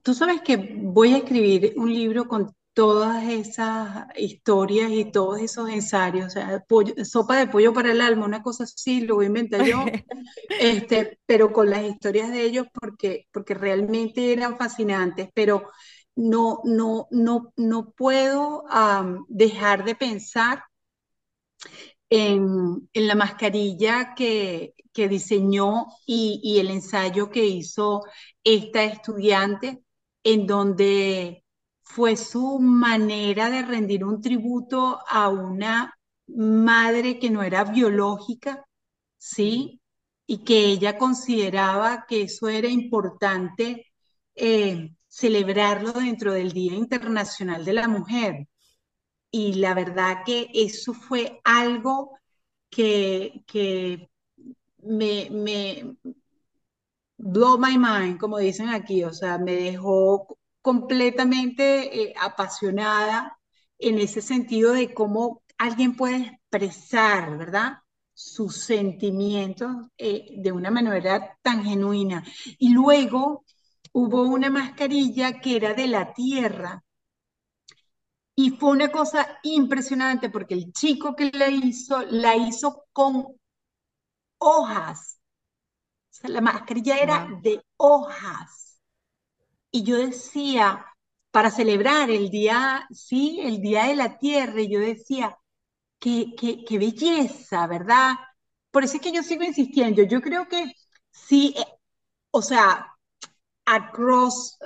tú 0.04 0.14
sabes 0.14 0.42
que 0.42 0.58
voy 0.58 1.14
a 1.14 1.18
escribir 1.18 1.74
un 1.78 1.94
libro 1.94 2.28
con 2.28 2.52
todas 2.78 3.26
esas 3.28 4.06
historias 4.18 4.92
y 4.92 5.12
todos 5.12 5.42
esos 5.42 5.70
ensayos, 5.72 6.28
o 6.28 6.30
sea, 6.32 6.64
pollo- 6.70 7.04
sopa 7.06 7.38
de 7.40 7.48
pollo 7.48 7.74
para 7.74 7.92
el 7.92 8.02
alma, 8.02 8.26
una 8.28 8.44
cosa 8.44 8.66
así, 8.66 9.02
lo 9.02 9.16
voy 9.16 9.26
a 9.26 9.28
inventar 9.30 9.64
yo, 9.64 9.92
este, 10.58 11.20
pero 11.26 11.54
con 11.54 11.70
las 11.72 11.84
historias 11.86 12.32
de 12.32 12.44
ellos 12.44 12.68
porque, 12.74 13.28
porque 13.34 13.54
realmente 13.56 14.34
eran 14.34 14.58
fascinantes, 14.58 15.30
pero 15.34 15.68
no, 16.16 16.62
no, 16.66 17.08
no, 17.12 17.54
no 17.58 17.92
puedo 17.94 18.66
dejar 19.30 19.86
de 19.86 19.96
pensar 19.96 20.64
en, 22.10 22.90
en 22.94 23.08
la 23.08 23.16
mascarilla 23.16 24.14
que, 24.16 24.74
que 24.94 25.08
diseñó 25.08 25.88
y, 26.06 26.40
y 26.44 26.60
el 26.60 26.70
ensayo 26.72 27.30
que 27.30 27.46
hizo 27.46 28.04
esta 28.44 28.84
estudiante, 28.84 29.84
en 30.24 30.48
donde 30.48 31.44
fue 31.90 32.16
su 32.18 32.60
manera 32.60 33.50
de 33.50 33.64
rendir 33.64 34.04
un 34.06 34.22
tributo 34.22 35.00
a 35.08 35.30
una 35.30 35.94
madre 36.28 37.20
que 37.20 37.30
no 37.30 37.44
era 37.44 37.64
biológica, 37.64 38.66
¿sí? 39.18 39.82
Y 40.28 40.44
que 40.44 40.66
ella 40.66 40.98
consideraba 40.98 42.06
que 42.08 42.24
eso 42.24 42.50
era 42.50 42.68
importante 42.68 43.88
eh, 44.36 44.92
celebrarlo 45.08 45.94
dentro 45.94 46.34
del 46.34 46.52
Día 46.52 46.74
Internacional 46.76 47.66
de 47.66 47.74
la 47.74 47.88
Mujer. 47.88 48.48
Y 49.32 49.56
la 49.56 49.74
verdad 49.74 50.24
que 50.26 50.50
eso 50.54 50.94
fue 50.94 51.42
algo 51.44 52.20
que, 52.70 53.44
que 53.48 54.10
me, 54.80 55.30
me 55.32 55.98
blow 57.18 57.58
my 57.58 57.78
mind, 57.78 58.20
como 58.20 58.38
dicen 58.40 58.70
aquí, 58.70 59.04
o 59.04 59.14
sea, 59.14 59.38
me 59.38 59.54
dejó 59.56 60.38
completamente 60.68 61.64
eh, 62.10 62.14
apasionada 62.20 63.40
en 63.80 64.00
ese 64.00 64.22
sentido 64.22 64.74
de 64.74 64.94
cómo 64.94 65.42
alguien 65.58 65.96
puede 65.96 66.18
expresar, 66.18 67.38
¿verdad? 67.38 67.78
Sus 68.14 68.58
sentimientos 68.66 69.74
eh, 69.98 70.26
de 70.36 70.52
una 70.52 70.70
manera 70.70 71.38
tan 71.42 71.64
genuina. 71.64 72.22
Y 72.60 72.74
luego 72.74 73.46
hubo 73.94 74.24
una 74.24 74.50
mascarilla 74.50 75.40
que 75.40 75.56
era 75.56 75.74
de 75.74 75.88
la 75.88 76.14
tierra 76.14 76.84
y 78.36 78.50
fue 78.50 78.72
una 78.72 78.90
cosa 78.92 79.40
impresionante 79.44 80.30
porque 80.30 80.54
el 80.54 80.74
chico 80.74 81.16
que 81.16 81.32
la 81.32 81.48
hizo, 81.48 82.02
la 82.10 82.36
hizo 82.36 82.84
con 82.92 83.26
hojas. 84.40 85.22
O 86.12 86.14
sea, 86.14 86.30
la 86.30 86.42
mascarilla 86.42 86.98
era 86.98 87.26
de 87.42 87.64
hojas. 87.78 88.67
Y 89.72 89.84
yo 89.84 89.98
decía, 89.98 90.86
para 91.32 91.52
celebrar 91.52 92.10
el 92.10 92.30
día, 92.30 92.88
sí, 92.92 93.40
el 93.44 93.62
Día 93.62 93.86
de 93.86 93.96
la 93.96 94.18
Tierra, 94.18 94.62
y 94.62 94.72
yo 94.72 94.80
decía, 94.80 95.38
qué, 96.00 96.34
qué, 96.40 96.64
qué 96.66 96.80
belleza, 96.80 97.68
¿verdad? 97.68 98.16
Por 98.72 98.84
eso 98.84 98.98
es 98.98 99.02
que 99.04 99.12
yo 99.12 99.24
sigo 99.24 99.44
insistiendo. 99.44 100.04
Yo 100.04 100.22
creo 100.22 100.48
que 100.48 100.66
sí, 101.12 101.56
eh, 101.58 101.66
o 102.32 102.42
sea, 102.42 102.88
across 103.66 104.58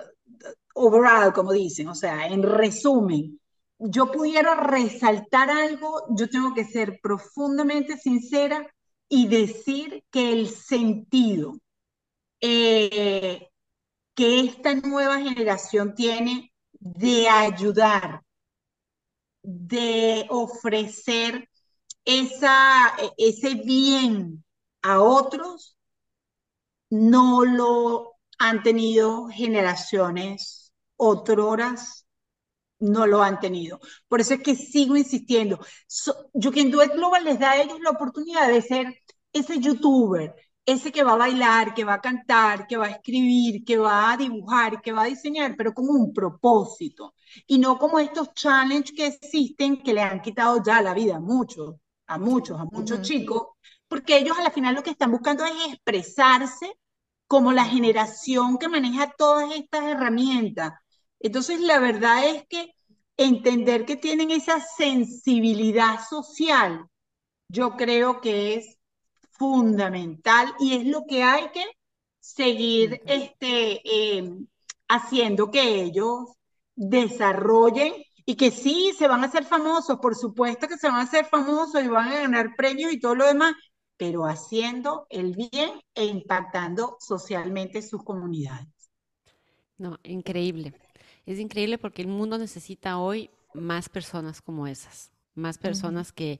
overall, 0.75 1.33
como 1.33 1.51
dicen, 1.53 1.87
o 1.89 1.95
sea, 1.95 2.27
en 2.27 2.43
resumen, 2.43 3.39
yo 3.79 4.11
pudiera 4.11 4.55
resaltar 4.55 5.49
algo, 5.49 6.05
yo 6.15 6.29
tengo 6.29 6.53
que 6.53 6.65
ser 6.65 6.99
profundamente 7.01 7.97
sincera 7.97 8.65
y 9.09 9.27
decir 9.27 10.03
que 10.11 10.31
el 10.33 10.49
sentido 10.49 11.55
eh, 12.41 13.50
que 14.21 14.41
esta 14.41 14.75
nueva 14.75 15.17
generación 15.19 15.95
tiene 15.95 16.53
de 16.73 17.27
ayudar, 17.27 18.21
de 19.41 20.27
ofrecer 20.29 21.49
esa, 22.05 22.95
ese 23.17 23.55
bien 23.55 24.45
a 24.83 25.01
otros, 25.01 25.75
no 26.91 27.45
lo 27.45 28.13
han 28.37 28.61
tenido 28.61 29.27
generaciones 29.29 30.71
otroras 30.97 32.05
no 32.77 33.07
lo 33.07 33.23
han 33.23 33.39
tenido. 33.39 33.79
Por 34.07 34.21
eso 34.21 34.35
es 34.35 34.41
que 34.41 34.55
sigo 34.55 34.97
insistiendo. 34.97 35.59
So, 35.87 36.29
You 36.33 36.51
Can 36.51 36.69
Do 36.69 36.83
It 36.83 36.93
Global 36.93 37.23
les 37.23 37.39
da 37.39 37.51
a 37.51 37.61
ellos 37.61 37.79
la 37.79 37.91
oportunidad 37.91 38.49
de 38.49 38.61
ser 38.61 39.01
ese 39.33 39.59
youtuber, 39.59 40.35
ese 40.71 40.91
que 40.91 41.03
va 41.03 41.13
a 41.13 41.17
bailar, 41.17 41.73
que 41.73 41.83
va 41.83 41.95
a 41.95 42.01
cantar, 42.01 42.67
que 42.67 42.77
va 42.77 42.85
a 42.87 42.91
escribir, 42.91 43.63
que 43.65 43.77
va 43.77 44.11
a 44.11 44.17
dibujar, 44.17 44.81
que 44.81 44.91
va 44.91 45.03
a 45.03 45.05
diseñar, 45.05 45.55
pero 45.57 45.73
con 45.73 45.89
un 45.89 46.13
propósito. 46.13 47.13
Y 47.47 47.59
no 47.59 47.77
como 47.77 47.99
estos 47.99 48.33
challenges 48.33 48.93
que 48.95 49.07
existen 49.07 49.81
que 49.83 49.93
le 49.93 50.01
han 50.01 50.21
quitado 50.21 50.61
ya 50.63 50.81
la 50.81 50.93
vida 50.93 51.17
a 51.17 51.19
muchos, 51.19 51.75
a 52.07 52.17
muchos, 52.17 52.59
a 52.59 52.65
muchos 52.71 53.01
Ujú. 53.01 53.01
chicos, 53.01 53.43
porque 53.87 54.17
ellos 54.17 54.37
a 54.37 54.43
la 54.43 54.51
final 54.51 54.75
lo 54.75 54.83
que 54.83 54.91
están 54.91 55.11
buscando 55.11 55.45
es 55.45 55.53
expresarse 55.73 56.73
como 57.27 57.53
la 57.53 57.65
generación 57.65 58.57
que 58.57 58.67
maneja 58.67 59.11
todas 59.17 59.51
estas 59.55 59.83
herramientas. 59.85 60.73
Entonces, 61.19 61.61
la 61.61 61.79
verdad 61.79 62.27
es 62.27 62.43
que 62.49 62.73
entender 63.17 63.85
que 63.85 63.95
tienen 63.95 64.31
esa 64.31 64.59
sensibilidad 64.59 65.99
social, 66.09 66.85
yo 67.49 67.75
creo 67.77 68.21
que 68.21 68.55
es 68.55 68.77
fundamental 69.41 70.53
y 70.59 70.75
es 70.75 70.85
lo 70.85 71.07
que 71.07 71.23
hay 71.23 71.49
que 71.49 71.65
seguir 72.19 73.01
este, 73.07 73.81
eh, 73.83 74.31
haciendo 74.87 75.49
que 75.49 75.81
ellos 75.81 76.29
desarrollen 76.75 77.91
y 78.23 78.35
que 78.35 78.51
sí 78.51 78.93
se 78.95 79.07
van 79.07 79.23
a 79.23 79.25
hacer 79.25 79.43
famosos, 79.43 79.97
por 79.99 80.15
supuesto 80.15 80.67
que 80.67 80.77
se 80.77 80.87
van 80.87 80.99
a 80.99 81.03
hacer 81.05 81.25
famosos 81.25 81.83
y 81.83 81.87
van 81.87 82.09
a 82.09 82.19
ganar 82.19 82.55
premios 82.55 82.93
y 82.93 82.99
todo 82.99 83.15
lo 83.15 83.25
demás, 83.25 83.55
pero 83.97 84.27
haciendo 84.27 85.07
el 85.09 85.35
bien 85.35 85.71
e 85.95 86.05
impactando 86.05 86.97
socialmente 86.99 87.81
sus 87.81 88.03
comunidades. 88.03 88.91
No, 89.79 89.97
increíble. 90.03 90.75
Es 91.25 91.39
increíble 91.39 91.79
porque 91.79 92.03
el 92.03 92.09
mundo 92.09 92.37
necesita 92.37 92.99
hoy 92.99 93.31
más 93.55 93.89
personas 93.89 94.39
como 94.39 94.67
esas, 94.67 95.09
más 95.33 95.57
personas 95.57 96.11
que 96.11 96.39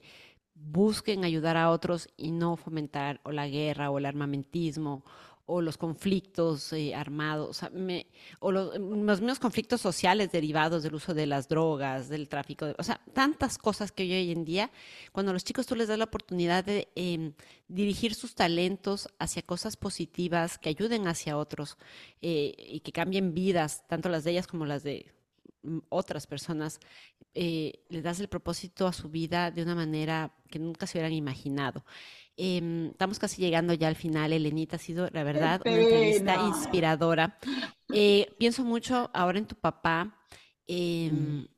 busquen 0.54 1.24
ayudar 1.24 1.56
a 1.56 1.70
otros 1.70 2.08
y 2.16 2.30
no 2.30 2.56
fomentar 2.56 3.20
o 3.24 3.32
la 3.32 3.48
guerra 3.48 3.90
o 3.90 3.98
el 3.98 4.06
armamentismo 4.06 5.04
o 5.44 5.60
los 5.60 5.76
conflictos 5.76 6.72
eh, 6.72 6.94
armados, 6.94 7.60
o, 8.38 8.52
los, 8.52 8.78
mismos 8.78 9.40
conflictos 9.40 9.80
sociales 9.80 10.30
derivados 10.30 10.84
del 10.84 10.94
uso 10.94 11.14
de 11.14 11.26
las 11.26 11.48
drogas, 11.48 12.08
del 12.08 12.28
tráfico, 12.28 12.64
de- 12.66 12.76
o 12.78 12.82
sea, 12.84 13.00
tantas 13.12 13.58
cosas 13.58 13.90
que 13.90 14.04
hoy 14.04 14.30
en 14.30 14.44
día, 14.44 14.70
cuando 15.10 15.30
a 15.30 15.32
los 15.32 15.44
chicos 15.44 15.66
tú 15.66 15.74
les 15.74 15.88
das 15.88 15.98
la 15.98 16.04
oportunidad 16.04 16.64
de 16.64 16.88
em, 16.94 17.32
dirigir 17.68 18.14
sus 18.14 18.34
talentos 18.36 19.08
hacia 19.18 19.42
cosas 19.42 19.76
positivas 19.76 20.58
que 20.58 20.68
ayuden 20.68 21.08
hacia 21.08 21.36
otros 21.36 21.76
eh, 22.22 22.54
y 22.56 22.80
que 22.80 22.92
cambien 22.92 23.34
vidas, 23.34 23.82
tanto 23.88 24.08
las 24.08 24.22
de 24.24 24.30
ellas 24.30 24.46
como 24.46 24.64
las 24.64 24.84
de 24.84 25.12
otras 25.88 26.26
personas, 26.26 26.80
eh, 27.34 27.84
les 27.88 28.02
das 28.02 28.20
el 28.20 28.28
propósito 28.28 28.86
a 28.86 28.92
su 28.92 29.08
vida 29.08 29.50
de 29.50 29.62
una 29.62 29.74
manera 29.74 30.34
que 30.50 30.58
nunca 30.58 30.86
se 30.86 30.98
hubieran 30.98 31.12
imaginado. 31.12 31.84
Em, 32.36 32.88
estamos 32.88 33.18
casi 33.18 33.40
llegando 33.40 33.74
ya 33.74 33.88
al 33.88 33.96
final, 33.96 34.32
Elenita, 34.32 34.76
ha 34.76 34.78
sido, 34.78 35.04
la 35.04 35.20
¡Qué 35.20 35.24
verdad, 35.24 35.60
una 35.64 35.74
entrevista 35.74 36.46
inspiradora. 36.46 37.38
Eh, 37.94 38.34
pienso 38.38 38.64
mucho 38.64 39.10
ahora 39.12 39.38
en 39.38 39.46
tu 39.46 39.54
papá. 39.54 40.04
Mm. 40.04 40.10
em, 40.66 41.48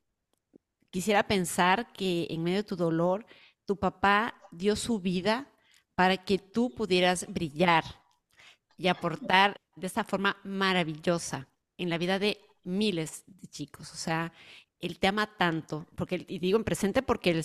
quisiera 0.90 1.26
pensar 1.26 1.92
que 1.92 2.26
en 2.30 2.42
medio 2.42 2.59
de 2.59 2.64
tu 2.64 2.76
dolor, 2.76 3.26
tu 3.64 3.76
papá 3.76 4.34
dio 4.50 4.76
su 4.76 4.98
vida 4.98 5.48
para 5.94 6.16
que 6.16 6.38
tú 6.38 6.74
pudieras 6.74 7.26
brillar 7.28 7.84
y 8.76 8.88
aportar 8.88 9.61
de 9.76 9.86
esta 9.86 10.05
forma 10.05 10.36
maravillosa 10.44 11.48
en 11.78 11.90
la 11.90 11.98
vida 11.98 12.18
de 12.18 12.38
miles 12.65 13.25
de 13.27 13.49
chicos. 13.49 13.93
O 13.93 13.97
sea, 13.97 14.33
él 14.81 14.99
te 14.99 15.09
ama 15.09 15.37
tanto, 15.37 15.87
porque, 15.97 16.25
y 16.29 16.39
digo 16.39 16.59
en 16.59 16.65
presente 16.65 17.03
porque 17.03 17.31
él 17.31 17.45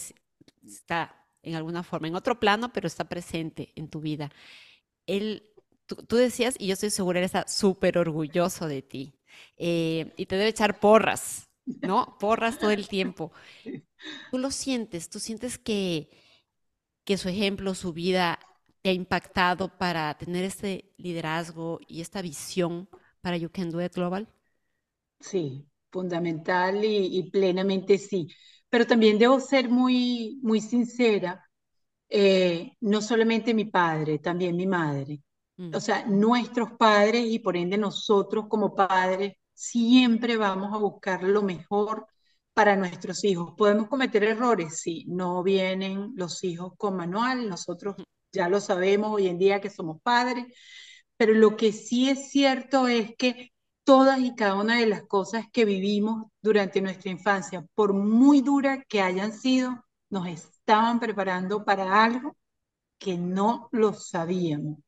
está 0.66 1.16
en 1.44 1.56
alguna 1.56 1.84
forma, 1.84 2.08
en 2.08 2.16
otro 2.16 2.40
plano, 2.40 2.74
pero 2.74 2.88
está 2.88 3.06
presente 3.10 3.72
en 3.76 3.90
tu 3.90 4.02
vida. 4.02 4.32
Él, 5.08 5.44
tú, 5.88 5.96
tú 5.98 6.16
decías, 6.18 6.56
y 6.60 6.68
yo 6.68 6.74
estoy 6.74 6.90
segura, 6.92 7.20
él 7.20 7.26
está 7.26 7.48
súper 7.48 7.98
orgulloso 7.98 8.68
de 8.68 8.82
ti. 8.82 9.16
eh, 9.58 10.14
y 10.18 10.26
te 10.28 10.36
debe 10.38 10.50
echar 10.50 10.80
porras, 10.80 11.50
¿no? 11.82 12.18
Porras 12.20 12.60
todo 12.60 12.72
el 12.72 12.88
tiempo. 12.88 13.32
Tú 14.32 14.38
lo 14.38 14.52
sientes, 14.52 15.10
tú 15.10 15.20
sientes 15.20 15.58
que, 15.58 16.10
que 17.06 17.18
su 17.18 17.30
ejemplo, 17.30 17.74
su 17.76 17.94
vida 17.94 18.40
te 18.82 18.90
ha 18.90 18.94
impactado 18.94 19.78
para 19.78 20.18
tener 20.18 20.44
este 20.46 20.94
liderazgo 20.98 21.80
y 21.88 22.02
esta 22.02 22.22
visión 22.22 22.90
para 23.22 23.38
You 23.38 23.50
Can 23.52 23.72
Do 23.72 23.84
It 23.84 23.94
Global. 23.96 24.28
Sí, 25.20 25.68
fundamental 25.92 26.84
y, 26.86 27.18
y 27.20 27.30
plenamente 27.32 27.98
sí. 27.98 28.28
Pero 28.70 28.86
también 28.88 29.18
debo 29.20 29.40
ser 29.40 29.70
muy, 29.70 30.40
muy 30.44 30.62
sincera. 30.62 31.44
eh, 32.10 32.74
no 32.82 33.02
solamente 33.02 33.54
mi 33.56 33.66
padre, 33.66 34.20
también 34.20 34.56
mi 34.58 34.68
madre. 34.68 35.22
Mm, 35.58 35.74
O 35.74 35.82
sea, 35.82 36.06
nuestros 36.08 36.72
padres 36.74 37.26
y 37.28 37.40
por 37.40 37.58
ende 37.58 37.78
nosotros 37.78 38.48
como 38.50 38.76
padres 38.76 39.34
siempre 39.54 40.38
vamos 40.38 40.74
a 40.74 40.78
buscar 40.80 41.24
lo 41.24 41.44
mejor 41.44 42.08
para 42.54 42.76
nuestros 42.78 43.24
hijos. 43.26 43.54
¿Podemos 43.58 43.88
cometer 43.90 44.24
errores? 44.26 44.80
Sí, 44.82 45.06
no 45.10 45.44
vienen 45.44 46.14
los 46.16 46.44
hijos 46.46 46.74
con 46.78 46.98
manual, 46.98 47.50
nosotros 47.50 47.96
ya 48.34 48.50
lo 48.50 48.62
sabemos 48.62 49.12
hoy 49.14 49.28
en 49.28 49.40
día 49.40 49.62
que 49.62 49.70
somos 49.72 50.02
padres, 50.04 50.46
pero 51.18 51.34
lo 51.34 51.58
que 51.58 51.72
sí 51.74 52.10
es 52.10 52.32
cierto 52.32 52.88
es 52.88 53.16
que 53.18 53.52
todas 53.90 54.20
y 54.20 54.36
cada 54.36 54.54
una 54.56 54.78
de 54.80 54.86
las 54.86 55.04
cosas 55.04 55.46
que 55.52 55.66
vivimos 55.66 56.26
durante 56.44 56.80
nuestra 56.80 57.10
infancia, 57.12 57.66
por 57.74 57.94
muy 57.94 58.42
duras 58.42 58.80
que 58.88 59.02
hayan 59.02 59.34
sido, 59.34 59.84
nos 60.12 60.28
estaban 60.28 61.00
preparando 61.00 61.66
para 61.66 62.04
algo 62.04 62.38
que 63.00 63.18
no 63.18 63.70
lo 63.72 63.94
sabíamos. 63.94 64.80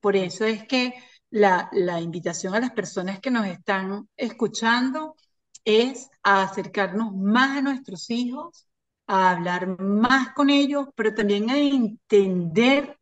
Por 0.00 0.16
eso 0.16 0.44
es 0.46 0.66
que 0.68 0.94
la, 1.30 1.68
la 1.72 2.00
invitación 2.00 2.54
a 2.54 2.60
las 2.60 2.72
personas 2.72 3.20
que 3.20 3.30
nos 3.32 3.46
están 3.46 4.08
escuchando 4.16 5.16
es 5.64 6.10
a 6.22 6.42
acercarnos 6.44 7.14
más 7.14 7.58
a 7.58 7.62
nuestros 7.62 8.10
hijos, 8.10 8.68
a 9.08 9.32
hablar 9.32 9.80
más 9.80 10.34
con 10.34 10.50
ellos, 10.50 10.88
pero 10.96 11.14
también 11.14 11.50
a 11.50 11.58
entender 11.58 12.98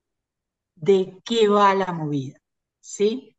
de 0.76 1.18
qué 1.24 1.48
va 1.48 1.74
la 1.74 1.92
movida, 1.92 2.38
¿sí? 2.80 3.31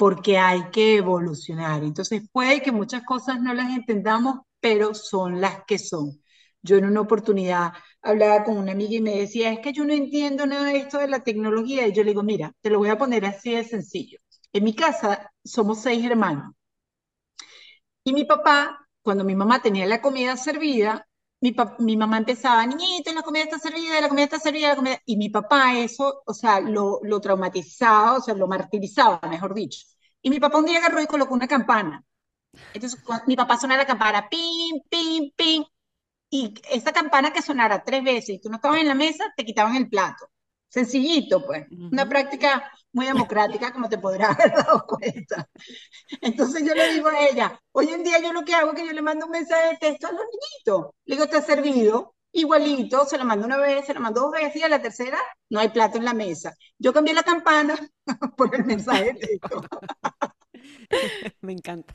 Porque 0.00 0.38
hay 0.38 0.70
que 0.70 0.96
evolucionar. 0.96 1.84
Entonces 1.84 2.22
puede 2.32 2.62
que 2.62 2.72
muchas 2.72 3.04
cosas 3.04 3.40
no 3.40 3.54
las 3.54 3.70
entendamos, 3.76 4.40
pero 4.60 4.94
son 4.94 5.40
las 5.40 5.64
que 5.66 5.78
son. 5.78 6.22
Yo 6.62 6.76
en 6.76 6.86
una 6.86 7.00
oportunidad 7.02 7.72
hablaba 8.02 8.44
con 8.44 8.56
una 8.58 8.72
amiga 8.72 8.94
y 8.96 9.00
me 9.02 9.16
decía, 9.18 9.52
es 9.52 9.60
que 9.60 9.72
yo 9.72 9.84
no 9.84 9.92
entiendo 9.94 10.46
nada 10.46 10.66
de 10.66 10.78
esto 10.78 10.98
de 10.98 11.08
la 11.08 11.20
tecnología. 11.24 11.86
Y 11.86 11.92
yo 11.92 12.02
le 12.04 12.10
digo, 12.10 12.22
mira, 12.22 12.52
te 12.62 12.70
lo 12.70 12.78
voy 12.78 12.88
a 12.90 12.98
poner 12.98 13.24
así 13.26 13.52
de 13.54 13.64
sencillo. 13.64 14.18
En 14.52 14.64
mi 14.64 14.74
casa 14.74 15.30
somos 15.44 15.82
seis 15.82 16.04
hermanos. 16.04 16.54
Y 18.04 18.12
mi 18.12 18.24
papá, 18.24 18.86
cuando 19.02 19.24
mi 19.24 19.34
mamá 19.34 19.62
tenía 19.62 19.86
la 19.86 20.00
comida 20.02 20.36
servida, 20.36 21.06
mi, 21.40 21.54
mi 21.78 21.96
mamá 21.96 22.18
empezaba, 22.18 22.66
niñito, 22.66 23.12
la 23.12 23.22
comida 23.22 23.44
está 23.44 23.58
servida, 23.58 24.00
la 24.00 24.08
comida 24.08 24.24
está 24.24 24.38
servida, 24.38 24.68
la 24.70 24.76
comida... 24.76 24.98
Y 25.06 25.16
mi 25.16 25.28
papá 25.30 25.78
eso, 25.78 26.22
o 26.26 26.34
sea, 26.34 26.60
lo, 26.60 27.00
lo 27.02 27.20
traumatizaba, 27.20 28.18
o 28.18 28.20
sea, 28.20 28.34
lo 28.34 28.46
martirizaba, 28.46 29.20
mejor 29.28 29.54
dicho. 29.54 29.86
Y 30.22 30.30
mi 30.30 30.38
papá 30.40 30.58
un 30.58 30.66
día 30.66 30.78
agarró 30.78 31.00
y 31.02 31.06
colocó 31.06 31.34
una 31.34 31.48
campana. 31.48 32.04
Entonces, 32.72 33.00
mi 33.26 33.36
papá 33.36 33.58
sonaba 33.58 33.82
la 33.82 33.86
campana, 33.86 34.28
pim, 34.30 34.80
pim, 34.90 35.30
pim, 35.36 35.64
y 36.30 36.54
esa 36.70 36.92
campana 36.92 37.32
que 37.32 37.42
sonara 37.42 37.84
tres 37.84 38.04
veces 38.04 38.30
y 38.36 38.40
tú 38.40 38.48
no 38.50 38.56
estabas 38.56 38.80
en 38.80 38.88
la 38.88 38.94
mesa, 38.94 39.24
te 39.36 39.44
quitaban 39.44 39.76
el 39.76 39.88
plato. 39.88 40.30
Sencillito, 40.68 41.44
pues. 41.46 41.66
Una 41.90 42.06
ujú. 42.06 42.08
práctica 42.08 42.70
muy 42.92 43.06
democrática, 43.06 43.72
como 43.72 43.88
te 43.88 43.98
podrás 43.98 44.30
haber 44.38 44.52
dado 44.54 44.86
cuenta. 44.86 45.48
Entonces 46.20 46.64
yo 46.66 46.74
le 46.74 46.92
digo 46.92 47.08
a 47.08 47.26
ella, 47.28 47.60
hoy 47.72 47.88
en 47.88 48.02
día 48.04 48.20
yo 48.22 48.32
lo 48.32 48.44
que 48.44 48.54
hago 48.54 48.72
es 48.72 48.80
que 48.80 48.86
yo 48.86 48.92
le 48.92 49.02
mando 49.02 49.26
un 49.26 49.32
mensaje 49.32 49.70
de 49.70 49.76
texto 49.78 50.06
a 50.08 50.12
los 50.12 50.22
niñitos. 50.22 50.92
Le 51.04 51.16
digo, 51.16 51.28
¿te 51.28 51.36
ha 51.38 51.42
servido? 51.42 52.14
Igualito, 52.32 53.06
se 53.06 53.18
lo 53.18 53.24
mando 53.24 53.46
una 53.46 53.56
vez, 53.56 53.86
se 53.86 53.94
lo 53.94 54.00
mando 54.00 54.20
dos 54.22 54.32
veces 54.32 54.56
y 54.56 54.62
a 54.62 54.68
la 54.68 54.80
tercera 54.80 55.18
no 55.50 55.58
hay 55.58 55.68
plato 55.70 55.98
en 55.98 56.04
la 56.04 56.14
mesa. 56.14 56.54
Yo 56.78 56.92
cambié 56.92 57.12
la 57.14 57.24
campana 57.24 57.76
por 58.36 58.54
el 58.54 58.64
mensaje 58.64 59.04
de 59.06 59.14
texto. 59.14 59.62
Me 61.40 61.52
encanta. 61.52 61.94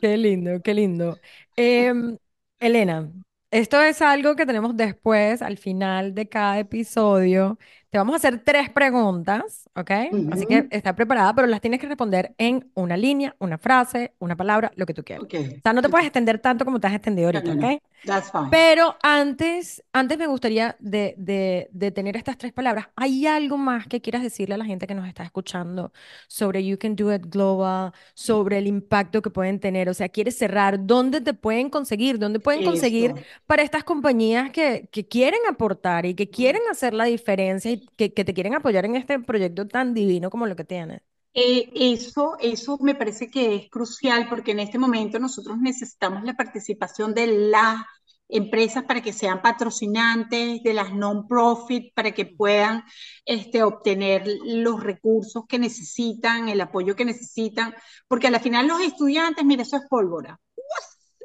Qué 0.00 0.16
lindo, 0.16 0.60
qué 0.62 0.74
lindo. 0.74 1.18
Em, 1.56 2.16
Elena, 2.60 3.10
esto 3.50 3.80
es 3.82 4.02
algo 4.02 4.36
que 4.36 4.46
tenemos 4.46 4.76
después, 4.76 5.42
al 5.42 5.58
final 5.58 6.14
de 6.14 6.28
cada 6.28 6.58
episodio. 6.58 7.58
Te 7.90 7.98
vamos 7.98 8.12
a 8.14 8.16
hacer 8.16 8.42
tres 8.44 8.70
preguntas, 8.70 9.68
¿ok? 9.74 9.90
Así 10.28 10.46
que 10.46 10.66
está 10.70 10.94
preparada, 10.94 11.34
pero 11.34 11.46
las 11.48 11.60
tienes 11.60 11.80
que 11.80 11.86
responder 11.88 12.34
en 12.38 12.70
una 12.74 12.96
línea, 12.96 13.34
una 13.38 13.56
frase, 13.58 14.14
una 14.18 14.36
palabra, 14.36 14.72
lo 14.76 14.84
que 14.86 14.94
tú 14.94 15.02
quieras. 15.04 15.24
Ok, 15.24 15.34
O 15.34 15.60
sea, 15.62 15.72
no 15.72 15.82
te 15.82 15.88
puedes 15.88 16.06
extender 16.06 16.38
tanto 16.40 16.64
como 16.64 16.80
te 16.80 16.86
has 16.88 16.94
extendido 16.94 17.28
ahorita, 17.28 17.54
¿ok? 17.54 17.64
That's 18.04 18.30
fine. 18.30 18.50
Pero 18.50 18.96
antes, 19.02 19.84
antes 19.92 20.16
me 20.16 20.26
gustaría 20.26 20.74
de, 20.80 21.14
de, 21.18 21.68
de 21.70 21.90
tener 21.90 22.16
estas 22.16 22.38
tres 22.38 22.52
palabras. 22.52 22.88
¿Hay 22.96 23.26
algo 23.26 23.58
más 23.58 23.86
que 23.86 24.00
quieras 24.00 24.22
decirle 24.22 24.54
a 24.54 24.58
la 24.58 24.64
gente 24.64 24.86
que 24.86 24.94
nos 24.94 25.06
está 25.06 25.22
escuchando 25.22 25.92
sobre 26.28 26.64
You 26.64 26.78
Can 26.78 26.96
Do 26.96 27.14
It 27.14 27.26
Global, 27.26 27.92
sobre 28.14 28.56
el 28.58 28.66
impacto 28.66 29.20
que 29.20 29.28
pueden 29.30 29.60
tener? 29.60 29.90
O 29.90 29.94
sea, 29.94 30.08
¿quieres 30.08 30.38
cerrar? 30.38 30.86
¿Dónde 30.86 31.20
te 31.20 31.34
pueden 31.34 31.68
conseguir? 31.68 32.18
¿Dónde 32.18 32.40
pueden 32.40 32.62
conseguir 32.62 33.14
para 33.46 33.62
estas 33.62 33.84
compañías 33.84 34.50
que, 34.50 34.88
que 34.90 35.06
quieren 35.06 35.40
aportar 35.48 36.06
y 36.06 36.14
que 36.14 36.30
quieren 36.30 36.62
hacer 36.70 36.94
la 36.94 37.04
diferencia 37.04 37.70
y 37.70 37.86
que, 37.96 38.14
que 38.14 38.24
te 38.24 38.32
quieren 38.32 38.54
apoyar 38.54 38.86
en 38.86 38.96
este 38.96 39.18
proyecto 39.20 39.68
tan 39.68 39.92
divino 39.92 40.30
como 40.30 40.46
lo 40.46 40.56
que 40.56 40.64
tienes? 40.64 41.02
Eh, 41.34 41.70
eso, 41.74 42.36
eso 42.40 42.78
me 42.80 42.94
parece 42.94 43.30
que 43.30 43.54
es 43.54 43.70
crucial 43.70 44.28
porque 44.28 44.52
en 44.52 44.60
este 44.60 44.78
momento 44.78 45.18
nosotros 45.18 45.58
necesitamos 45.58 46.24
la 46.24 46.34
participación 46.34 47.14
de 47.14 47.26
las 47.50 47.84
empresas 48.28 48.84
para 48.84 49.02
que 49.02 49.12
sean 49.12 49.40
patrocinantes, 49.40 50.62
de 50.62 50.74
las 50.74 50.92
non-profit, 50.92 51.94
para 51.94 52.12
que 52.12 52.26
puedan 52.26 52.82
este, 53.24 53.62
obtener 53.62 54.26
los 54.44 54.82
recursos 54.82 55.44
que 55.48 55.58
necesitan, 55.58 56.48
el 56.48 56.60
apoyo 56.60 56.96
que 56.96 57.04
necesitan, 57.04 57.74
porque 58.08 58.26
a 58.26 58.30
la 58.30 58.40
final 58.40 58.66
los 58.66 58.80
estudiantes, 58.80 59.44
mira, 59.44 59.62
eso 59.62 59.76
es 59.76 59.82
pólvora, 59.88 60.38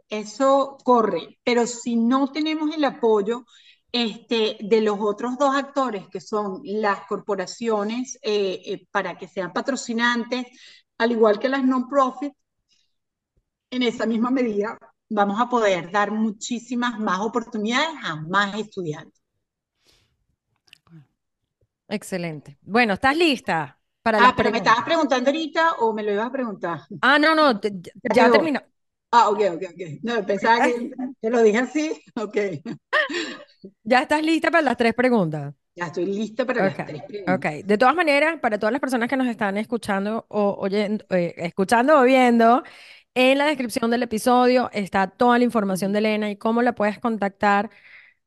eso 0.10 0.78
corre, 0.84 1.40
pero 1.44 1.66
si 1.68 1.96
no 1.96 2.32
tenemos 2.32 2.74
el 2.76 2.84
apoyo 2.86 3.46
este, 3.94 4.58
de 4.62 4.82
los 4.82 4.98
otros 5.02 5.38
dos 5.40 5.56
actores, 5.56 6.10
que 6.10 6.22
son 6.22 6.62
las 6.66 7.08
corporaciones, 7.08 8.20
eh, 8.24 8.62
eh, 8.66 8.88
para 8.92 9.18
que 9.18 9.30
sean 9.30 9.54
patrocinantes, 9.54 10.48
al 11.00 11.14
igual 11.14 11.40
que 11.40 11.50
las 11.50 11.66
non-profit, 11.66 12.34
en 13.72 13.84
esa 13.84 14.06
misma 14.06 14.32
medida 14.32 14.78
vamos 15.10 15.38
a 15.42 15.50
poder 15.50 15.92
dar 15.92 16.12
muchísimas 16.12 16.98
más 16.98 17.20
oportunidades 17.20 17.90
a 18.02 18.16
más 18.16 18.56
estudiantes. 18.58 19.22
Excelente. 21.88 22.58
Bueno, 22.62 22.94
¿estás 22.94 23.16
lista 23.18 23.80
para 24.02 24.22
Ah, 24.24 24.34
pero 24.38 24.52
me 24.52 24.58
estabas 24.60 24.86
preguntando 24.86 25.30
ahorita 25.30 25.74
o 25.80 25.94
me 25.94 26.04
lo 26.04 26.12
ibas 26.12 26.28
a 26.28 26.32
preguntar. 26.32 26.80
Ah, 27.02 27.18
no, 27.20 27.36
no, 27.36 27.60
te- 27.60 27.72
ya 28.14 28.30
Ya 28.30 28.32
terminó. 28.32 28.62
Ah, 29.12 29.30
ok, 29.30 29.40
ok, 29.56 29.64
ok. 29.74 29.82
No, 30.04 30.26
pensaba 30.26 30.62
que 30.64 30.92
te 31.22 31.30
lo 31.30 31.42
dije 31.44 31.60
así. 31.60 32.04
Ok. 32.16 32.38
¿Ya 33.84 34.02
estás 34.02 34.22
lista 34.24 34.52
para 34.52 34.64
las 34.64 34.78
tres 34.78 34.94
preguntas? 34.94 35.54
Ya 35.76 35.86
estoy 35.88 36.06
lista 36.08 36.46
para 36.48 36.62
las 36.64 36.74
Ok, 36.74 36.80
tres 36.84 37.04
ok. 37.28 37.46
preguntas. 37.46 37.58
De 37.66 37.78
todas 37.80 37.96
maneras, 37.96 38.40
para 38.40 38.60
todas 38.60 38.72
las 38.72 38.80
personas 38.82 39.10
que 39.10 39.18
nos 39.18 39.28
están 39.28 39.58
escuchando 39.58 40.26
o 40.30 40.56
oyendo, 40.60 41.04
eh, 41.10 41.34
escuchando 41.38 42.00
o 42.00 42.04
viendo, 42.04 42.64
en 43.16 43.38
la 43.40 43.46
descripción 43.46 43.90
del 43.90 44.04
episodio 44.04 44.70
está 44.72 45.08
toda 45.08 45.38
la 45.40 45.44
información 45.46 45.92
de 45.94 46.00
Elena 46.00 46.30
y 46.30 46.36
cómo 46.38 46.62
la 46.62 46.74
puedes 46.76 47.00
contactar 47.00 47.70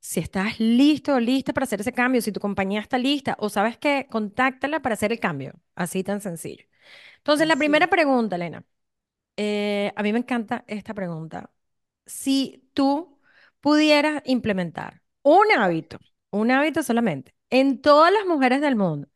si 0.01 0.21
estás 0.21 0.61
listo 0.61 1.15
o 1.15 1.21
lista 1.21 1.53
para 1.53 1.65
hacer 1.65 1.81
ese 1.81 1.93
cambio, 1.93 2.23
si 2.23 2.33
tu 2.33 2.41
compañía 2.41 2.81
está 2.81 2.99
lista 2.99 3.37
o 3.41 3.49
sabes 3.51 3.79
qué, 3.79 4.07
contáctala 4.11 4.81
para 4.81 4.95
hacer 4.95 5.13
el 5.13 5.21
cambio. 5.21 5.55
Así 5.77 6.05
tan 6.05 6.21
sencillo. 6.21 6.65
Entonces, 7.19 7.47
la 7.49 7.57
primera 7.57 7.89
pregunta, 7.89 8.37
Elena. 8.37 8.65
eh, 9.37 9.93
a 9.97 10.03
mí 10.03 10.13
me 10.13 10.19
encanta 10.21 10.65
esta 10.69 10.95
pregunta. 10.95 11.51
Si 12.07 12.69
tú 12.75 13.21
pudieras 13.61 14.23
implementar 14.27 15.03
un 15.27 15.51
hábito, 15.59 15.99
un 16.31 16.51
hábito 16.53 16.83
solamente, 16.85 17.35
en 17.51 17.81
todas 17.83 18.13
las 18.13 18.27
mujeres 18.27 18.61
del 18.61 18.77
mundo, 18.77 19.09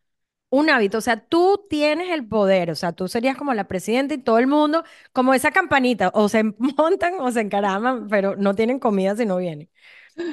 un 0.50 0.70
hábito, 0.70 0.98
o 0.98 1.02
sea, 1.02 1.26
tú 1.28 1.66
tienes 1.70 2.10
el 2.10 2.26
poder, 2.28 2.70
o 2.70 2.74
sea, 2.76 2.92
tú 2.92 3.08
serías 3.08 3.36
como 3.36 3.54
la 3.54 3.68
presidenta 3.68 4.14
y 4.14 4.18
todo 4.18 4.38
el 4.38 4.46
mundo, 4.48 4.84
como 5.12 5.34
esa 5.34 5.52
campanita, 5.52 6.10
o 6.14 6.28
se 6.28 6.44
montan 6.58 7.14
o 7.20 7.30
se 7.32 7.40
encaraman, 7.42 8.08
pero 8.08 8.36
no 8.36 8.54
tienen 8.54 8.78
comida 8.80 9.16
si 9.16 9.26
no 9.26 9.38
vienen. 9.38 9.70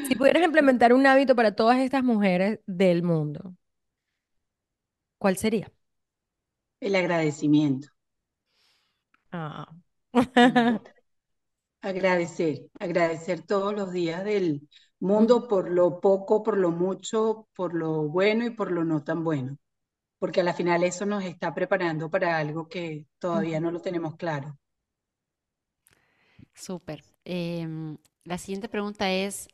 Si 0.04 0.16
pudieras 0.16 0.44
implementar 0.44 0.94
un 0.94 1.08
hábito 1.08 1.36
para 1.36 1.56
todas 1.56 1.80
estas 1.80 2.04
mujeres 2.04 2.60
del 2.68 3.04
mundo, 3.04 3.56
¿cuál 5.18 5.38
sería? 5.38 5.72
El 6.80 6.96
agradecimiento. 6.96 7.90
Ah. 9.32 9.68
Agradecer, 11.82 12.68
agradecer 12.80 13.42
todos 13.44 13.74
los 13.74 13.92
días 13.92 14.24
del 14.24 14.68
mundo 15.00 15.48
por 15.48 15.70
lo 15.70 16.00
poco, 16.00 16.44
por 16.44 16.58
lo 16.58 16.72
mucho, 16.72 17.48
por 17.56 17.74
lo 17.74 18.04
bueno 18.04 18.46
y 18.46 18.50
por 18.52 18.72
lo 18.72 18.84
no 18.84 19.04
tan 19.04 19.24
bueno, 19.24 19.58
porque 20.20 20.42
a 20.42 20.44
la 20.44 20.54
final 20.54 20.84
eso 20.84 21.06
nos 21.06 21.24
está 21.24 21.54
preparando 21.54 22.10
para 22.10 22.38
algo 22.38 22.68
que 22.68 23.06
todavía 23.20 23.60
no 23.60 23.72
lo 23.72 23.82
tenemos 23.82 24.16
claro. 24.16 24.58
Súper. 26.54 27.04
Em, 27.24 27.98
la 28.24 28.38
siguiente 28.38 28.70
pregunta 28.70 29.12
es, 29.12 29.48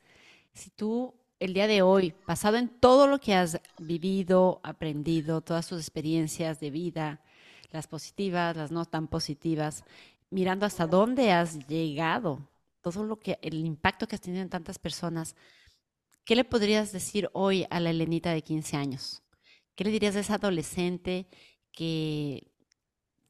si 0.53 0.69
tú 0.69 1.13
el 1.39 1.53
día 1.53 1.67
de 1.67 1.81
hoy, 1.81 2.15
basado 2.25 2.55
en 2.55 2.69
todo 2.69 3.05
lo 3.05 3.19
que 3.19 3.33
has 3.33 3.59
vivido, 3.77 4.61
aprendido, 4.63 5.41
todas 5.41 5.67
tus 5.67 5.79
experiencias 5.79 6.61
de 6.61 6.69
vida, 6.69 7.21
las 7.71 7.87
positivas, 7.87 8.55
las 8.55 8.71
no 8.71 8.85
tan 8.85 9.07
positivas, 9.07 9.83
mirando 10.29 10.65
hasta 10.65 10.87
dónde 10.87 11.33
has 11.33 11.67
llegado, 11.67 12.39
todo 12.83 13.05
lo 13.05 13.19
que, 13.19 13.39
el 13.41 13.65
impacto 13.65 14.07
que 14.07 14.15
has 14.15 14.21
tenido 14.21 14.43
en 14.43 14.49
tantas 14.49 14.77
personas, 14.77 15.35
¿qué 16.25 16.35
le 16.35 16.45
podrías 16.45 16.91
decir 16.91 17.29
hoy 17.33 17.65
a 17.69 17.79
la 17.79 17.91
Elenita 17.91 18.31
de 18.33 18.43
15 18.43 18.77
años? 18.77 19.23
¿Qué 19.75 19.85
le 19.85 19.91
dirías 19.91 20.15
a 20.15 20.19
esa 20.21 20.35
adolescente 20.35 21.27
que, 21.71 22.51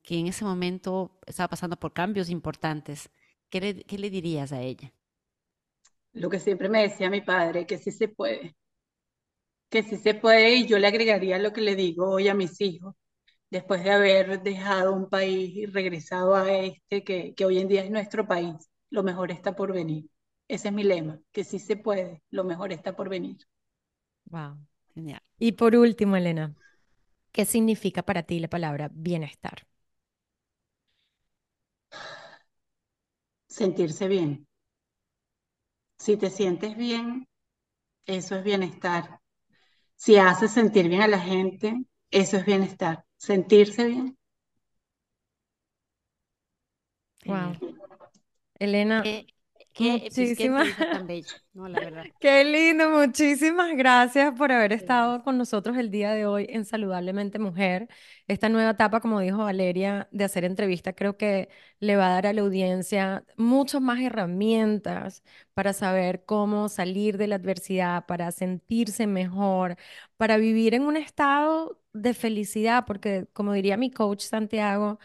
que 0.04 0.20
en 0.20 0.28
ese 0.28 0.46
momento 0.46 1.20
estaba 1.28 1.50
pasando 1.50 1.78
por 1.78 1.94
cambios 1.94 2.30
importantes? 2.30 3.10
¿Qué 3.50 3.62
le, 3.62 3.84
qué 3.86 3.98
le 3.98 4.10
dirías 4.10 4.52
a 4.52 4.62
ella? 4.62 4.94
Lo 6.14 6.30
que 6.30 6.40
siempre 6.40 6.70
me 6.70 6.82
decía 6.82 7.10
mi 7.12 7.22
padre, 7.22 7.68
que 7.68 7.78
sí 7.78 7.92
se 7.92 8.08
puede, 8.08 8.56
que 9.70 9.84
sí 9.84 9.98
se 9.98 10.14
puede 10.14 10.56
y 10.56 10.68
yo 10.68 10.78
le 10.80 10.88
agregaría 10.88 11.40
lo 11.40 11.54
que 11.54 11.62
le 11.62 11.76
digo 11.76 12.10
hoy 12.12 12.28
a 12.28 12.34
mis 12.36 12.62
hijos, 12.62 12.96
después 13.52 13.84
de 13.84 13.92
haber 13.92 14.44
dejado 14.44 14.94
un 14.94 15.10
país 15.10 15.56
y 15.56 15.66
regresado 15.68 16.36
a 16.36 16.52
este, 16.54 17.04
que, 17.04 17.34
que 17.36 17.46
hoy 17.46 17.60
en 17.60 17.68
día 17.70 17.84
es 17.84 17.92
nuestro 17.92 18.28
país, 18.28 18.56
lo 18.94 19.02
mejor 19.02 19.32
está 19.32 19.56
por 19.56 19.74
venir. 19.74 20.08
Ese 20.48 20.68
es 20.68 20.74
mi 20.74 20.84
lema, 20.84 21.20
que 21.32 21.44
sí 21.44 21.58
se 21.58 21.76
puede, 21.76 22.22
lo 22.30 22.44
mejor 22.44 22.72
está 22.72 22.96
por 22.96 23.10
venir. 23.10 23.38
Wow, 24.26 24.60
genial. 24.94 25.24
Y 25.40 25.54
por 25.54 25.76
último, 25.76 26.16
Elena, 26.16 26.54
¿qué 27.32 27.46
significa 27.46 28.04
para 28.04 28.22
ti 28.22 28.40
la 28.40 28.50
palabra 28.50 28.92
bienestar? 28.94 29.66
Sentirse 33.48 34.08
bien. 34.08 34.48
Si 35.98 36.16
te 36.16 36.30
sientes 36.30 36.78
bien, 36.78 37.28
eso 38.06 38.36
es 38.36 38.44
bienestar. 38.44 39.22
Si 39.96 40.18
haces 40.18 40.52
sentir 40.52 40.88
bien 40.88 41.02
a 41.02 41.08
la 41.08 41.20
gente, 41.20 41.84
eso 42.12 42.38
es 42.38 42.46
bienestar. 42.46 43.06
Sentirse 43.18 43.86
bien. 43.86 44.18
Wow. 47.26 47.56
Elena, 48.64 49.04
qué, 49.04 49.28
qué 49.74 49.92
muchísimas, 49.92 50.68
entrevista 50.78 50.90
tan 50.90 51.08
¿no? 51.54 51.68
La 51.68 51.80
verdad. 51.82 52.08
qué 52.20 52.46
lindo, 52.46 52.90
muchísimas 52.90 53.76
gracias 53.76 54.34
por 54.38 54.52
haber 54.52 54.72
estado 54.72 55.22
con 55.24 55.38
nosotros 55.38 55.78
el 55.78 55.92
día 55.92 56.12
de 56.14 56.26
hoy 56.26 56.46
en 56.50 56.64
Saludablemente 56.66 57.40
Mujer. 57.40 57.90
Esta 58.28 58.48
nueva 58.50 58.72
etapa, 58.72 59.02
como 59.02 59.20
dijo 59.20 59.40
Valeria, 59.40 60.08
de 60.12 60.24
hacer 60.24 60.46
entrevistas, 60.46 60.94
creo 60.96 61.18
que 61.18 61.50
le 61.80 61.98
va 61.98 62.08
a 62.08 62.14
dar 62.14 62.28
a 62.28 62.34
la 62.34 62.42
audiencia 62.42 63.26
muchas 63.36 63.82
más 63.82 64.00
herramientas 64.00 65.24
para 65.54 65.74
saber 65.74 66.24
cómo 66.26 66.70
salir 66.70 67.18
de 67.18 67.28
la 67.28 67.36
adversidad, 67.36 68.06
para 68.06 68.32
sentirse 68.32 69.08
mejor, 69.08 69.76
para 70.18 70.38
vivir 70.38 70.74
en 70.74 70.84
un 70.84 70.96
estado 70.98 71.82
de 71.94 72.14
felicidad, 72.14 72.86
porque 72.86 73.28
como 73.34 73.54
diría 73.54 73.76
mi 73.78 73.92
coach 73.92 74.22
Santiago, 74.22 75.00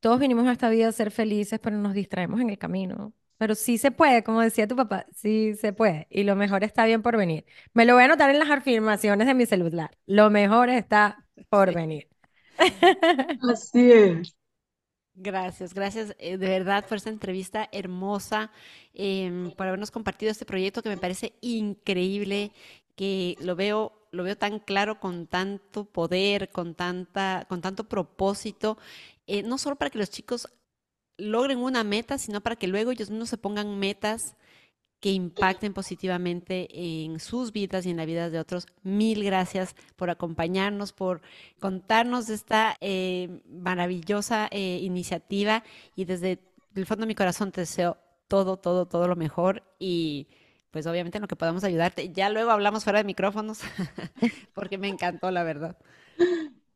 todos 0.00 0.20
vinimos 0.20 0.46
a 0.46 0.52
esta 0.52 0.68
vida 0.70 0.88
a 0.88 0.92
ser 0.92 1.10
felices, 1.10 1.58
pero 1.60 1.76
nos 1.78 1.94
distraemos 1.94 2.40
en 2.40 2.50
el 2.50 2.58
camino. 2.58 3.12
Pero 3.38 3.54
sí 3.54 3.78
se 3.78 3.90
puede, 3.92 4.24
como 4.24 4.40
decía 4.40 4.66
tu 4.66 4.76
papá, 4.76 5.06
sí 5.14 5.54
se 5.54 5.72
puede. 5.72 6.06
Y 6.10 6.24
lo 6.24 6.34
mejor 6.36 6.64
está 6.64 6.84
bien 6.86 7.02
por 7.02 7.16
venir. 7.16 7.46
Me 7.72 7.84
lo 7.86 7.94
voy 7.94 8.02
a 8.02 8.06
anotar 8.06 8.30
en 8.30 8.38
las 8.40 8.50
afirmaciones 8.50 9.26
de 9.26 9.34
mi 9.34 9.46
celular. 9.46 9.96
Lo 10.06 10.30
mejor 10.30 10.68
está 10.70 11.24
por 11.48 11.72
Sí. 11.72 11.74
venir. 11.74 12.08
Así 13.50 13.90
es. 13.92 14.34
Gracias, 15.20 15.74
gracias 15.74 16.14
eh, 16.20 16.36
de 16.38 16.48
verdad 16.48 16.86
por 16.86 16.96
esta 16.96 17.10
entrevista 17.10 17.68
hermosa, 17.72 18.52
em, 18.94 19.50
por 19.52 19.66
habernos 19.66 19.90
compartido 19.90 20.30
este 20.30 20.44
proyecto 20.44 20.80
que 20.82 20.90
me 20.90 20.96
parece 20.96 21.34
increíble, 21.40 22.52
que 22.94 23.36
lo 23.40 23.56
veo, 23.56 24.06
lo 24.12 24.22
veo 24.22 24.36
tan 24.38 24.60
claro, 24.60 25.00
con 25.00 25.26
tanto 25.26 25.86
poder, 25.86 26.50
con 26.52 26.74
tanta, 26.76 27.46
con 27.48 27.60
tanto 27.60 27.88
propósito, 27.88 28.78
eh, 29.28 29.42
no 29.42 29.58
solo 29.58 29.76
para 29.76 29.90
que 29.90 29.98
los 29.98 30.10
chicos 30.10 30.48
logren 31.18 31.58
una 31.58 31.84
meta, 31.84 32.18
sino 32.18 32.40
para 32.40 32.56
que 32.56 32.66
luego 32.66 32.90
ellos 32.90 33.10
mismos 33.10 33.28
se 33.28 33.38
pongan 33.38 33.78
metas 33.78 34.36
que 35.00 35.10
impacten 35.12 35.74
positivamente 35.74 36.68
en 36.72 37.20
sus 37.20 37.52
vidas 37.52 37.86
y 37.86 37.90
en 37.90 37.98
la 37.98 38.06
vida 38.06 38.30
de 38.30 38.40
otros. 38.40 38.66
Mil 38.82 39.22
gracias 39.22 39.76
por 39.96 40.10
acompañarnos, 40.10 40.92
por 40.92 41.20
contarnos 41.60 42.30
esta 42.30 42.76
eh, 42.80 43.42
maravillosa 43.48 44.48
eh, 44.50 44.80
iniciativa 44.82 45.62
y 45.94 46.04
desde 46.04 46.40
el 46.74 46.86
fondo 46.86 47.02
de 47.02 47.08
mi 47.08 47.14
corazón 47.14 47.52
te 47.52 47.60
deseo 47.60 47.98
todo, 48.26 48.56
todo, 48.56 48.86
todo 48.86 49.06
lo 49.08 49.16
mejor 49.16 49.62
y 49.78 50.28
pues 50.70 50.86
obviamente 50.86 51.18
en 51.18 51.22
lo 51.22 51.28
que 51.28 51.36
podamos 51.36 51.64
ayudarte. 51.64 52.12
Ya 52.12 52.28
luego 52.30 52.50
hablamos 52.50 52.84
fuera 52.84 52.98
de 52.98 53.04
micrófonos 53.04 53.60
porque 54.54 54.78
me 54.78 54.88
encantó, 54.88 55.30
la 55.30 55.44
verdad. 55.44 55.76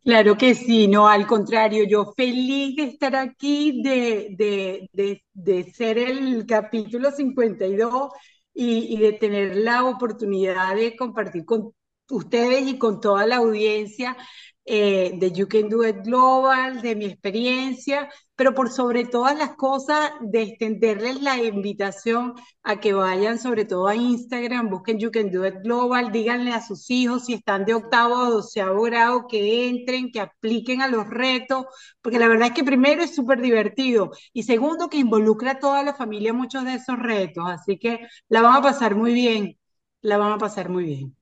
Claro 0.04 0.36
que 0.36 0.54
sí, 0.56 0.88
no, 0.88 1.06
al 1.08 1.26
contrario, 1.28 1.84
yo 1.84 2.12
feliz 2.16 2.74
de 2.74 2.82
estar 2.84 3.14
aquí, 3.14 3.82
de, 3.84 4.28
de, 4.36 4.88
de, 4.92 5.22
de 5.32 5.72
ser 5.72 5.96
el 5.98 6.44
capítulo 6.44 7.12
52 7.12 8.10
y, 8.52 8.92
y 8.94 8.98
de 8.98 9.12
tener 9.12 9.54
la 9.56 9.84
oportunidad 9.84 10.74
de 10.74 10.96
compartir 10.96 11.44
con 11.44 11.72
ustedes 12.10 12.66
y 12.66 12.78
con 12.78 13.00
toda 13.00 13.26
la 13.26 13.36
audiencia 13.36 14.16
eh, 14.64 15.12
de 15.14 15.32
You 15.32 15.48
Can 15.48 15.68
Do 15.68 15.86
It 15.86 16.04
Global, 16.04 16.82
de 16.82 16.94
mi 16.94 17.06
experiencia, 17.06 18.08
pero 18.36 18.54
por 18.54 18.70
sobre 18.70 19.04
todas 19.04 19.36
las 19.36 19.56
cosas, 19.56 20.12
de 20.20 20.42
extenderles 20.42 21.20
la 21.20 21.36
invitación 21.42 22.34
a 22.62 22.80
que 22.80 22.92
vayan 22.92 23.38
sobre 23.38 23.64
todo 23.64 23.88
a 23.88 23.96
Instagram, 23.96 24.70
busquen 24.70 24.98
You 24.98 25.10
Can 25.10 25.30
Do 25.30 25.46
It 25.46 25.56
Global, 25.62 26.12
díganle 26.12 26.52
a 26.52 26.62
sus 26.62 26.90
hijos 26.90 27.24
si 27.26 27.34
están 27.34 27.64
de 27.64 27.74
octavo 27.74 28.14
o 28.14 28.30
doceavo 28.30 28.82
grado 28.82 29.26
que 29.28 29.68
entren, 29.68 30.10
que 30.12 30.20
apliquen 30.20 30.80
a 30.80 30.88
los 30.88 31.08
retos, 31.08 31.66
porque 32.00 32.18
la 32.18 32.28
verdad 32.28 32.48
es 32.48 32.54
que 32.54 32.64
primero 32.64 33.02
es 33.02 33.14
súper 33.14 33.40
divertido 33.40 34.12
y 34.32 34.44
segundo 34.44 34.88
que 34.88 34.98
involucra 34.98 35.52
a 35.52 35.58
toda 35.58 35.82
la 35.82 35.94
familia 35.94 36.30
en 36.30 36.36
muchos 36.36 36.64
de 36.64 36.74
esos 36.74 36.98
retos, 36.98 37.44
así 37.48 37.78
que 37.78 38.00
la 38.28 38.42
van 38.42 38.56
a 38.56 38.62
pasar 38.62 38.94
muy 38.94 39.12
bien, 39.12 39.58
la 40.02 40.18
van 40.18 40.32
a 40.32 40.38
pasar 40.38 40.68
muy 40.68 40.84
bien. 40.84 41.16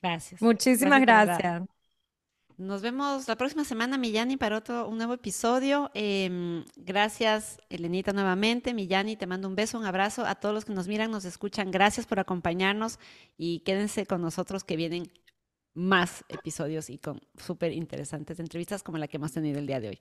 Gracias. 0.00 0.42
Muchísimas 0.42 1.00
gracias. 1.00 1.62
Nos 2.62 2.80
vemos 2.80 3.26
la 3.26 3.34
próxima 3.34 3.64
semana, 3.64 3.98
Millani, 3.98 4.36
para 4.36 4.56
otro 4.56 4.86
un 4.88 4.96
nuevo 4.96 5.14
episodio. 5.14 5.90
Em, 5.94 6.64
gracias, 6.76 7.58
Elenita, 7.70 8.12
nuevamente. 8.12 8.72
Millani, 8.72 9.16
te 9.16 9.26
mando 9.26 9.48
un 9.48 9.56
beso, 9.56 9.78
un 9.78 9.84
abrazo 9.84 10.24
a 10.24 10.36
todos 10.36 10.54
los 10.54 10.64
que 10.64 10.72
nos 10.72 10.86
miran, 10.86 11.10
nos 11.10 11.24
escuchan. 11.24 11.72
Gracias 11.72 12.06
por 12.06 12.20
acompañarnos 12.20 13.00
y 13.36 13.60
quédense 13.60 14.06
con 14.06 14.22
nosotros 14.22 14.62
que 14.62 14.76
vienen 14.76 15.10
más 15.74 16.24
episodios 16.28 16.88
y 16.88 16.98
con 16.98 17.20
súper 17.36 17.72
interesantes 17.72 18.38
entrevistas 18.38 18.84
como 18.84 18.96
la 18.96 19.08
que 19.08 19.16
hemos 19.16 19.32
tenido 19.32 19.58
el 19.58 19.66
día 19.66 19.80
de 19.80 19.88
hoy. 19.88 19.98